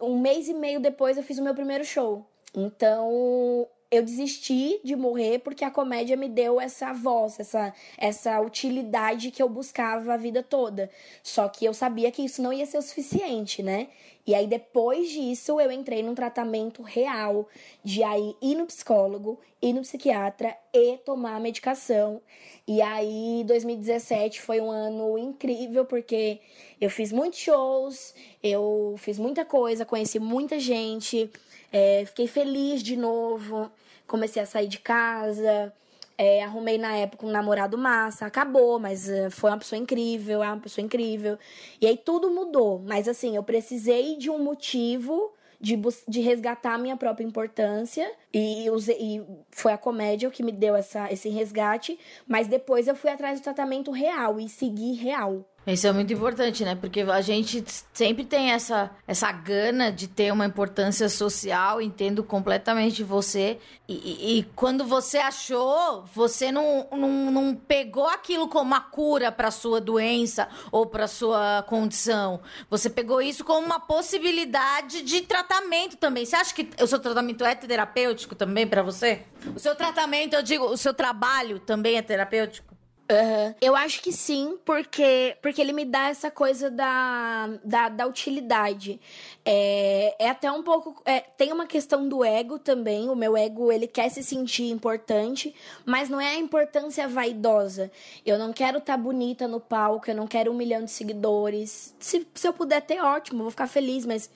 um 0.00 0.18
mês 0.18 0.48
e 0.48 0.54
meio 0.54 0.80
depois 0.80 1.16
eu 1.16 1.22
fiz 1.22 1.38
o 1.38 1.44
meu 1.44 1.54
primeiro 1.54 1.84
show. 1.84 2.26
Então, 2.54 3.68
eu 3.92 4.02
desisti 4.02 4.80
de 4.82 4.96
morrer 4.96 5.40
porque 5.40 5.62
a 5.62 5.70
comédia 5.70 6.16
me 6.16 6.26
deu 6.26 6.58
essa 6.58 6.94
voz, 6.94 7.38
essa, 7.38 7.74
essa 7.98 8.40
utilidade 8.40 9.30
que 9.30 9.42
eu 9.42 9.50
buscava 9.50 10.14
a 10.14 10.16
vida 10.16 10.42
toda. 10.42 10.90
Só 11.22 11.46
que 11.46 11.66
eu 11.66 11.74
sabia 11.74 12.10
que 12.10 12.24
isso 12.24 12.40
não 12.40 12.54
ia 12.54 12.64
ser 12.64 12.78
o 12.78 12.82
suficiente, 12.82 13.62
né? 13.62 13.88
E 14.26 14.34
aí, 14.34 14.46
depois 14.46 15.10
disso, 15.10 15.60
eu 15.60 15.70
entrei 15.70 16.02
num 16.02 16.14
tratamento 16.14 16.80
real 16.80 17.46
de 17.84 18.02
aí 18.02 18.34
ir 18.40 18.54
no 18.54 18.64
psicólogo, 18.66 19.38
ir 19.60 19.74
no 19.74 19.82
psiquiatra 19.82 20.56
e 20.72 20.96
tomar 20.98 21.38
medicação. 21.38 22.22
E 22.66 22.80
aí, 22.80 23.44
2017 23.46 24.40
foi 24.40 24.58
um 24.58 24.70
ano 24.70 25.18
incrível 25.18 25.84
porque 25.84 26.40
eu 26.80 26.88
fiz 26.88 27.12
muitos 27.12 27.40
shows, 27.40 28.14
eu 28.42 28.94
fiz 28.96 29.18
muita 29.18 29.44
coisa, 29.44 29.84
conheci 29.84 30.18
muita 30.18 30.58
gente. 30.58 31.30
É, 31.70 32.04
fiquei 32.06 32.26
feliz 32.26 32.82
de 32.82 32.96
novo, 32.96 33.70
comecei 34.06 34.42
a 34.42 34.46
sair 34.46 34.68
de 34.68 34.78
casa. 34.78 35.72
É, 36.18 36.44
arrumei 36.44 36.78
na 36.78 36.94
época 36.94 37.26
um 37.26 37.30
namorado 37.30 37.76
massa, 37.78 38.26
acabou, 38.26 38.78
mas 38.78 39.08
uh, 39.08 39.30
foi 39.30 39.50
uma 39.50 39.58
pessoa 39.58 39.78
incrível, 39.78 40.42
é 40.42 40.46
uma 40.46 40.60
pessoa 40.60 40.84
incrível. 40.84 41.38
E 41.80 41.86
aí 41.86 41.96
tudo 41.96 42.30
mudou, 42.30 42.78
mas 42.86 43.08
assim, 43.08 43.34
eu 43.34 43.42
precisei 43.42 44.16
de 44.16 44.30
um 44.30 44.38
motivo 44.38 45.32
de, 45.62 45.80
de 46.08 46.20
resgatar 46.20 46.74
a 46.74 46.78
minha 46.78 46.96
própria 46.96 47.24
importância. 47.24 48.10
E, 48.34 48.68
usei, 48.70 48.98
e 49.00 49.24
foi 49.50 49.72
a 49.72 49.78
comédia 49.78 50.28
que 50.28 50.42
me 50.42 50.50
deu 50.50 50.74
essa, 50.74 51.10
esse 51.12 51.28
resgate. 51.28 51.98
Mas 52.26 52.48
depois 52.48 52.88
eu 52.88 52.96
fui 52.96 53.10
atrás 53.10 53.40
do 53.40 53.44
tratamento 53.44 53.92
real 53.92 54.40
e 54.40 54.48
segui 54.48 54.94
real. 54.94 55.46
Isso 55.64 55.86
é 55.86 55.92
muito 55.92 56.12
importante, 56.12 56.64
né? 56.64 56.74
Porque 56.74 57.02
a 57.02 57.20
gente 57.20 57.64
sempre 57.92 58.24
tem 58.24 58.50
essa, 58.50 58.90
essa 59.06 59.30
gana 59.30 59.92
de 59.92 60.08
ter 60.08 60.32
uma 60.32 60.44
importância 60.44 61.08
social, 61.08 61.80
entendo 61.80 62.24
completamente 62.24 63.04
você. 63.04 63.58
E, 63.88 63.94
e, 63.94 64.38
e 64.38 64.42
quando 64.56 64.84
você 64.84 65.18
achou, 65.18 66.04
você 66.12 66.50
não, 66.50 66.88
não, 66.90 67.30
não 67.30 67.54
pegou 67.54 68.08
aquilo 68.08 68.48
como 68.48 68.64
uma 68.64 68.80
cura 68.80 69.30
para 69.30 69.52
sua 69.52 69.80
doença 69.80 70.48
ou 70.72 70.84
para 70.84 71.06
sua 71.06 71.62
condição. 71.68 72.40
Você 72.68 72.90
pegou 72.90 73.22
isso 73.22 73.44
como 73.44 73.64
uma 73.64 73.78
possibilidade 73.78 75.02
de 75.02 75.20
tratamento 75.20 75.96
também. 75.96 76.26
Você 76.26 76.34
acha 76.34 76.52
que 76.52 76.70
o 76.80 76.86
seu 76.88 76.98
tratamento 76.98 77.44
é 77.44 77.54
terapêutico 77.54 78.34
também 78.34 78.66
para 78.66 78.82
você? 78.82 79.22
O 79.54 79.60
seu 79.60 79.76
tratamento, 79.76 80.34
eu 80.34 80.42
digo, 80.42 80.64
o 80.64 80.76
seu 80.76 80.92
trabalho 80.92 81.60
também 81.60 81.96
é 81.96 82.02
terapêutico? 82.02 82.71
Uhum. 83.12 83.54
Eu 83.60 83.76
acho 83.76 84.02
que 84.02 84.12
sim, 84.12 84.58
porque, 84.64 85.36
porque 85.42 85.60
ele 85.60 85.72
me 85.72 85.84
dá 85.84 86.08
essa 86.08 86.30
coisa 86.30 86.70
da, 86.70 87.50
da, 87.62 87.88
da 87.88 88.06
utilidade. 88.06 89.00
É, 89.44 90.14
é 90.18 90.30
até 90.30 90.50
um 90.50 90.62
pouco. 90.62 91.02
É, 91.04 91.20
tem 91.20 91.52
uma 91.52 91.66
questão 91.66 92.08
do 92.08 92.24
ego 92.24 92.58
também. 92.58 93.08
O 93.08 93.14
meu 93.14 93.36
ego, 93.36 93.70
ele 93.70 93.86
quer 93.86 94.08
se 94.08 94.22
sentir 94.22 94.70
importante, 94.70 95.54
mas 95.84 96.08
não 96.08 96.20
é 96.20 96.30
a 96.30 96.38
importância 96.38 97.06
vaidosa. 97.06 97.90
Eu 98.24 98.38
não 98.38 98.52
quero 98.52 98.78
estar 98.78 98.96
tá 98.96 99.02
bonita 99.02 99.46
no 99.46 99.60
palco, 99.60 100.10
eu 100.10 100.14
não 100.14 100.26
quero 100.26 100.50
um 100.50 100.54
milhão 100.54 100.84
de 100.84 100.90
seguidores. 100.90 101.94
Se, 101.98 102.26
se 102.34 102.48
eu 102.48 102.52
puder 102.52 102.80
ter, 102.80 103.00
ótimo, 103.00 103.42
vou 103.42 103.50
ficar 103.50 103.66
feliz, 103.66 104.06
mas 104.06 104.30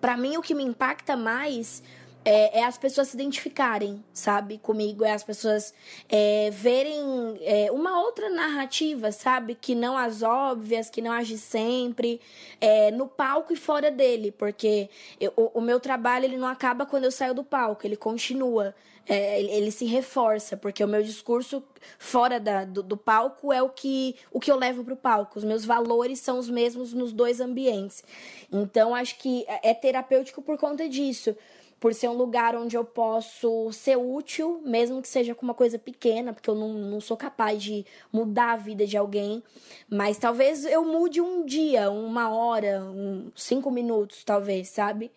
para 0.00 0.16
mim 0.16 0.36
o 0.36 0.42
que 0.42 0.54
me 0.54 0.64
impacta 0.64 1.16
mais 1.16 1.82
é, 2.24 2.60
é, 2.60 2.64
as 2.64 2.78
pessoas 2.78 3.08
se 3.08 3.16
identificarem, 3.16 4.02
sabe, 4.12 4.58
comigo, 4.58 5.04
é 5.04 5.12
as 5.12 5.24
pessoas 5.24 5.74
é, 6.08 6.50
verem 6.50 6.96
é, 7.40 7.70
uma 7.72 8.00
outra 8.00 8.30
narrativa, 8.30 9.10
sabe, 9.10 9.54
que 9.54 9.74
não 9.74 9.96
as 9.96 10.22
óbvias, 10.22 10.88
que 10.88 11.02
não 11.02 11.10
age 11.10 11.36
sempre, 11.36 12.20
é, 12.60 12.90
no 12.92 13.08
palco 13.08 13.52
e 13.52 13.56
fora 13.56 13.90
dele, 13.90 14.30
porque 14.30 14.88
eu, 15.20 15.32
o, 15.36 15.58
o, 15.58 15.60
meu 15.60 15.80
trabalho 15.80 16.24
ele 16.24 16.36
não 16.36 16.46
acaba 16.46 16.86
quando 16.86 17.04
eu 17.04 17.10
saio 17.10 17.34
do 17.34 17.42
palco, 17.42 17.84
ele 17.84 17.96
continua, 17.96 18.72
é, 19.08 19.40
ele, 19.40 19.50
ele, 19.50 19.70
se 19.72 19.84
reforça, 19.84 20.56
porque 20.56 20.84
o 20.84 20.88
meu 20.88 21.02
discurso 21.02 21.60
fora 21.98 22.38
da, 22.38 22.64
do, 22.64 22.84
do, 22.84 22.96
palco 22.96 23.52
é 23.52 23.60
o 23.60 23.68
que, 23.68 24.14
o 24.30 24.38
que 24.38 24.50
eu 24.50 24.56
levo 24.56 24.84
para 24.84 24.94
o 24.94 24.96
palco, 24.96 25.40
os 25.40 25.44
meus 25.44 25.64
valores 25.64 26.20
são 26.20 26.38
os 26.38 26.48
mesmos 26.48 26.92
nos 26.92 27.12
dois 27.12 27.40
ambientes, 27.40 28.04
então 28.52 28.94
acho 28.94 29.18
que 29.18 29.44
é 29.48 29.74
terapêutico 29.74 30.40
por 30.40 30.56
conta 30.56 30.88
disso 30.88 31.34
por 31.82 31.92
ser 31.92 32.08
um 32.08 32.12
lugar 32.12 32.54
onde 32.54 32.76
eu 32.76 32.84
posso 32.84 33.72
ser 33.72 33.96
útil, 33.96 34.62
mesmo 34.64 35.02
que 35.02 35.08
seja 35.08 35.34
com 35.34 35.42
uma 35.42 35.52
coisa 35.52 35.80
pequena, 35.80 36.32
porque 36.32 36.48
eu 36.48 36.54
não, 36.54 36.74
não 36.74 37.00
sou 37.00 37.16
capaz 37.16 37.60
de 37.60 37.84
mudar 38.12 38.52
a 38.52 38.56
vida 38.56 38.86
de 38.86 38.96
alguém. 38.96 39.42
Mas 39.90 40.16
talvez 40.16 40.64
eu 40.64 40.84
mude 40.84 41.20
um 41.20 41.44
dia, 41.44 41.90
uma 41.90 42.32
hora, 42.32 42.84
um, 42.84 43.32
cinco 43.34 43.68
minutos, 43.68 44.22
talvez, 44.22 44.68
sabe? 44.68 45.10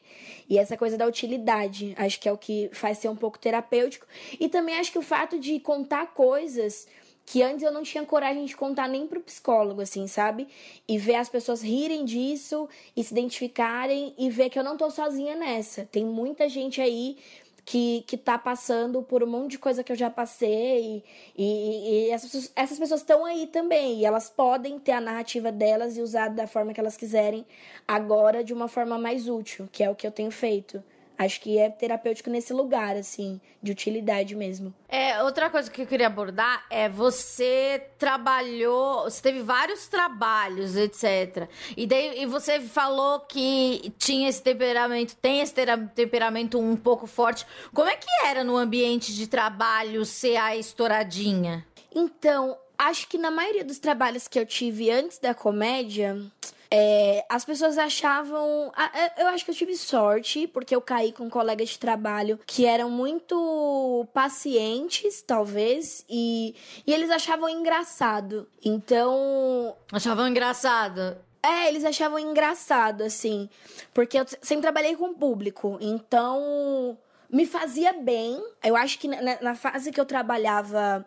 E 0.49 0.57
essa 0.57 0.75
coisa 0.75 0.97
da 0.97 1.05
utilidade, 1.05 1.93
acho 1.99 2.19
que 2.19 2.27
é 2.27 2.31
o 2.31 2.37
que 2.37 2.67
faz 2.73 2.97
ser 2.97 3.09
um 3.09 3.15
pouco 3.15 3.37
terapêutico. 3.37 4.07
E 4.39 4.49
também 4.49 4.79
acho 4.79 4.91
que 4.91 4.97
o 4.97 5.03
fato 5.03 5.37
de 5.37 5.59
contar 5.59 6.15
coisas 6.15 6.87
que 7.25 7.41
antes 7.41 7.63
eu 7.63 7.71
não 7.71 7.81
tinha 7.81 8.05
coragem 8.05 8.45
de 8.45 8.55
contar 8.55 8.87
nem 8.87 9.07
pro 9.07 9.19
psicólogo, 9.19 9.81
assim, 9.81 10.05
sabe? 10.07 10.47
E 10.87 10.97
ver 10.97 11.15
as 11.15 11.27
pessoas 11.27 11.61
rirem 11.61 12.05
disso 12.05 12.69
e 12.95 13.03
se 13.03 13.13
identificarem 13.13 14.13
e 14.17 14.29
ver 14.29 14.49
que 14.49 14.59
eu 14.59 14.63
não 14.63 14.77
tô 14.77 14.89
sozinha 14.91 15.35
nessa. 15.35 15.85
Tem 15.91 16.05
muita 16.05 16.47
gente 16.47 16.79
aí 16.79 17.17
que, 17.65 18.03
que 18.05 18.15
tá 18.15 18.37
passando 18.37 19.01
por 19.01 19.23
um 19.23 19.27
monte 19.27 19.51
de 19.51 19.59
coisa 19.59 19.83
que 19.83 19.91
eu 19.91 19.95
já 19.95 20.09
passei 20.09 21.03
e, 21.35 21.43
e, 21.43 22.07
e 22.07 22.09
essas, 22.11 22.51
essas 22.55 22.77
pessoas 22.77 23.01
estão 23.01 23.25
aí 23.25 23.47
também 23.47 23.99
e 23.99 24.05
elas 24.05 24.29
podem 24.29 24.77
ter 24.77 24.91
a 24.91 25.01
narrativa 25.01 25.51
delas 25.51 25.97
e 25.97 26.01
usar 26.01 26.29
da 26.29 26.45
forma 26.45 26.73
que 26.73 26.79
elas 26.79 26.95
quiserem 26.95 27.43
agora 27.87 28.43
de 28.43 28.53
uma 28.53 28.67
forma 28.67 28.99
mais 28.99 29.27
útil, 29.27 29.67
que 29.71 29.83
é 29.83 29.89
o 29.89 29.95
que 29.95 30.05
eu 30.05 30.11
tenho 30.11 30.29
feito. 30.29 30.83
Acho 31.17 31.39
que 31.39 31.57
é 31.57 31.69
terapêutico 31.69 32.29
nesse 32.29 32.51
lugar, 32.53 32.95
assim, 32.95 33.39
de 33.61 33.71
utilidade 33.71 34.35
mesmo. 34.35 34.73
É, 34.89 35.21
outra 35.23 35.49
coisa 35.49 35.71
que 35.71 35.81
eu 35.81 35.87
queria 35.87 36.07
abordar 36.07 36.65
é 36.69 36.89
você 36.89 37.81
trabalhou, 37.97 39.03
você 39.03 39.21
teve 39.21 39.41
vários 39.41 39.87
trabalhos, 39.87 40.75
etc. 40.75 41.47
E 41.75 41.87
daí 41.87 42.21
e 42.21 42.25
você 42.25 42.59
falou 42.59 43.21
que 43.21 43.93
tinha 43.97 44.27
esse 44.27 44.41
temperamento, 44.41 45.15
tem 45.15 45.41
esse 45.41 45.53
temperamento 45.93 46.59
um 46.59 46.75
pouco 46.75 47.07
forte. 47.07 47.45
Como 47.73 47.89
é 47.89 47.95
que 47.95 48.09
era 48.25 48.43
no 48.43 48.57
ambiente 48.57 49.13
de 49.13 49.27
trabalho 49.27 50.05
ser 50.05 50.35
a 50.37 50.55
estouradinha? 50.55 51.65
Então, 51.93 52.57
acho 52.77 53.07
que 53.07 53.17
na 53.17 53.31
maioria 53.31 53.63
dos 53.63 53.79
trabalhos 53.79 54.27
que 54.27 54.37
eu 54.37 54.45
tive 54.45 54.91
antes 54.91 55.17
da 55.17 55.33
comédia, 55.33 56.21
é, 56.69 57.25
as 57.29 57.45
pessoas 57.45 57.77
achavam. 57.77 58.71
Eu 59.17 59.27
acho 59.27 59.45
que 59.45 59.51
eu 59.51 59.55
tive 59.55 59.75
sorte, 59.75 60.47
porque 60.47 60.75
eu 60.75 60.81
caí 60.81 61.11
com 61.11 61.29
colegas 61.29 61.69
de 61.69 61.79
trabalho 61.79 62.39
que 62.45 62.65
eram 62.65 62.89
muito 62.89 64.07
pacientes, 64.13 65.21
talvez, 65.21 66.05
e, 66.09 66.55
e 66.85 66.93
eles 66.93 67.09
achavam 67.09 67.49
engraçado. 67.49 68.47
Então. 68.63 69.75
Achavam 69.91 70.27
engraçado. 70.27 71.17
É, 71.45 71.67
eles 71.67 71.85
achavam 71.85 72.17
engraçado, 72.17 73.03
assim. 73.03 73.47
Porque 73.93 74.19
eu 74.19 74.25
sempre 74.41 74.63
trabalhei 74.63 74.95
com 74.95 75.13
público. 75.13 75.77
Então, 75.79 76.97
me 77.35 77.45
fazia 77.45 77.91
bem. 77.91 78.41
Eu 78.63 78.77
acho 78.77 78.97
que 78.97 79.09
na, 79.09 79.41
na 79.41 79.55
fase 79.55 79.91
que 79.91 79.99
eu 79.99 80.05
trabalhava 80.05 81.05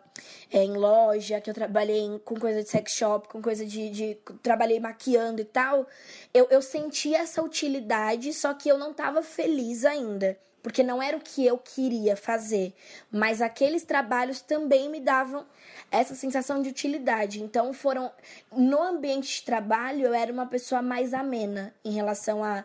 é, 0.51 0.63
em 0.63 0.73
loja, 0.73 1.41
que 1.41 1.49
eu 1.49 1.53
trabalhei 1.55 2.01
em, 2.01 2.19
com 2.19 2.35
coisa 2.35 2.61
de 2.61 2.69
sex 2.69 2.93
shop, 2.93 3.27
com 3.27 3.41
coisa 3.41 3.65
de. 3.65 3.89
de 3.89 4.17
trabalhei 4.43 4.79
maquiando 4.79 5.41
e 5.41 5.45
tal, 5.45 5.87
eu, 6.31 6.47
eu 6.51 6.61
sentia 6.61 7.17
essa 7.17 7.41
utilidade, 7.41 8.31
só 8.31 8.53
que 8.53 8.69
eu 8.69 8.77
não 8.77 8.93
tava 8.93 9.23
feliz 9.23 9.83
ainda. 9.85 10.37
Porque 10.61 10.83
não 10.83 11.01
era 11.01 11.17
o 11.17 11.21
que 11.21 11.43
eu 11.43 11.57
queria 11.57 12.15
fazer. 12.15 12.75
Mas 13.09 13.41
aqueles 13.41 13.83
trabalhos 13.83 14.41
também 14.41 14.87
me 14.89 14.99
davam 14.99 15.47
essa 15.89 16.13
sensação 16.13 16.61
de 16.61 16.69
utilidade. 16.69 17.41
Então 17.41 17.73
foram. 17.73 18.11
No 18.51 18.83
ambiente 18.83 19.37
de 19.37 19.43
trabalho, 19.43 20.05
eu 20.05 20.13
era 20.13 20.31
uma 20.31 20.45
pessoa 20.45 20.81
mais 20.81 21.11
amena 21.11 21.73
em 21.83 21.91
relação 21.91 22.43
a 22.43 22.63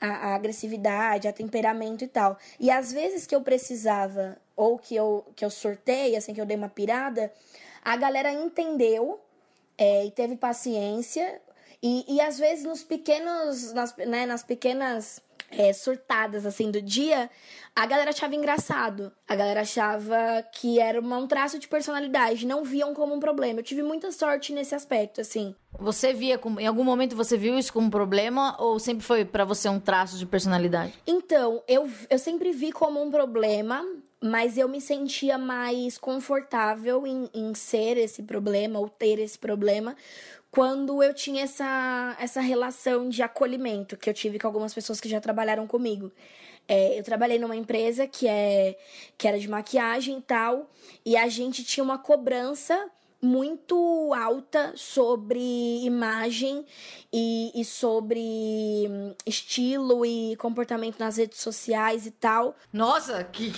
a, 0.00 0.08
a 0.08 0.34
agressividade, 0.34 1.28
a 1.28 1.32
temperamento 1.32 2.04
e 2.04 2.08
tal. 2.08 2.38
E 2.58 2.70
às 2.70 2.92
vezes 2.92 3.26
que 3.26 3.34
eu 3.34 3.40
precisava, 3.40 4.36
ou 4.56 4.78
que 4.78 4.94
eu, 4.94 5.24
que 5.34 5.44
eu 5.44 5.50
sortei, 5.50 6.16
assim, 6.16 6.34
que 6.34 6.40
eu 6.40 6.46
dei 6.46 6.56
uma 6.56 6.68
pirada, 6.68 7.32
a 7.84 7.96
galera 7.96 8.32
entendeu 8.32 9.20
é, 9.76 10.06
e 10.06 10.10
teve 10.10 10.36
paciência. 10.36 11.40
E, 11.82 12.04
e 12.16 12.20
às 12.20 12.38
vezes 12.38 12.64
nos 12.64 12.82
pequenos, 12.82 13.72
nas, 13.72 13.96
né, 13.96 14.26
nas 14.26 14.42
pequenas 14.42 15.22
é, 15.50 15.72
surtadas 15.72 16.44
assim 16.44 16.70
do 16.70 16.80
dia, 16.80 17.30
a 17.74 17.86
galera 17.86 18.10
achava 18.10 18.34
engraçado. 18.34 19.12
A 19.26 19.34
galera 19.34 19.60
achava 19.60 20.16
que 20.52 20.78
era 20.78 21.00
uma, 21.00 21.18
um 21.18 21.26
traço 21.26 21.58
de 21.58 21.68
personalidade, 21.68 22.46
não 22.46 22.64
viam 22.64 22.92
como 22.94 23.14
um 23.14 23.20
problema. 23.20 23.60
Eu 23.60 23.64
tive 23.64 23.82
muita 23.82 24.10
sorte 24.12 24.52
nesse 24.52 24.74
aspecto, 24.74 25.20
assim. 25.20 25.54
Você 25.78 26.12
via, 26.12 26.38
como, 26.38 26.60
em 26.60 26.66
algum 26.66 26.84
momento 26.84 27.14
você 27.14 27.36
viu 27.36 27.58
isso 27.58 27.72
como 27.72 27.86
um 27.86 27.90
problema 27.90 28.56
ou 28.58 28.78
sempre 28.78 29.04
foi 29.04 29.24
para 29.24 29.44
você 29.44 29.68
um 29.68 29.80
traço 29.80 30.18
de 30.18 30.26
personalidade? 30.26 30.94
Então, 31.06 31.62
eu, 31.68 31.88
eu 32.10 32.18
sempre 32.18 32.52
vi 32.52 32.72
como 32.72 33.02
um 33.02 33.10
problema, 33.10 33.84
mas 34.20 34.58
eu 34.58 34.68
me 34.68 34.80
sentia 34.80 35.38
mais 35.38 35.96
confortável 35.96 37.06
em, 37.06 37.30
em 37.32 37.54
ser 37.54 37.96
esse 37.96 38.22
problema 38.22 38.78
ou 38.78 38.88
ter 38.88 39.18
esse 39.20 39.38
problema 39.38 39.94
quando 40.50 41.02
eu 41.02 41.12
tinha 41.12 41.44
essa, 41.44 42.16
essa 42.18 42.40
relação 42.40 43.08
de 43.08 43.22
acolhimento 43.22 43.96
que 43.96 44.08
eu 44.08 44.14
tive 44.14 44.38
com 44.38 44.46
algumas 44.46 44.72
pessoas 44.72 45.00
que 45.00 45.08
já 45.08 45.20
trabalharam 45.20 45.66
comigo. 45.66 46.10
É, 46.66 46.98
eu 46.98 47.02
trabalhei 47.02 47.38
numa 47.38 47.56
empresa 47.56 48.06
que, 48.06 48.28
é, 48.28 48.78
que 49.16 49.26
era 49.26 49.38
de 49.38 49.48
maquiagem 49.48 50.18
e 50.18 50.22
tal, 50.22 50.70
e 51.04 51.16
a 51.16 51.28
gente 51.28 51.64
tinha 51.64 51.82
uma 51.82 51.98
cobrança 51.98 52.90
muito 53.20 54.12
alta 54.14 54.72
sobre 54.76 55.40
imagem 55.84 56.64
e, 57.12 57.50
e, 57.54 57.64
sobre 57.64 58.20
hum, 58.88 59.14
estilo 59.26 60.06
e 60.06 60.36
comportamento 60.36 60.98
nas 60.98 61.16
redes 61.16 61.40
sociais 61.40 62.06
e 62.06 62.10
tal. 62.12 62.54
Nossa, 62.72 63.24
que 63.24 63.52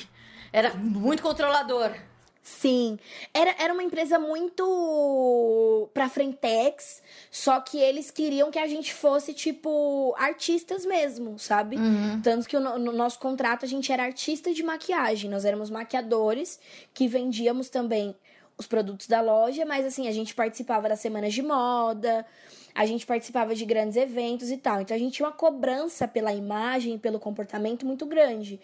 era 0.53 0.75
muito 0.75 1.23
controlador. 1.23 1.95
Sim, 2.43 2.99
era, 3.35 3.55
era 3.59 3.73
uma 3.73 3.83
empresa 3.83 4.19
muito 4.19 5.89
pra 5.93 6.09
frentex, 6.09 7.03
só 7.31 7.61
que 7.61 7.79
eles 7.79 8.11
queriam 8.11 8.51
que 8.51 8.59
a 8.59 8.67
gente 8.67 8.95
fosse, 8.95 9.35
tipo, 9.35 10.15
artistas 10.19 10.87
mesmo, 10.87 11.39
sabe? 11.39 11.77
Uhum. 11.77 12.21
Tanto 12.23 12.49
que 12.49 12.59
no, 12.59 12.79
no, 12.79 12.93
nosso 12.93 13.19
contrato 13.19 13.67
a 13.67 13.69
gente 13.69 13.93
era 13.93 14.05
artista 14.05 14.55
de 14.55 14.63
maquiagem, 14.63 15.31
nós 15.31 15.45
éramos 15.45 15.69
maquiadores 15.69 16.59
que 16.95 17.07
vendíamos 17.07 17.69
também 17.69 18.17
os 18.57 18.67
produtos 18.67 19.07
da 19.07 19.21
loja, 19.21 19.65
mas 19.67 19.85
assim, 19.85 20.09
a 20.09 20.13
gente 20.13 20.35
participava 20.35 20.89
das 20.89 21.01
semanas 21.01 21.35
de 21.35 21.43
moda, 21.43 22.27
a 22.75 22.87
gente 22.87 23.07
participava 23.07 23.55
de 23.55 23.65
grandes 23.65 23.97
eventos 23.97 24.51
e 24.51 24.57
tal. 24.57 24.81
Então 24.81 24.97
a 24.97 25.01
gente 25.01 25.15
tinha 25.15 25.27
uma 25.27 25.35
cobrança 25.35 26.07
pela 26.07 26.33
imagem, 26.33 26.99
pelo 26.99 27.19
comportamento 27.19 27.87
muito 27.87 28.07
grande. 28.07 28.61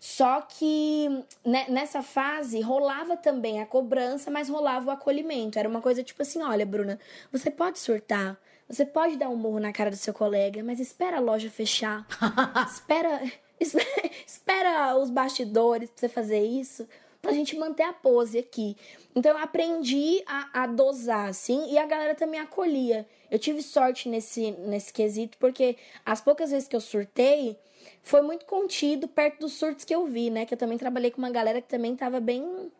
Só 0.00 0.40
que 0.42 1.08
né, 1.44 1.66
nessa 1.68 2.02
fase 2.02 2.60
rolava 2.60 3.16
também 3.16 3.60
a 3.60 3.66
cobrança, 3.66 4.30
mas 4.30 4.48
rolava 4.48 4.88
o 4.88 4.90
acolhimento. 4.90 5.58
Era 5.58 5.68
uma 5.68 5.80
coisa 5.80 6.02
tipo 6.02 6.22
assim: 6.22 6.42
olha, 6.42 6.64
Bruna, 6.64 6.98
você 7.32 7.50
pode 7.50 7.78
surtar, 7.78 8.38
você 8.68 8.84
pode 8.84 9.16
dar 9.16 9.28
um 9.28 9.36
murro 9.36 9.58
na 9.58 9.72
cara 9.72 9.90
do 9.90 9.96
seu 9.96 10.14
colega, 10.14 10.62
mas 10.62 10.78
espera 10.78 11.16
a 11.16 11.20
loja 11.20 11.50
fechar. 11.50 12.06
espera, 12.66 13.22
espera 14.26 14.96
os 14.96 15.10
bastidores 15.10 15.90
pra 15.90 16.00
você 16.00 16.08
fazer 16.08 16.44
isso 16.44 16.86
pra 17.20 17.32
gente 17.32 17.56
manter 17.56 17.82
a 17.82 17.92
pose 17.92 18.38
aqui. 18.38 18.76
Então 19.14 19.32
eu 19.32 19.38
aprendi 19.38 20.22
a, 20.26 20.62
a, 20.62 20.66
dosar, 20.66 21.28
assim, 21.28 21.70
e 21.70 21.78
a 21.78 21.86
galera 21.86 22.14
também 22.14 22.40
acolhia. 22.40 23.06
Eu 23.30 23.38
tive 23.38 23.62
sorte 23.62 24.08
nesse, 24.08 24.52
nesse 24.52 24.92
quesito, 24.92 25.36
porque 25.38 25.76
as 26.04 26.20
poucas 26.20 26.50
vezes 26.50 26.68
que 26.68 26.76
eu 26.76 26.80
surtei, 26.80 27.58
foi 28.02 28.22
muito 28.22 28.46
contido 28.46 29.08
perto 29.08 29.40
dos 29.40 29.52
surtos 29.54 29.84
que 29.84 29.94
eu 29.94 30.06
vi, 30.06 30.30
né? 30.30 30.46
Que 30.46 30.54
eu 30.54 30.58
também 30.58 30.78
trabalhei 30.78 31.10
com 31.10 31.18
uma 31.18 31.30
galera 31.30 31.60
que 31.60 31.68
também 31.68 31.94
tava 31.96 32.20
bem. 32.20 32.70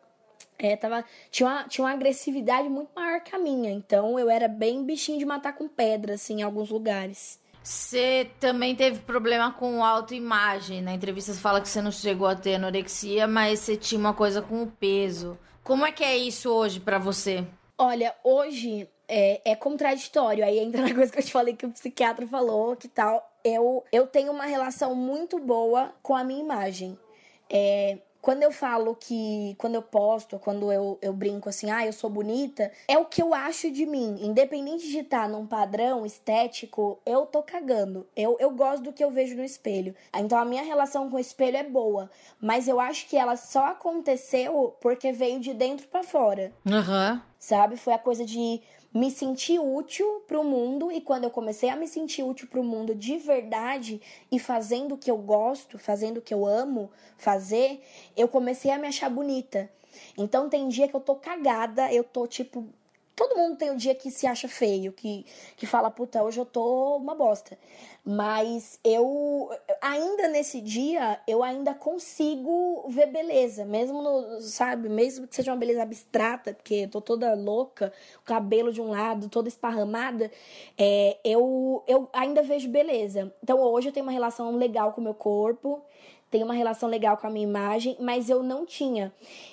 É, 0.58 0.76
tava, 0.76 1.04
tinha, 1.30 1.48
uma, 1.48 1.64
tinha 1.68 1.84
uma 1.84 1.92
agressividade 1.92 2.68
muito 2.68 2.90
maior 2.94 3.20
que 3.20 3.34
a 3.34 3.38
minha. 3.38 3.70
Então 3.70 4.18
eu 4.18 4.30
era 4.30 4.48
bem 4.48 4.84
bichinho 4.84 5.18
de 5.18 5.24
matar 5.24 5.54
com 5.54 5.68
pedra, 5.68 6.14
assim, 6.14 6.40
em 6.40 6.42
alguns 6.42 6.70
lugares. 6.70 7.38
Você 7.68 8.30
também 8.40 8.74
teve 8.74 9.00
problema 9.00 9.52
com 9.52 9.84
autoimagem. 9.84 10.80
Na 10.80 10.94
entrevista 10.94 11.34
você 11.34 11.38
fala 11.38 11.60
que 11.60 11.68
você 11.68 11.82
não 11.82 11.92
chegou 11.92 12.26
a 12.26 12.34
ter 12.34 12.54
anorexia, 12.54 13.26
mas 13.26 13.58
você 13.58 13.76
tinha 13.76 13.98
uma 13.98 14.14
coisa 14.14 14.40
com 14.40 14.62
o 14.62 14.66
peso. 14.66 15.38
Como 15.62 15.84
é 15.84 15.92
que 15.92 16.02
é 16.02 16.16
isso 16.16 16.50
hoje 16.50 16.80
para 16.80 16.98
você? 16.98 17.46
Olha, 17.76 18.14
hoje 18.24 18.88
é, 19.06 19.42
é, 19.44 19.54
contraditório. 19.54 20.42
Aí 20.42 20.58
entra 20.58 20.80
na 20.80 20.94
coisa 20.94 21.12
que 21.12 21.18
eu 21.18 21.22
te 21.22 21.30
falei 21.30 21.54
que 21.54 21.66
o 21.66 21.70
psiquiatra 21.70 22.26
falou, 22.26 22.74
que 22.74 22.88
tal. 22.88 23.30
Eu, 23.44 23.84
eu 23.92 24.06
tenho 24.06 24.32
uma 24.32 24.46
relação 24.46 24.94
muito 24.94 25.38
boa 25.38 25.92
com 26.02 26.16
a 26.16 26.24
minha 26.24 26.40
imagem. 26.40 26.98
É, 27.50 27.98
quando 28.28 28.42
eu 28.42 28.52
falo 28.52 28.94
que. 28.94 29.54
Quando 29.56 29.76
eu 29.76 29.80
posto, 29.80 30.38
quando 30.38 30.70
eu, 30.70 30.98
eu 31.00 31.14
brinco 31.14 31.48
assim, 31.48 31.70
ah, 31.70 31.86
eu 31.86 31.94
sou 31.94 32.10
bonita, 32.10 32.70
é 32.86 32.98
o 32.98 33.06
que 33.06 33.22
eu 33.22 33.32
acho 33.32 33.70
de 33.70 33.86
mim. 33.86 34.18
Independente 34.20 34.86
de 34.86 34.98
estar 34.98 35.26
num 35.26 35.46
padrão 35.46 36.04
estético, 36.04 37.00
eu 37.06 37.24
tô 37.24 37.42
cagando. 37.42 38.06
Eu, 38.14 38.36
eu 38.38 38.50
gosto 38.50 38.82
do 38.82 38.92
que 38.92 39.02
eu 39.02 39.10
vejo 39.10 39.34
no 39.34 39.42
espelho. 39.42 39.94
Então 40.14 40.38
a 40.38 40.44
minha 40.44 40.62
relação 40.62 41.08
com 41.08 41.16
o 41.16 41.18
espelho 41.18 41.56
é 41.56 41.62
boa. 41.64 42.10
Mas 42.38 42.68
eu 42.68 42.78
acho 42.78 43.08
que 43.08 43.16
ela 43.16 43.34
só 43.34 43.68
aconteceu 43.68 44.76
porque 44.78 45.10
veio 45.10 45.40
de 45.40 45.54
dentro 45.54 45.88
para 45.88 46.02
fora. 46.02 46.52
Aham. 46.66 47.12
Uhum. 47.14 47.28
Sabe? 47.38 47.76
Foi 47.76 47.94
a 47.94 47.98
coisa 47.98 48.26
de 48.26 48.60
me 48.92 49.10
sentir 49.10 49.58
útil 49.58 50.22
para 50.26 50.40
o 50.40 50.44
mundo 50.44 50.90
e 50.90 51.00
quando 51.00 51.24
eu 51.24 51.30
comecei 51.30 51.68
a 51.68 51.76
me 51.76 51.86
sentir 51.86 52.22
útil 52.22 52.48
para 52.48 52.60
o 52.60 52.64
mundo 52.64 52.94
de 52.94 53.16
verdade 53.18 54.00
e 54.30 54.38
fazendo 54.38 54.94
o 54.94 54.98
que 54.98 55.10
eu 55.10 55.18
gosto, 55.18 55.78
fazendo 55.78 56.18
o 56.18 56.22
que 56.22 56.32
eu 56.32 56.46
amo 56.46 56.90
fazer, 57.16 57.82
eu 58.16 58.28
comecei 58.28 58.70
a 58.70 58.78
me 58.78 58.88
achar 58.88 59.10
bonita. 59.10 59.70
Então 60.16 60.48
tem 60.48 60.68
dia 60.68 60.88
que 60.88 60.94
eu 60.94 61.00
tô 61.00 61.14
cagada, 61.16 61.92
eu 61.92 62.04
tô 62.04 62.26
tipo 62.26 62.66
Todo 63.18 63.36
mundo 63.36 63.56
tem 63.56 63.72
um 63.72 63.76
dia 63.76 63.96
que 63.96 64.12
se 64.12 64.28
acha 64.28 64.46
feio, 64.46 64.92
que, 64.92 65.26
que 65.56 65.66
fala, 65.66 65.90
puta, 65.90 66.22
hoje 66.22 66.38
eu 66.38 66.46
tô 66.46 66.96
uma 66.98 67.16
bosta. 67.16 67.58
Mas 68.10 68.80
eu, 68.82 69.50
ainda 69.82 70.28
nesse 70.28 70.62
dia, 70.62 71.20
eu 71.26 71.42
ainda 71.42 71.74
consigo 71.74 72.86
ver 72.88 73.08
beleza. 73.08 73.66
Mesmo 73.66 74.00
no, 74.00 74.40
sabe, 74.40 74.88
mesmo 74.88 75.28
que 75.28 75.36
seja 75.36 75.52
uma 75.52 75.58
beleza 75.58 75.82
abstrata, 75.82 76.54
porque 76.54 76.74
eu 76.74 76.88
tô 76.88 77.02
toda 77.02 77.34
louca, 77.34 77.92
o 78.22 78.24
cabelo 78.24 78.72
de 78.72 78.80
um 78.80 78.88
lado, 78.88 79.28
toda 79.28 79.46
esparramada, 79.46 80.30
é, 80.78 81.18
eu, 81.22 81.84
eu 81.86 82.08
ainda 82.10 82.42
vejo 82.42 82.70
beleza. 82.70 83.30
Então 83.42 83.60
hoje 83.60 83.90
eu 83.90 83.92
tenho 83.92 84.06
uma 84.06 84.12
relação 84.12 84.56
legal 84.56 84.94
com 84.94 85.02
o 85.02 85.04
meu 85.04 85.12
corpo 85.12 85.82
tenho 86.30 86.44
uma 86.44 86.52
relação 86.52 86.90
legal 86.90 87.16
com 87.16 87.26
a 87.26 87.30
minha 87.30 87.46
imagem, 87.46 87.96
mas 87.98 88.28
eu 88.28 88.42
não 88.42 88.66
tinha. 88.66 89.10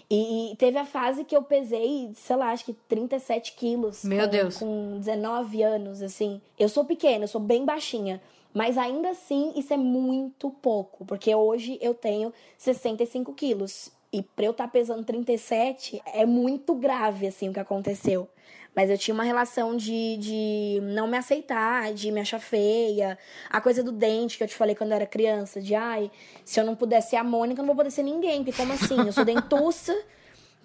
E, 0.09 0.51
e 0.51 0.55
teve 0.57 0.77
a 0.77 0.83
fase 0.83 1.23
que 1.23 1.33
eu 1.33 1.41
pesei, 1.41 2.11
sei 2.15 2.35
lá, 2.35 2.51
acho 2.51 2.65
que 2.65 2.73
37 2.73 3.53
quilos. 3.53 4.03
Meu 4.03 4.25
com, 4.25 4.29
Deus. 4.29 4.57
Com 4.57 4.99
19 4.99 5.63
anos, 5.63 6.01
assim. 6.01 6.41
Eu 6.59 6.67
sou 6.67 6.83
pequena, 6.83 7.23
eu 7.23 7.29
sou 7.29 7.39
bem 7.39 7.63
baixinha. 7.63 8.21
Mas 8.55 8.77
ainda 8.77 9.09
assim, 9.09 9.51
isso 9.57 9.73
é 9.73 9.77
muito 9.77 10.49
pouco. 10.49 11.03
Porque 11.03 11.35
hoje 11.35 11.77
eu 11.81 11.93
tenho 11.93 12.31
65 12.57 13.33
quilos. 13.33 13.91
E 14.13 14.21
pra 14.21 14.45
eu 14.45 14.51
estar 14.51 14.63
tá 14.63 14.69
pesando 14.69 15.03
37, 15.03 16.01
é 16.05 16.25
muito 16.25 16.73
grave, 16.73 17.27
assim, 17.27 17.49
o 17.49 17.53
que 17.53 17.59
aconteceu. 17.59 18.29
Mas 18.73 18.89
eu 18.89 18.97
tinha 18.97 19.13
uma 19.13 19.25
relação 19.25 19.75
de, 19.75 20.15
de 20.17 20.79
não 20.83 21.05
me 21.05 21.17
aceitar, 21.17 21.93
de 21.93 22.09
me 22.13 22.21
achar 22.21 22.39
feia. 22.39 23.17
A 23.49 23.59
coisa 23.59 23.83
do 23.83 23.91
dente 23.91 24.37
que 24.37 24.43
eu 24.45 24.47
te 24.47 24.55
falei 24.55 24.73
quando 24.73 24.91
eu 24.91 24.95
era 24.95 25.05
criança, 25.05 25.61
de 25.61 25.75
ai, 25.75 26.09
se 26.45 26.57
eu 26.57 26.63
não 26.63 26.77
pudesse 26.77 27.09
ser 27.09 27.17
a 27.17 27.25
Mônica, 27.25 27.59
eu 27.59 27.63
não 27.63 27.73
vou 27.73 27.75
poder 27.75 27.91
ser 27.91 28.03
ninguém. 28.03 28.41
Porque 28.41 28.55
como 28.55 28.71
assim? 28.71 29.05
Eu 29.05 29.11
sou 29.11 29.23
dentuça, 29.25 29.93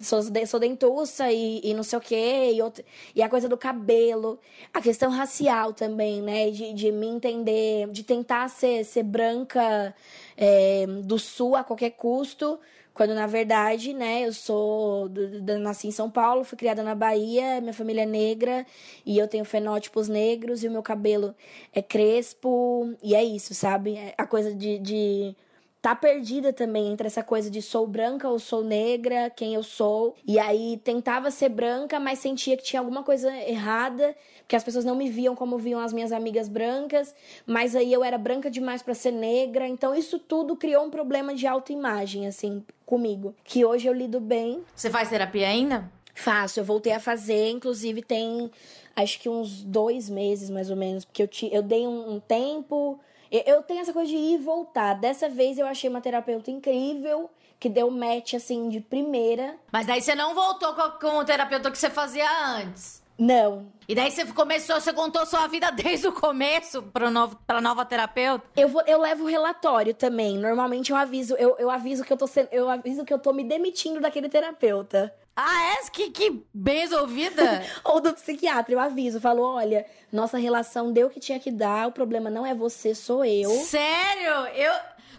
sou, 0.01 0.21
sou 0.47 0.59
dentuça 0.59 1.31
e, 1.31 1.61
e 1.63 1.73
não 1.73 1.83
sei 1.83 1.97
o 1.99 2.01
quê. 2.01 2.51
E, 2.53 2.61
outra, 2.61 2.83
e 3.15 3.21
a 3.21 3.29
coisa 3.29 3.47
do 3.47 3.57
cabelo. 3.57 4.39
A 4.73 4.81
questão 4.81 5.11
racial 5.11 5.73
também, 5.73 6.21
né? 6.21 6.51
De, 6.51 6.73
de 6.73 6.91
me 6.91 7.07
entender, 7.07 7.87
de 7.89 8.03
tentar 8.03 8.49
ser, 8.49 8.83
ser 8.83 9.03
branca 9.03 9.95
é, 10.37 10.85
do 11.03 11.17
sul 11.19 11.55
a 11.55 11.63
qualquer 11.63 11.91
custo 11.91 12.59
quando 12.93 13.15
na 13.15 13.25
verdade, 13.25 13.93
né, 13.93 14.25
eu 14.25 14.33
sou. 14.33 15.07
Do, 15.09 15.41
do, 15.41 15.59
nasci 15.59 15.87
em 15.87 15.91
São 15.91 16.09
Paulo, 16.09 16.43
fui 16.43 16.57
criada 16.57 16.83
na 16.83 16.93
Bahia, 16.93 17.61
minha 17.61 17.73
família 17.73 18.01
é 18.03 18.05
negra 18.05 18.65
e 19.05 19.17
eu 19.17 19.27
tenho 19.27 19.45
fenótipos 19.45 20.09
negros 20.09 20.63
e 20.63 20.67
o 20.67 20.71
meu 20.71 20.83
cabelo 20.83 21.33
é 21.73 21.81
crespo. 21.81 22.93
E 23.01 23.15
é 23.15 23.23
isso, 23.23 23.53
sabe? 23.53 23.95
É 23.95 24.13
a 24.17 24.27
coisa 24.27 24.53
de, 24.53 24.77
de 24.79 25.35
tá 25.81 25.95
perdida 25.95 26.53
também 26.53 26.91
entre 26.91 27.07
essa 27.07 27.23
coisa 27.23 27.49
de 27.49 27.61
sou 27.61 27.87
branca 27.87 28.29
ou 28.29 28.37
sou 28.37 28.63
negra, 28.63 29.31
quem 29.31 29.55
eu 29.55 29.63
sou. 29.63 30.15
E 30.27 30.37
aí 30.37 30.79
tentava 30.83 31.31
ser 31.31 31.49
branca, 31.49 31.99
mas 31.99 32.19
sentia 32.19 32.55
que 32.55 32.63
tinha 32.63 32.79
alguma 32.79 33.01
coisa 33.01 33.35
errada, 33.35 34.15
porque 34.39 34.55
as 34.55 34.63
pessoas 34.63 34.85
não 34.85 34.95
me 34.95 35.09
viam 35.09 35.35
como 35.35 35.57
viam 35.57 35.79
as 35.79 35.91
minhas 35.91 36.11
amigas 36.11 36.47
brancas, 36.47 37.15
mas 37.47 37.75
aí 37.75 37.91
eu 37.91 38.03
era 38.03 38.17
branca 38.17 38.49
demais 38.51 38.83
para 38.83 38.93
ser 38.93 39.11
negra. 39.11 39.67
Então 39.67 39.95
isso 39.95 40.19
tudo 40.19 40.55
criou 40.55 40.85
um 40.85 40.91
problema 40.91 41.33
de 41.33 41.47
autoimagem 41.47 42.27
assim 42.27 42.63
comigo, 42.85 43.33
que 43.43 43.65
hoje 43.65 43.87
eu 43.87 43.93
lido 43.93 44.19
bem. 44.19 44.61
Você 44.75 44.89
faz 44.89 45.09
terapia 45.09 45.47
ainda? 45.47 45.89
Faço, 46.13 46.59
eu 46.59 46.63
voltei 46.63 46.91
a 46.91 46.99
fazer, 46.99 47.49
inclusive 47.49 48.03
tem 48.03 48.51
acho 48.95 49.19
que 49.19 49.29
uns 49.29 49.63
dois 49.63 50.09
meses 50.09 50.49
mais 50.49 50.69
ou 50.69 50.75
menos, 50.75 51.05
porque 51.05 51.23
eu, 51.23 51.27
te, 51.27 51.49
eu 51.51 51.63
dei 51.63 51.87
um, 51.87 52.15
um 52.15 52.19
tempo, 52.19 52.99
eu 53.31 53.63
tenho 53.63 53.81
essa 53.81 53.93
coisa 53.93 54.09
de 54.09 54.17
ir 54.17 54.35
e 54.35 54.37
voltar. 54.37 54.95
Dessa 54.95 55.29
vez 55.29 55.57
eu 55.57 55.65
achei 55.65 55.89
uma 55.89 56.01
terapeuta 56.01 56.51
incrível, 56.51 57.29
que 57.59 57.69
deu 57.69 57.89
match 57.89 58.33
assim 58.33 58.69
de 58.69 58.81
primeira. 58.81 59.55
Mas 59.71 59.85
daí 59.85 60.01
você 60.01 60.15
não 60.15 60.33
voltou 60.33 60.73
com, 60.73 60.91
com 60.99 61.17
o 61.19 61.25
terapeuta 61.25 61.71
que 61.71 61.77
você 61.77 61.89
fazia 61.89 62.29
antes? 62.57 63.00
Não. 63.21 63.71
E 63.87 63.93
daí 63.93 64.09
você 64.09 64.25
começou, 64.25 64.81
você 64.81 64.91
contou 64.91 65.23
sua 65.27 65.45
vida 65.45 65.69
desde 65.71 66.07
o 66.07 66.11
começo 66.11 66.81
para 66.81 67.11
novo, 67.11 67.37
pra 67.45 67.61
nova 67.61 67.85
terapeuta? 67.85 68.43
Eu, 68.55 68.67
vou, 68.67 68.81
eu 68.87 68.99
levo 68.99 69.27
relatório 69.27 69.93
também. 69.93 70.39
Normalmente 70.39 70.91
eu 70.91 70.97
aviso, 70.97 71.35
eu, 71.35 71.55
eu 71.59 71.69
aviso 71.69 72.03
que 72.03 72.11
eu 72.11 72.17
tô 72.17 72.25
sendo, 72.25 72.47
eu 72.51 72.67
aviso 72.67 73.05
que 73.05 73.13
eu 73.13 73.19
tô 73.19 73.31
me 73.31 73.43
demitindo 73.43 73.99
daquele 74.01 74.27
terapeuta. 74.27 75.13
Ah, 75.35 75.73
é? 75.73 75.89
Que, 75.91 76.09
que 76.09 76.43
bem 76.51 76.79
resolvida? 76.79 77.63
Ou 77.85 78.01
do 78.01 78.11
psiquiatra, 78.11 78.73
eu 78.73 78.79
aviso, 78.79 79.21
falo, 79.21 79.43
olha, 79.43 79.85
nossa 80.11 80.39
relação 80.39 80.91
deu 80.91 81.05
o 81.05 81.09
que 81.11 81.19
tinha 81.19 81.39
que 81.39 81.51
dar, 81.51 81.89
o 81.89 81.91
problema 81.91 82.27
não 82.27 82.43
é 82.43 82.55
você, 82.55 82.95
sou 82.95 83.23
eu. 83.23 83.51
Sério? 83.51 84.47
Eu... 84.55 84.73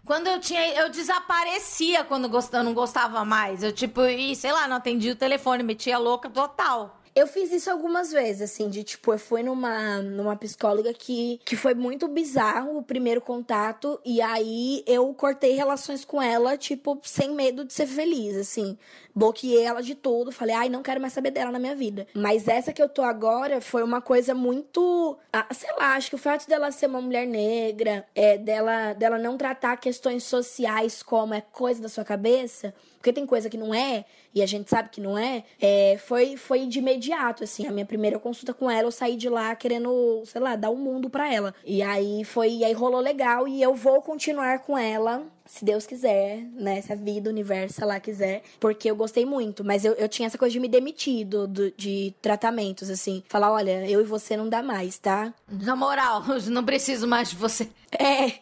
Quando 0.05 0.27
eu 0.27 0.41
tinha. 0.41 0.75
Eu 0.75 0.89
desaparecia 0.89 2.03
quando 2.03 2.29
eu 2.53 2.65
não 2.65 2.75
gostava 2.75 3.25
mais. 3.25 3.63
Eu, 3.63 3.71
tipo, 3.71 4.03
e 4.03 4.35
sei 4.35 4.51
lá, 4.51 4.67
não 4.67 4.79
atendia 4.79 5.13
o 5.13 5.17
telefone, 5.17 5.63
metia 5.63 5.97
louca 5.97 6.29
total. 6.29 7.01
Eu 7.15 7.27
fiz 7.27 7.53
isso 7.53 7.71
algumas 7.71 8.11
vezes, 8.11 8.43
assim, 8.43 8.71
de 8.71 8.83
tipo, 8.83 9.13
eu 9.13 9.19
fui 9.19 9.43
numa, 9.43 10.01
numa 10.01 10.35
psicóloga 10.35 10.95
que, 10.95 11.39
que 11.45 11.55
foi 11.57 11.75
muito 11.75 12.09
bizarro 12.09 12.79
o 12.79 12.83
primeiro 12.83 13.21
contato, 13.21 14.01
e 14.03 14.23
aí 14.23 14.83
eu 14.87 15.13
cortei 15.13 15.53
relações 15.53 16.07
com 16.07 16.23
ela, 16.23 16.57
tipo, 16.57 16.99
sem 17.03 17.35
medo 17.35 17.67
de 17.67 17.73
ser 17.75 17.87
feliz, 17.87 18.37
assim. 18.37 18.79
Bloqueei 19.15 19.63
ela 19.63 19.83
de 19.83 19.95
tudo, 19.95 20.33
falei, 20.33 20.55
ai, 20.55 20.69
não 20.69 20.83
quero 20.83 21.01
mais 21.01 21.13
saber 21.13 21.31
dela 21.31 21.51
na 21.51 21.59
minha 21.59 21.75
vida. 21.75 22.07
Mas 22.15 22.49
essa 22.49 22.73
que 22.73 22.83
eu 22.83 22.89
tô 22.89 23.03
agora 23.03 23.61
foi 23.61 23.83
uma 23.83 24.01
coisa 24.01 24.35
muito. 24.35 25.19
Ah, 25.33 25.47
sei 25.53 25.71
lá, 25.77 25.95
acho 25.95 26.09
que 26.09 26.15
o 26.15 26.19
fato 26.19 26.49
dela 26.49 26.71
ser 26.71 26.87
uma 26.87 27.01
mulher 27.01 27.27
negra, 27.27 28.07
é, 28.15 28.39
dela, 28.39 28.95
dela 28.95 29.19
não 29.19 29.37
tratar 29.37 29.77
questões 29.77 30.25
sociais 30.25 31.03
como 31.03 31.35
é 31.35 31.41
coisa 31.41 31.83
da 31.83 31.89
sua 31.89 32.05
cabeça, 32.05 32.75
porque 32.97 33.13
tem 33.13 33.27
coisa 33.27 33.51
que 33.51 33.59
não 33.59 33.75
é, 33.75 34.05
e 34.35 34.43
a 34.43 34.47
gente 34.47 34.71
sabe 34.71 34.89
que 34.89 35.01
não 35.01 35.19
é, 35.19 35.45
é 35.61 35.99
foi, 35.99 36.37
foi 36.37 36.67
de 36.67 36.79
imediato 36.79 37.45
assim. 37.45 37.67
A 37.67 37.73
minha 37.73 37.85
primeira 37.85 38.19
consulta 38.19 38.55
com 38.55 38.71
ela, 38.71 38.89
eu 38.89 38.93
saí 38.93 39.17
de 39.17 39.29
lá 39.29 39.55
querendo, 39.55 40.23
sei 40.25 40.41
lá, 40.41 40.57
dar 40.57 40.71
o 40.71 40.75
um 40.75 40.79
mundo 40.79 41.11
pra 41.11 41.33
ela. 41.33 41.55
E 41.65 41.83
aí 41.83 42.25
foi, 42.25 42.51
e 42.51 42.65
aí 42.65 42.73
rolou 42.73 43.01
legal 43.01 43.47
e 43.47 43.61
eu 43.61 43.75
vou 43.75 44.01
continuar 44.01 44.61
com 44.61 44.79
ela 44.79 45.27
se 45.47 45.65
Deus 45.65 45.87
quiser, 45.87 46.41
né? 46.55 46.81
Se 46.81 46.93
a 46.93 46.97
vida, 46.97 47.29
o 47.29 47.33
universo, 47.33 47.85
lá 47.85 47.99
quiser. 48.01 48.43
Porque 48.61 48.91
eu 48.91 48.97
gostei 48.97 49.25
muito. 49.25 49.65
Mas 49.65 49.85
eu, 49.85 49.93
eu 49.95 50.09
tinha 50.09 50.27
essa 50.27 50.39
coisa 50.39 50.53
de 50.53 50.61
me 50.61 50.69
demitir 50.69 51.27
do, 51.27 51.47
do, 51.47 51.71
de 51.73 52.15
tratamentos, 52.23 52.91
assim. 52.91 53.23
Falar, 53.29 53.53
olha, 53.53 53.89
eu 53.89 54.01
e 54.01 54.05
você 54.05 54.37
não 54.37 54.49
dá 54.49 54.63
mais, 54.63 54.99
tá? 54.99 55.33
Na 55.49 55.77
moral, 55.77 56.25
eu 56.29 56.41
não 56.51 56.65
preciso 56.65 57.07
mais 57.07 57.31
de 57.31 57.37
você. 57.37 57.69
É. 57.91 58.41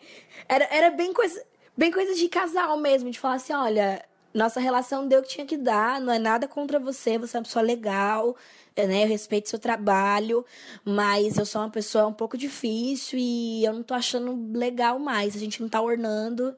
Era, 0.48 0.68
era 0.70 0.90
bem 0.90 1.12
coisa. 1.12 1.42
Bem 1.76 1.90
coisa 1.90 2.14
de 2.14 2.28
casal 2.28 2.76
mesmo, 2.76 3.10
de 3.10 3.18
falar 3.18 3.36
assim, 3.36 3.54
olha, 3.54 4.04
nossa 4.34 4.60
relação 4.60 5.08
deu 5.08 5.20
o 5.20 5.22
que 5.22 5.30
tinha 5.30 5.46
que 5.46 5.56
dar, 5.56 6.00
não 6.00 6.12
é 6.12 6.18
nada 6.18 6.46
contra 6.46 6.78
você, 6.78 7.16
você 7.16 7.36
é 7.36 7.40
uma 7.40 7.44
pessoa 7.44 7.64
legal, 7.64 8.36
né? 8.76 9.04
Eu 9.04 9.08
respeito 9.08 9.48
seu 9.48 9.58
trabalho, 9.58 10.44
mas 10.84 11.36
eu 11.36 11.46
sou 11.46 11.60
uma 11.60 11.70
pessoa 11.70 12.06
um 12.06 12.12
pouco 12.12 12.36
difícil 12.36 13.18
e 13.18 13.64
eu 13.64 13.72
não 13.72 13.82
tô 13.82 13.94
achando 13.94 14.50
legal 14.56 14.98
mais. 14.98 15.36
A 15.36 15.38
gente 15.38 15.60
não 15.60 15.68
tá 15.68 15.80
ornando. 15.80 16.54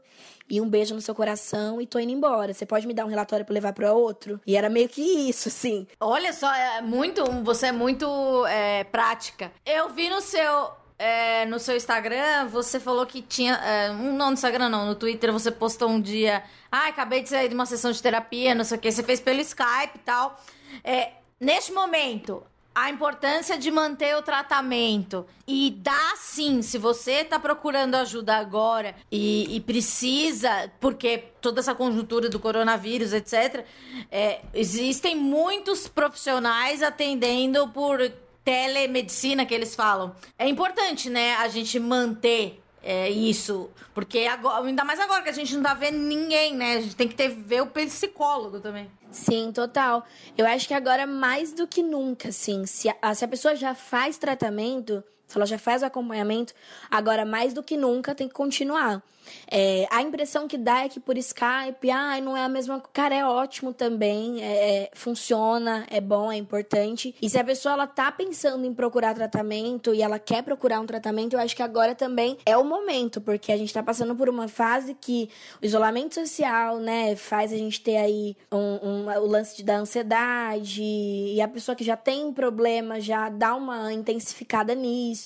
E 0.50 0.60
um 0.60 0.68
beijo 0.68 0.94
no 0.94 1.00
seu 1.00 1.14
coração 1.14 1.80
e 1.80 1.86
tô 1.86 1.98
indo 1.98 2.12
embora. 2.12 2.52
Você 2.52 2.66
pode 2.66 2.86
me 2.86 2.92
dar 2.92 3.06
um 3.06 3.08
relatório 3.08 3.44
para 3.44 3.54
levar 3.54 3.72
para 3.72 3.94
outro? 3.94 4.38
E 4.46 4.54
era 4.54 4.68
meio 4.68 4.88
que 4.88 5.00
isso, 5.00 5.48
assim. 5.48 5.86
Olha 5.98 6.32
só, 6.32 6.52
é 6.52 6.82
muito, 6.82 7.24
você 7.42 7.68
é 7.68 7.72
muito 7.72 8.06
é, 8.46 8.84
prática. 8.84 9.50
Eu 9.64 9.88
vi 9.88 10.10
no 10.10 10.20
seu 10.20 10.72
é, 10.98 11.44
no 11.46 11.58
seu 11.58 11.76
Instagram, 11.76 12.46
você 12.46 12.78
falou 12.78 13.04
que 13.04 13.22
tinha. 13.22 13.54
É, 13.56 13.88
não 13.92 14.28
no 14.28 14.32
Instagram, 14.34 14.68
não, 14.68 14.86
no 14.86 14.94
Twitter 14.94 15.32
você 15.32 15.50
postou 15.50 15.88
um 15.88 16.00
dia. 16.00 16.44
Ah, 16.70 16.86
acabei 16.86 17.22
de 17.22 17.28
sair 17.28 17.48
de 17.48 17.54
uma 17.54 17.66
sessão 17.66 17.90
de 17.90 18.00
terapia, 18.00 18.54
não 18.54 18.62
sei 18.62 18.78
o 18.78 18.80
que. 18.80 18.92
Você 18.92 19.02
fez 19.02 19.18
pelo 19.18 19.40
Skype 19.40 19.96
e 19.96 19.98
tal. 19.98 20.40
É, 20.84 21.10
neste 21.42 21.72
momento, 21.72 22.44
a 22.74 22.88
importância 22.88 23.58
de 23.58 23.70
manter 23.70 24.16
o 24.16 24.22
tratamento. 24.22 25.26
E 25.46 25.76
dá 25.78 26.14
sim, 26.16 26.62
se 26.62 26.78
você 26.78 27.24
tá 27.24 27.38
procurando 27.38 27.96
ajuda 27.96 28.36
agora 28.36 28.94
e, 29.10 29.56
e 29.56 29.60
precisa, 29.60 30.70
porque 30.80 31.24
toda 31.40 31.60
essa 31.60 31.74
conjuntura 31.74 32.28
do 32.28 32.38
coronavírus, 32.38 33.12
etc., 33.12 33.66
é, 34.10 34.40
existem 34.54 35.16
muitos 35.16 35.88
profissionais 35.88 36.82
atendendo 36.82 37.68
por 37.68 37.98
telemedicina 38.44 39.44
que 39.44 39.54
eles 39.54 39.74
falam. 39.74 40.14
É 40.38 40.48
importante, 40.48 41.10
né, 41.10 41.34
a 41.36 41.48
gente 41.48 41.78
manter 41.78 42.61
é, 42.82 43.08
isso. 43.08 43.70
Porque 43.94 44.20
agora, 44.20 44.64
ainda 44.66 44.84
mais 44.84 44.98
agora 44.98 45.22
que 45.22 45.30
a 45.30 45.32
gente 45.32 45.54
não 45.54 45.62
tá 45.62 45.74
vendo 45.74 45.98
ninguém, 45.98 46.54
né? 46.54 46.76
A 46.76 46.80
gente 46.80 46.96
tem 46.96 47.06
que 47.08 47.14
ter, 47.14 47.28
ver 47.28 47.62
o 47.62 47.66
psicólogo 47.66 48.60
também. 48.60 48.90
Sim, 49.10 49.52
total. 49.52 50.04
Eu 50.36 50.46
acho 50.46 50.66
que 50.66 50.74
agora 50.74 51.06
mais 51.06 51.52
do 51.52 51.66
que 51.66 51.82
nunca, 51.82 52.30
assim, 52.30 52.66
se 52.66 52.92
a, 53.00 53.14
se 53.14 53.24
a 53.24 53.28
pessoa 53.28 53.54
já 53.54 53.74
faz 53.74 54.18
tratamento, 54.18 55.04
se 55.32 55.38
ela 55.38 55.46
já 55.46 55.58
faz 55.58 55.82
o 55.82 55.86
acompanhamento, 55.86 56.52
agora 56.90 57.24
mais 57.24 57.54
do 57.54 57.62
que 57.62 57.76
nunca 57.76 58.14
tem 58.14 58.28
que 58.28 58.34
continuar. 58.34 59.02
É, 59.50 59.86
a 59.90 60.02
impressão 60.02 60.48
que 60.48 60.56
dá 60.56 60.84
é 60.84 60.88
que 60.88 61.00
por 61.00 61.16
Skype, 61.16 61.90
ah, 61.90 62.20
não 62.20 62.36
é 62.36 62.44
a 62.44 62.48
mesma. 62.48 62.82
Cara, 62.92 63.14
é 63.14 63.24
ótimo 63.24 63.72
também, 63.72 64.42
é, 64.42 64.84
é, 64.84 64.90
funciona, 64.94 65.86
é 65.90 66.00
bom, 66.00 66.30
é 66.30 66.36
importante. 66.36 67.14
E 67.20 67.28
se 67.28 67.38
a 67.38 67.44
pessoa 67.44 67.74
ela 67.74 67.86
tá 67.86 68.10
pensando 68.10 68.64
em 68.66 68.74
procurar 68.74 69.14
tratamento 69.14 69.94
e 69.94 70.02
ela 70.02 70.18
quer 70.18 70.42
procurar 70.42 70.80
um 70.80 70.86
tratamento, 70.86 71.34
eu 71.34 71.40
acho 71.40 71.54
que 71.54 71.62
agora 71.62 71.94
também 71.94 72.38
é 72.44 72.56
o 72.56 72.64
momento, 72.64 73.20
porque 73.20 73.52
a 73.52 73.56
gente 73.56 73.72
tá 73.72 73.82
passando 73.82 74.14
por 74.14 74.28
uma 74.28 74.48
fase 74.48 74.96
que 75.00 75.28
o 75.62 75.66
isolamento 75.66 76.14
social, 76.14 76.78
né, 76.78 77.14
faz 77.16 77.52
a 77.52 77.56
gente 77.56 77.80
ter 77.80 77.96
aí 77.96 78.36
um, 78.50 78.58
um, 78.58 79.06
o 79.06 79.26
lance 79.26 79.62
da 79.62 79.76
ansiedade 79.76 80.82
e 80.82 81.40
a 81.40 81.48
pessoa 81.48 81.76
que 81.76 81.84
já 81.84 81.96
tem 81.96 82.32
problema 82.32 83.00
já 83.00 83.28
dá 83.28 83.54
uma 83.54 83.92
intensificada 83.92 84.74
nisso. 84.74 85.21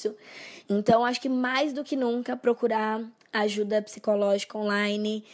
Então, 0.69 1.05
acho 1.05 1.21
que 1.21 1.29
mais 1.29 1.73
do 1.73 1.85
que 1.85 1.97
nunca 1.97 2.37
procurar 2.37 3.01
ajuda 3.33 3.83
psicológica 3.83 4.57
online 4.59 5.25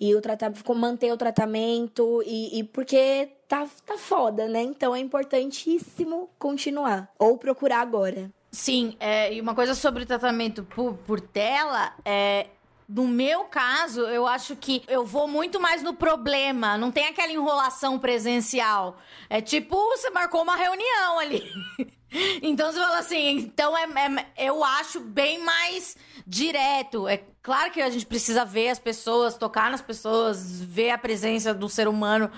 e 0.00 0.14
o 0.14 0.20
tratamento, 0.20 0.74
manter 0.74 1.12
o 1.12 1.16
tratamento 1.16 2.22
e, 2.26 2.58
e 2.58 2.64
porque 2.64 3.30
tá, 3.48 3.66
tá 3.86 3.96
foda, 3.96 4.48
né? 4.48 4.62
Então 4.62 4.94
é 4.94 4.98
importantíssimo 4.98 6.28
continuar 6.38 7.10
ou 7.18 7.38
procurar 7.38 7.80
agora. 7.80 8.30
Sim, 8.50 8.96
é, 9.00 9.32
e 9.32 9.40
uma 9.40 9.54
coisa 9.54 9.74
sobre 9.74 10.02
o 10.02 10.06
tratamento 10.06 10.62
por, 10.64 10.94
por 10.94 11.20
tela 11.20 11.94
é 12.04 12.48
no 12.88 13.08
meu 13.08 13.44
caso, 13.44 14.02
eu 14.02 14.26
acho 14.26 14.54
que 14.54 14.82
eu 14.86 15.06
vou 15.06 15.26
muito 15.26 15.58
mais 15.58 15.82
no 15.82 15.94
problema. 15.94 16.76
Não 16.76 16.90
tem 16.90 17.06
aquela 17.06 17.32
enrolação 17.32 17.98
presencial. 17.98 18.98
É 19.30 19.40
tipo, 19.40 19.74
você 19.96 20.10
marcou 20.10 20.42
uma 20.42 20.56
reunião 20.56 21.18
ali. 21.18 21.42
então 22.42 22.70
você 22.70 22.78
fala 22.78 22.98
assim, 22.98 23.30
então 23.38 23.76
é, 23.76 23.84
é, 24.36 24.48
eu 24.48 24.62
acho 24.62 25.00
bem 25.00 25.42
mais 25.42 25.96
direto. 26.26 27.08
É 27.08 27.22
claro 27.42 27.70
que 27.70 27.80
a 27.80 27.90
gente 27.90 28.06
precisa 28.06 28.44
ver 28.44 28.68
as 28.68 28.78
pessoas, 28.78 29.36
tocar 29.36 29.70
nas 29.70 29.82
pessoas, 29.82 30.60
ver 30.60 30.90
a 30.90 30.98
presença 30.98 31.54
do 31.54 31.68
ser 31.68 31.88
humano. 31.88 32.30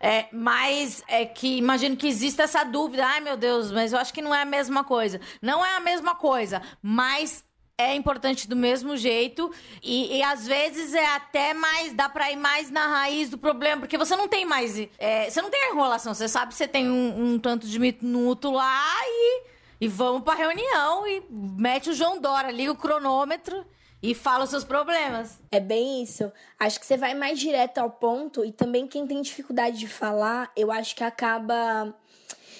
É, 0.00 0.26
mas 0.32 1.02
é 1.08 1.26
que 1.26 1.58
imagino 1.58 1.96
que 1.96 2.06
exista 2.06 2.44
essa 2.44 2.64
dúvida. 2.64 3.04
Ai, 3.04 3.20
meu 3.20 3.36
Deus, 3.36 3.70
mas 3.70 3.92
eu 3.92 3.98
acho 3.98 4.12
que 4.12 4.22
não 4.22 4.34
é 4.34 4.42
a 4.42 4.46
mesma 4.46 4.84
coisa. 4.84 5.20
Não 5.42 5.64
é 5.64 5.76
a 5.76 5.80
mesma 5.80 6.14
coisa, 6.14 6.62
mas 6.80 7.44
é 7.78 7.94
importante 7.94 8.48
do 8.48 8.56
mesmo 8.56 8.96
jeito 8.96 9.52
e, 9.80 10.16
e, 10.16 10.22
às 10.22 10.44
vezes 10.46 10.92
é 10.94 11.14
até 11.14 11.54
mais 11.54 11.92
dá 11.92 12.08
para 12.08 12.30
ir 12.30 12.36
mais 12.36 12.70
na 12.72 12.86
raiz 12.88 13.30
do 13.30 13.38
problema 13.38 13.82
porque 13.82 13.96
você 13.96 14.16
não 14.16 14.26
tem 14.26 14.44
mais 14.44 14.76
é, 14.98 15.30
você 15.30 15.40
não 15.40 15.48
tem 15.48 15.70
enrolação 15.70 16.12
você 16.12 16.26
sabe 16.26 16.48
que 16.48 16.58
você 16.58 16.66
tem 16.66 16.90
um, 16.90 17.34
um 17.34 17.38
tanto 17.38 17.68
de 17.68 17.78
minuto 17.78 18.50
lá 18.50 18.96
e 19.04 19.58
e 19.80 19.86
vamos 19.86 20.22
pra 20.22 20.34
reunião 20.34 21.06
e 21.06 21.22
mete 21.30 21.90
o 21.90 21.94
João 21.94 22.20
Dora 22.20 22.50
liga 22.50 22.72
o 22.72 22.76
cronômetro 22.76 23.64
e 24.02 24.14
fala 24.14 24.44
os 24.44 24.50
seus 24.50 24.64
problemas. 24.64 25.40
É 25.50 25.60
bem 25.60 26.02
isso. 26.02 26.30
Acho 26.58 26.78
que 26.78 26.86
você 26.86 26.96
vai 26.96 27.14
mais 27.14 27.38
direto 27.38 27.78
ao 27.78 27.90
ponto 27.90 28.44
e 28.44 28.52
também 28.52 28.86
quem 28.86 29.06
tem 29.06 29.20
dificuldade 29.20 29.78
de 29.78 29.88
falar, 29.88 30.50
eu 30.56 30.70
acho 30.70 30.94
que 30.94 31.02
acaba 31.02 31.94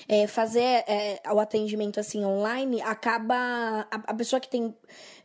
é, 0.09 0.27
fazer 0.27 0.85
é, 0.89 1.21
o 1.31 1.39
atendimento 1.39 2.01
assim 2.01 2.25
online, 2.25 2.81
acaba 2.81 3.37
a, 3.91 3.97
a 4.07 4.15
pessoa 4.15 4.41
que 4.41 4.49
tem 4.49 4.75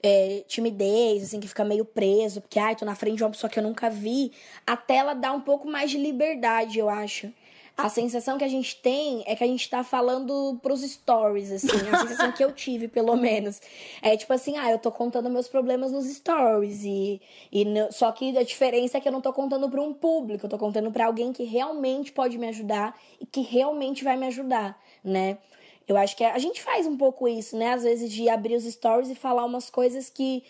é, 0.03 0.43
timidez, 0.47 1.23
assim, 1.23 1.39
que 1.39 1.47
fica 1.47 1.63
meio 1.63 1.85
preso, 1.85 2.41
porque 2.41 2.59
ai, 2.59 2.75
tô 2.75 2.85
na 2.85 2.93
frente 2.93 3.17
de 3.17 3.23
uma 3.23 3.29
pessoa 3.29 3.49
que 3.49 3.57
eu 3.57 3.63
nunca 3.63 3.89
vi, 3.89 4.31
a 4.67 4.75
tela 4.75 5.13
dá 5.13 5.31
um 5.31 5.41
pouco 5.41 5.67
mais 5.67 5.89
de 5.89 5.97
liberdade, 5.97 6.77
eu 6.77 6.89
acho 6.89 7.31
a 7.75 7.89
sensação 7.89 8.37
que 8.37 8.43
a 8.43 8.47
gente 8.47 8.75
tem 8.75 9.23
é 9.25 9.35
que 9.35 9.43
a 9.43 9.47
gente 9.47 9.67
tá 9.67 9.83
falando 9.83 10.59
pros 10.61 10.81
stories, 10.81 11.51
assim. 11.51 11.89
A 11.91 11.97
sensação 11.99 12.31
que 12.31 12.43
eu 12.43 12.51
tive, 12.51 12.87
pelo 12.87 13.15
menos. 13.15 13.59
É 14.01 14.15
tipo 14.15 14.31
assim, 14.31 14.57
ah, 14.57 14.71
eu 14.71 14.77
tô 14.77 14.91
contando 14.91 15.29
meus 15.29 15.47
problemas 15.47 15.91
nos 15.91 16.05
stories. 16.05 16.83
E, 16.83 17.19
e 17.51 17.65
no, 17.65 17.91
só 17.91 18.11
que 18.11 18.37
a 18.37 18.43
diferença 18.43 18.97
é 18.97 19.01
que 19.01 19.07
eu 19.07 19.11
não 19.11 19.21
tô 19.21 19.33
contando 19.33 19.67
pra 19.69 19.81
um 19.81 19.93
público, 19.93 20.45
eu 20.45 20.49
tô 20.49 20.57
contando 20.57 20.91
pra 20.91 21.07
alguém 21.07 21.33
que 21.33 21.43
realmente 21.43 22.11
pode 22.11 22.37
me 22.37 22.47
ajudar 22.47 22.95
e 23.19 23.25
que 23.25 23.41
realmente 23.41 24.03
vai 24.03 24.17
me 24.17 24.27
ajudar, 24.27 24.79
né? 25.03 25.39
Eu 25.87 25.97
acho 25.97 26.15
que 26.15 26.23
a, 26.23 26.33
a 26.33 26.39
gente 26.39 26.61
faz 26.61 26.87
um 26.87 26.97
pouco 26.97 27.27
isso, 27.27 27.57
né? 27.57 27.73
Às 27.73 27.83
vezes 27.83 28.11
de 28.11 28.29
abrir 28.29 28.55
os 28.55 28.63
stories 28.63 29.09
e 29.09 29.15
falar 29.15 29.45
umas 29.45 29.69
coisas 29.69 30.09
que 30.09 30.43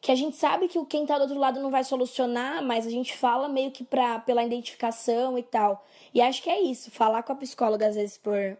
que 0.00 0.10
a 0.10 0.14
gente 0.14 0.36
sabe 0.36 0.66
que 0.66 0.82
quem 0.86 1.04
tá 1.04 1.18
do 1.18 1.22
outro 1.22 1.38
lado 1.38 1.60
não 1.60 1.70
vai 1.70 1.84
solucionar, 1.84 2.64
mas 2.64 2.86
a 2.86 2.90
gente 2.90 3.14
fala 3.14 3.48
meio 3.48 3.70
que 3.70 3.84
pra, 3.84 4.18
pela 4.18 4.42
identificação 4.42 5.36
e 5.36 5.42
tal. 5.42 5.84
E 6.14 6.22
acho 6.22 6.42
que 6.42 6.48
é 6.48 6.58
isso, 6.58 6.90
falar 6.90 7.22
com 7.22 7.32
a 7.32 7.36
psicóloga 7.36 7.86
às 7.86 7.96
vezes 7.96 8.16
por 8.16 8.56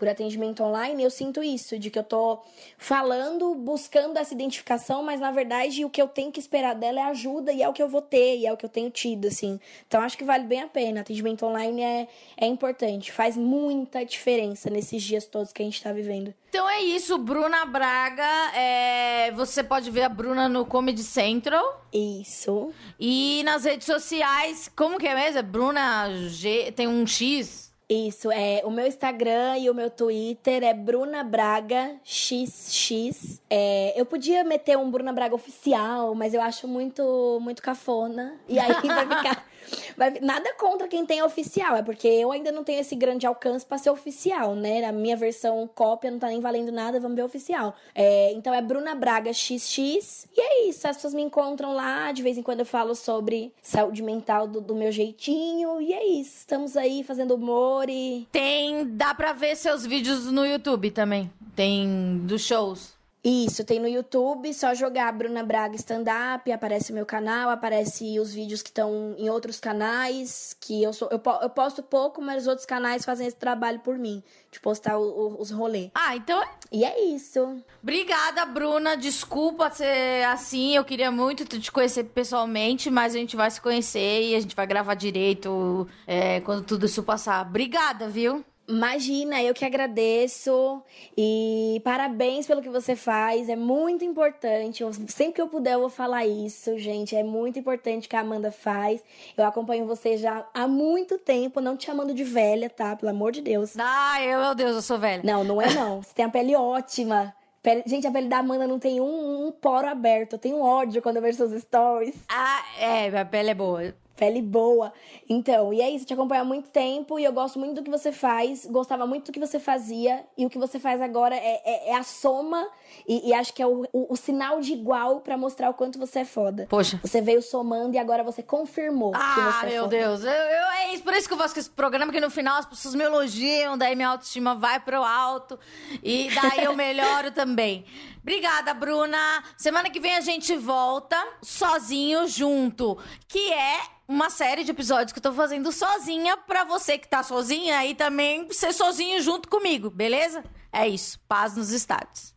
por 0.00 0.08
atendimento 0.08 0.62
online, 0.62 1.02
eu 1.02 1.10
sinto 1.10 1.42
isso, 1.42 1.78
de 1.78 1.90
que 1.90 1.98
eu 1.98 2.02
tô 2.02 2.40
falando, 2.78 3.54
buscando 3.54 4.18
essa 4.18 4.32
identificação, 4.32 5.02
mas 5.02 5.20
na 5.20 5.30
verdade 5.30 5.84
o 5.84 5.90
que 5.90 6.00
eu 6.00 6.08
tenho 6.08 6.32
que 6.32 6.40
esperar 6.40 6.74
dela 6.74 7.00
é 7.00 7.02
ajuda 7.02 7.52
e 7.52 7.62
é 7.62 7.68
o 7.68 7.72
que 7.74 7.82
eu 7.82 7.88
vou 7.88 8.00
ter, 8.00 8.38
e 8.38 8.46
é 8.46 8.52
o 8.52 8.56
que 8.56 8.64
eu 8.64 8.70
tenho 8.70 8.90
tido, 8.90 9.28
assim. 9.28 9.60
Então 9.86 10.00
acho 10.00 10.16
que 10.16 10.24
vale 10.24 10.44
bem 10.44 10.62
a 10.62 10.66
pena. 10.66 11.02
Atendimento 11.02 11.44
online 11.44 11.82
é, 11.82 12.08
é 12.38 12.46
importante, 12.46 13.12
faz 13.12 13.36
muita 13.36 14.02
diferença 14.02 14.70
nesses 14.70 15.02
dias 15.02 15.26
todos 15.26 15.52
que 15.52 15.60
a 15.60 15.66
gente 15.66 15.82
tá 15.82 15.92
vivendo. 15.92 16.32
Então 16.48 16.66
é 16.68 16.80
isso, 16.80 17.18
Bruna 17.18 17.66
Braga. 17.66 18.56
É... 18.56 19.30
Você 19.32 19.62
pode 19.62 19.90
ver 19.90 20.04
a 20.04 20.08
Bruna 20.08 20.48
no 20.48 20.64
Comedy 20.64 21.02
Central. 21.02 21.84
Isso. 21.92 22.72
E 22.98 23.42
nas 23.44 23.64
redes 23.64 23.86
sociais, 23.86 24.70
como 24.74 24.98
que 24.98 25.06
é 25.06 25.14
mesmo? 25.14 25.38
É 25.38 25.42
Bruna 25.42 26.08
G. 26.28 26.72
Tem 26.72 26.88
um 26.88 27.06
X. 27.06 27.69
Isso, 27.92 28.30
é 28.30 28.62
o 28.64 28.70
meu 28.70 28.86
Instagram 28.86 29.58
e 29.58 29.68
o 29.68 29.74
meu 29.74 29.90
Twitter 29.90 30.62
é 30.62 30.72
Bruna 30.72 31.24
Braga 31.24 31.96
XX. 32.04 33.40
É, 33.50 34.00
eu 34.00 34.06
podia 34.06 34.44
meter 34.44 34.78
um 34.78 34.88
Bruna 34.88 35.12
Braga 35.12 35.34
oficial, 35.34 36.14
mas 36.14 36.32
eu 36.32 36.40
acho 36.40 36.68
muito 36.68 37.38
muito 37.40 37.60
cafona. 37.60 38.36
E 38.48 38.60
aí 38.60 38.72
vai 38.72 39.08
ficar 39.08 39.44
Vai- 39.96 40.18
nada 40.20 40.52
contra 40.54 40.88
quem 40.88 41.04
tem 41.06 41.22
oficial, 41.22 41.76
é 41.76 41.82
porque 41.82 42.06
eu 42.08 42.32
ainda 42.32 42.50
não 42.52 42.64
tenho 42.64 42.80
esse 42.80 42.94
grande 42.94 43.26
alcance 43.26 43.64
pra 43.64 43.78
ser 43.78 43.90
oficial, 43.90 44.54
né? 44.54 44.84
A 44.84 44.92
minha 44.92 45.16
versão 45.16 45.68
cópia 45.74 46.10
não 46.10 46.18
tá 46.18 46.28
nem 46.28 46.40
valendo 46.40 46.72
nada, 46.72 47.00
vamos 47.00 47.16
ver 47.16 47.22
oficial. 47.24 47.74
É, 47.94 48.32
então 48.32 48.52
é 48.54 48.60
Bruna 48.62 48.94
Braga 48.94 49.32
XX. 49.32 50.26
E 50.36 50.40
é 50.40 50.68
isso, 50.68 50.86
as 50.86 50.96
pessoas 50.96 51.14
me 51.14 51.22
encontram 51.22 51.72
lá, 51.74 52.12
de 52.12 52.22
vez 52.22 52.36
em 52.38 52.42
quando 52.42 52.60
eu 52.60 52.66
falo 52.66 52.94
sobre 52.94 53.52
saúde 53.62 54.02
mental 54.02 54.46
do, 54.46 54.60
do 54.60 54.74
meu 54.74 54.90
jeitinho. 54.92 55.80
E 55.80 55.92
é 55.92 56.06
isso, 56.06 56.38
estamos 56.38 56.76
aí 56.76 57.02
fazendo 57.02 57.34
humor 57.34 57.88
e. 57.88 58.26
Tem. 58.32 58.86
Dá 58.96 59.14
pra 59.14 59.32
ver 59.32 59.56
seus 59.56 59.84
vídeos 59.86 60.26
no 60.30 60.44
YouTube 60.46 60.90
também. 60.90 61.30
Tem 61.54 62.18
dos 62.24 62.42
shows. 62.42 62.99
Isso, 63.22 63.64
tem 63.64 63.78
no 63.78 63.86
YouTube, 63.86 64.52
só 64.54 64.72
jogar 64.74 65.12
Bruna 65.12 65.42
Braga 65.42 65.76
Stand-Up, 65.76 66.50
aparece 66.50 66.90
o 66.90 66.94
meu 66.94 67.04
canal, 67.04 67.50
aparece 67.50 68.18
os 68.18 68.32
vídeos 68.32 68.62
que 68.62 68.70
estão 68.70 69.14
em 69.18 69.28
outros 69.28 69.60
canais, 69.60 70.56
que 70.58 70.82
eu 70.82 70.90
sou 70.94 71.06
eu, 71.10 71.20
eu 71.42 71.50
posto 71.50 71.82
pouco, 71.82 72.22
mas 72.22 72.42
os 72.42 72.48
outros 72.48 72.64
canais 72.64 73.04
fazem 73.04 73.26
esse 73.26 73.36
trabalho 73.36 73.80
por 73.80 73.98
mim, 73.98 74.22
de 74.50 74.58
postar 74.58 74.96
o- 74.98 75.02
o- 75.36 75.40
os 75.42 75.50
rolês. 75.50 75.90
Ah, 75.94 76.16
então. 76.16 76.42
E 76.72 76.82
é 76.82 76.98
isso. 77.04 77.62
Obrigada, 77.82 78.46
Bruna. 78.46 78.96
Desculpa 78.96 79.70
ser 79.70 80.24
assim. 80.26 80.74
Eu 80.74 80.84
queria 80.84 81.10
muito 81.10 81.44
te 81.44 81.70
conhecer 81.70 82.04
pessoalmente, 82.04 82.88
mas 82.90 83.14
a 83.14 83.18
gente 83.18 83.36
vai 83.36 83.50
se 83.50 83.60
conhecer 83.60 84.30
e 84.30 84.34
a 84.34 84.40
gente 84.40 84.56
vai 84.56 84.66
gravar 84.66 84.94
direito 84.94 85.86
é, 86.06 86.40
quando 86.40 86.64
tudo 86.64 86.86
isso 86.86 87.02
passar. 87.02 87.46
Obrigada, 87.46 88.08
viu? 88.08 88.42
Imagina, 88.70 89.42
eu 89.42 89.52
que 89.52 89.64
agradeço 89.64 90.80
e 91.16 91.80
parabéns 91.84 92.46
pelo 92.46 92.62
que 92.62 92.68
você 92.68 92.94
faz, 92.94 93.48
é 93.48 93.56
muito 93.56 94.04
importante. 94.04 94.82
Eu- 94.82 94.92
sempre 94.92 95.32
que 95.34 95.42
eu 95.42 95.48
puder 95.48 95.74
eu 95.74 95.80
vou 95.80 95.88
falar 95.90 96.24
isso, 96.26 96.78
gente, 96.78 97.16
é 97.16 97.22
muito 97.22 97.58
importante 97.58 98.06
o 98.06 98.08
que 98.10 98.16
a 98.16 98.20
Amanda 98.20 98.52
faz. 98.52 99.02
Eu 99.36 99.44
acompanho 99.44 99.86
você 99.86 100.16
já 100.16 100.46
há 100.54 100.68
muito 100.68 101.18
tempo, 101.18 101.60
não 101.60 101.76
te 101.76 101.86
chamando 101.86 102.14
de 102.14 102.22
velha, 102.24 102.70
tá? 102.70 102.94
Pelo 102.96 103.10
amor 103.10 103.32
de 103.32 103.40
Deus. 103.42 103.74
Ai, 103.78 104.32
eu, 104.32 104.40
meu 104.40 104.54
Deus, 104.54 104.76
eu 104.76 104.82
sou 104.82 104.98
velha. 104.98 105.22
Não, 105.24 105.42
não 105.42 105.60
é 105.60 105.66
não. 105.74 106.02
Você 106.02 106.14
tem 106.14 106.24
a 106.24 106.28
pele 106.28 106.54
ótima. 106.54 107.34
Pele- 107.62 107.82
Gente, 107.86 108.06
a 108.06 108.10
pele 108.10 108.28
da 108.28 108.38
Amanda 108.38 108.66
não 108.66 108.78
tem 108.78 109.00
um, 109.00 109.46
um 109.48 109.52
poro 109.52 109.86
aberto. 109.88 110.34
Eu 110.34 110.38
tenho 110.38 110.60
ódio 110.62 111.02
quando 111.02 111.16
eu 111.16 111.22
vejo 111.22 111.36
seus 111.36 111.60
stories. 111.62 112.14
Ah, 112.28 112.62
é, 112.78 113.10
minha 113.10 113.24
pele 113.24 113.50
é 113.50 113.54
boa. 113.54 113.94
Pele 114.20 114.42
boa. 114.42 114.92
Então, 115.28 115.72
e 115.72 115.80
é 115.80 115.88
isso, 115.88 116.04
te 116.04 116.12
acompanho 116.12 116.42
há 116.42 116.44
muito 116.44 116.68
tempo 116.68 117.18
e 117.18 117.24
eu 117.24 117.32
gosto 117.32 117.58
muito 117.58 117.76
do 117.76 117.82
que 117.82 117.90
você 117.90 118.12
faz. 118.12 118.66
Gostava 118.66 119.06
muito 119.06 119.26
do 119.26 119.32
que 119.32 119.40
você 119.40 119.58
fazia. 119.58 120.22
E 120.36 120.44
o 120.44 120.50
que 120.50 120.58
você 120.58 120.78
faz 120.78 121.00
agora 121.00 121.34
é, 121.34 121.62
é- 121.64 121.90
é 121.90 121.96
a 121.96 122.02
soma 122.02 122.68
e, 123.08 123.30
e 123.30 123.32
acho 123.32 123.54
que 123.54 123.62
é 123.62 123.66
o, 123.66 123.86
o- 123.92 124.12
o 124.12 124.16
sinal 124.16 124.60
de 124.60 124.74
igual 124.74 125.20
pra 125.20 125.38
mostrar 125.38 125.70
o 125.70 125.74
quanto 125.74 125.98
você 125.98 126.18
é 126.18 126.24
foda. 126.26 126.66
Poxa. 126.68 127.00
Você 127.02 127.22
veio 127.22 127.40
somando 127.40 127.94
e 127.94 127.98
agora 127.98 128.22
você 128.22 128.42
confirmou 128.42 129.12
que 129.12 129.18
Ah, 129.18 129.52
você 129.62 129.66
é 129.66 129.70
meu 129.70 129.84
foda. 129.84 129.96
Deus. 129.96 130.24
Eu, 130.24 130.30
eu- 130.30 130.70
é 130.82 130.92
isso, 130.92 131.02
por 131.02 131.14
isso 131.14 131.26
que 131.26 131.32
eu 131.32 131.38
faço 131.38 131.58
esse 131.58 131.70
programa, 131.70 132.12
que 132.12 132.20
no 132.20 132.28
final 132.30 132.58
as 132.58 132.66
pessoas 132.66 132.94
me 132.94 133.02
elogiam, 133.04 133.78
daí 133.78 133.96
minha 133.96 134.08
autoestima 134.10 134.54
vai 134.54 134.78
pro 134.80 135.02
alto 135.02 135.58
e 136.02 136.28
daí 136.34 136.64
eu 136.64 136.76
melhoro 136.76 137.30
também. 137.30 137.86
Obrigada, 138.22 138.74
Bruna. 138.74 139.42
Semana 139.56 139.88
que 139.88 139.98
vem 139.98 140.14
a 140.14 140.20
gente 140.20 140.54
volta 140.54 141.16
sozinho 141.42 142.26
junto, 142.28 142.98
que 143.26 143.50
é 143.50 143.78
uma 144.10 144.28
série 144.28 144.64
de 144.64 144.72
episódios 144.72 145.12
que 145.12 145.20
eu 145.20 145.22
tô 145.22 145.32
fazendo 145.32 145.70
sozinha 145.70 146.36
pra 146.36 146.64
você 146.64 146.98
que 146.98 147.06
tá 147.06 147.22
sozinha 147.22 147.78
aí 147.78 147.94
também 147.94 148.52
ser 148.52 148.72
sozinho 148.72 149.22
junto 149.22 149.48
comigo, 149.48 149.88
beleza? 149.88 150.42
É 150.72 150.88
isso. 150.88 151.20
Paz 151.28 151.56
nos 151.56 151.70
estádios. 151.70 152.34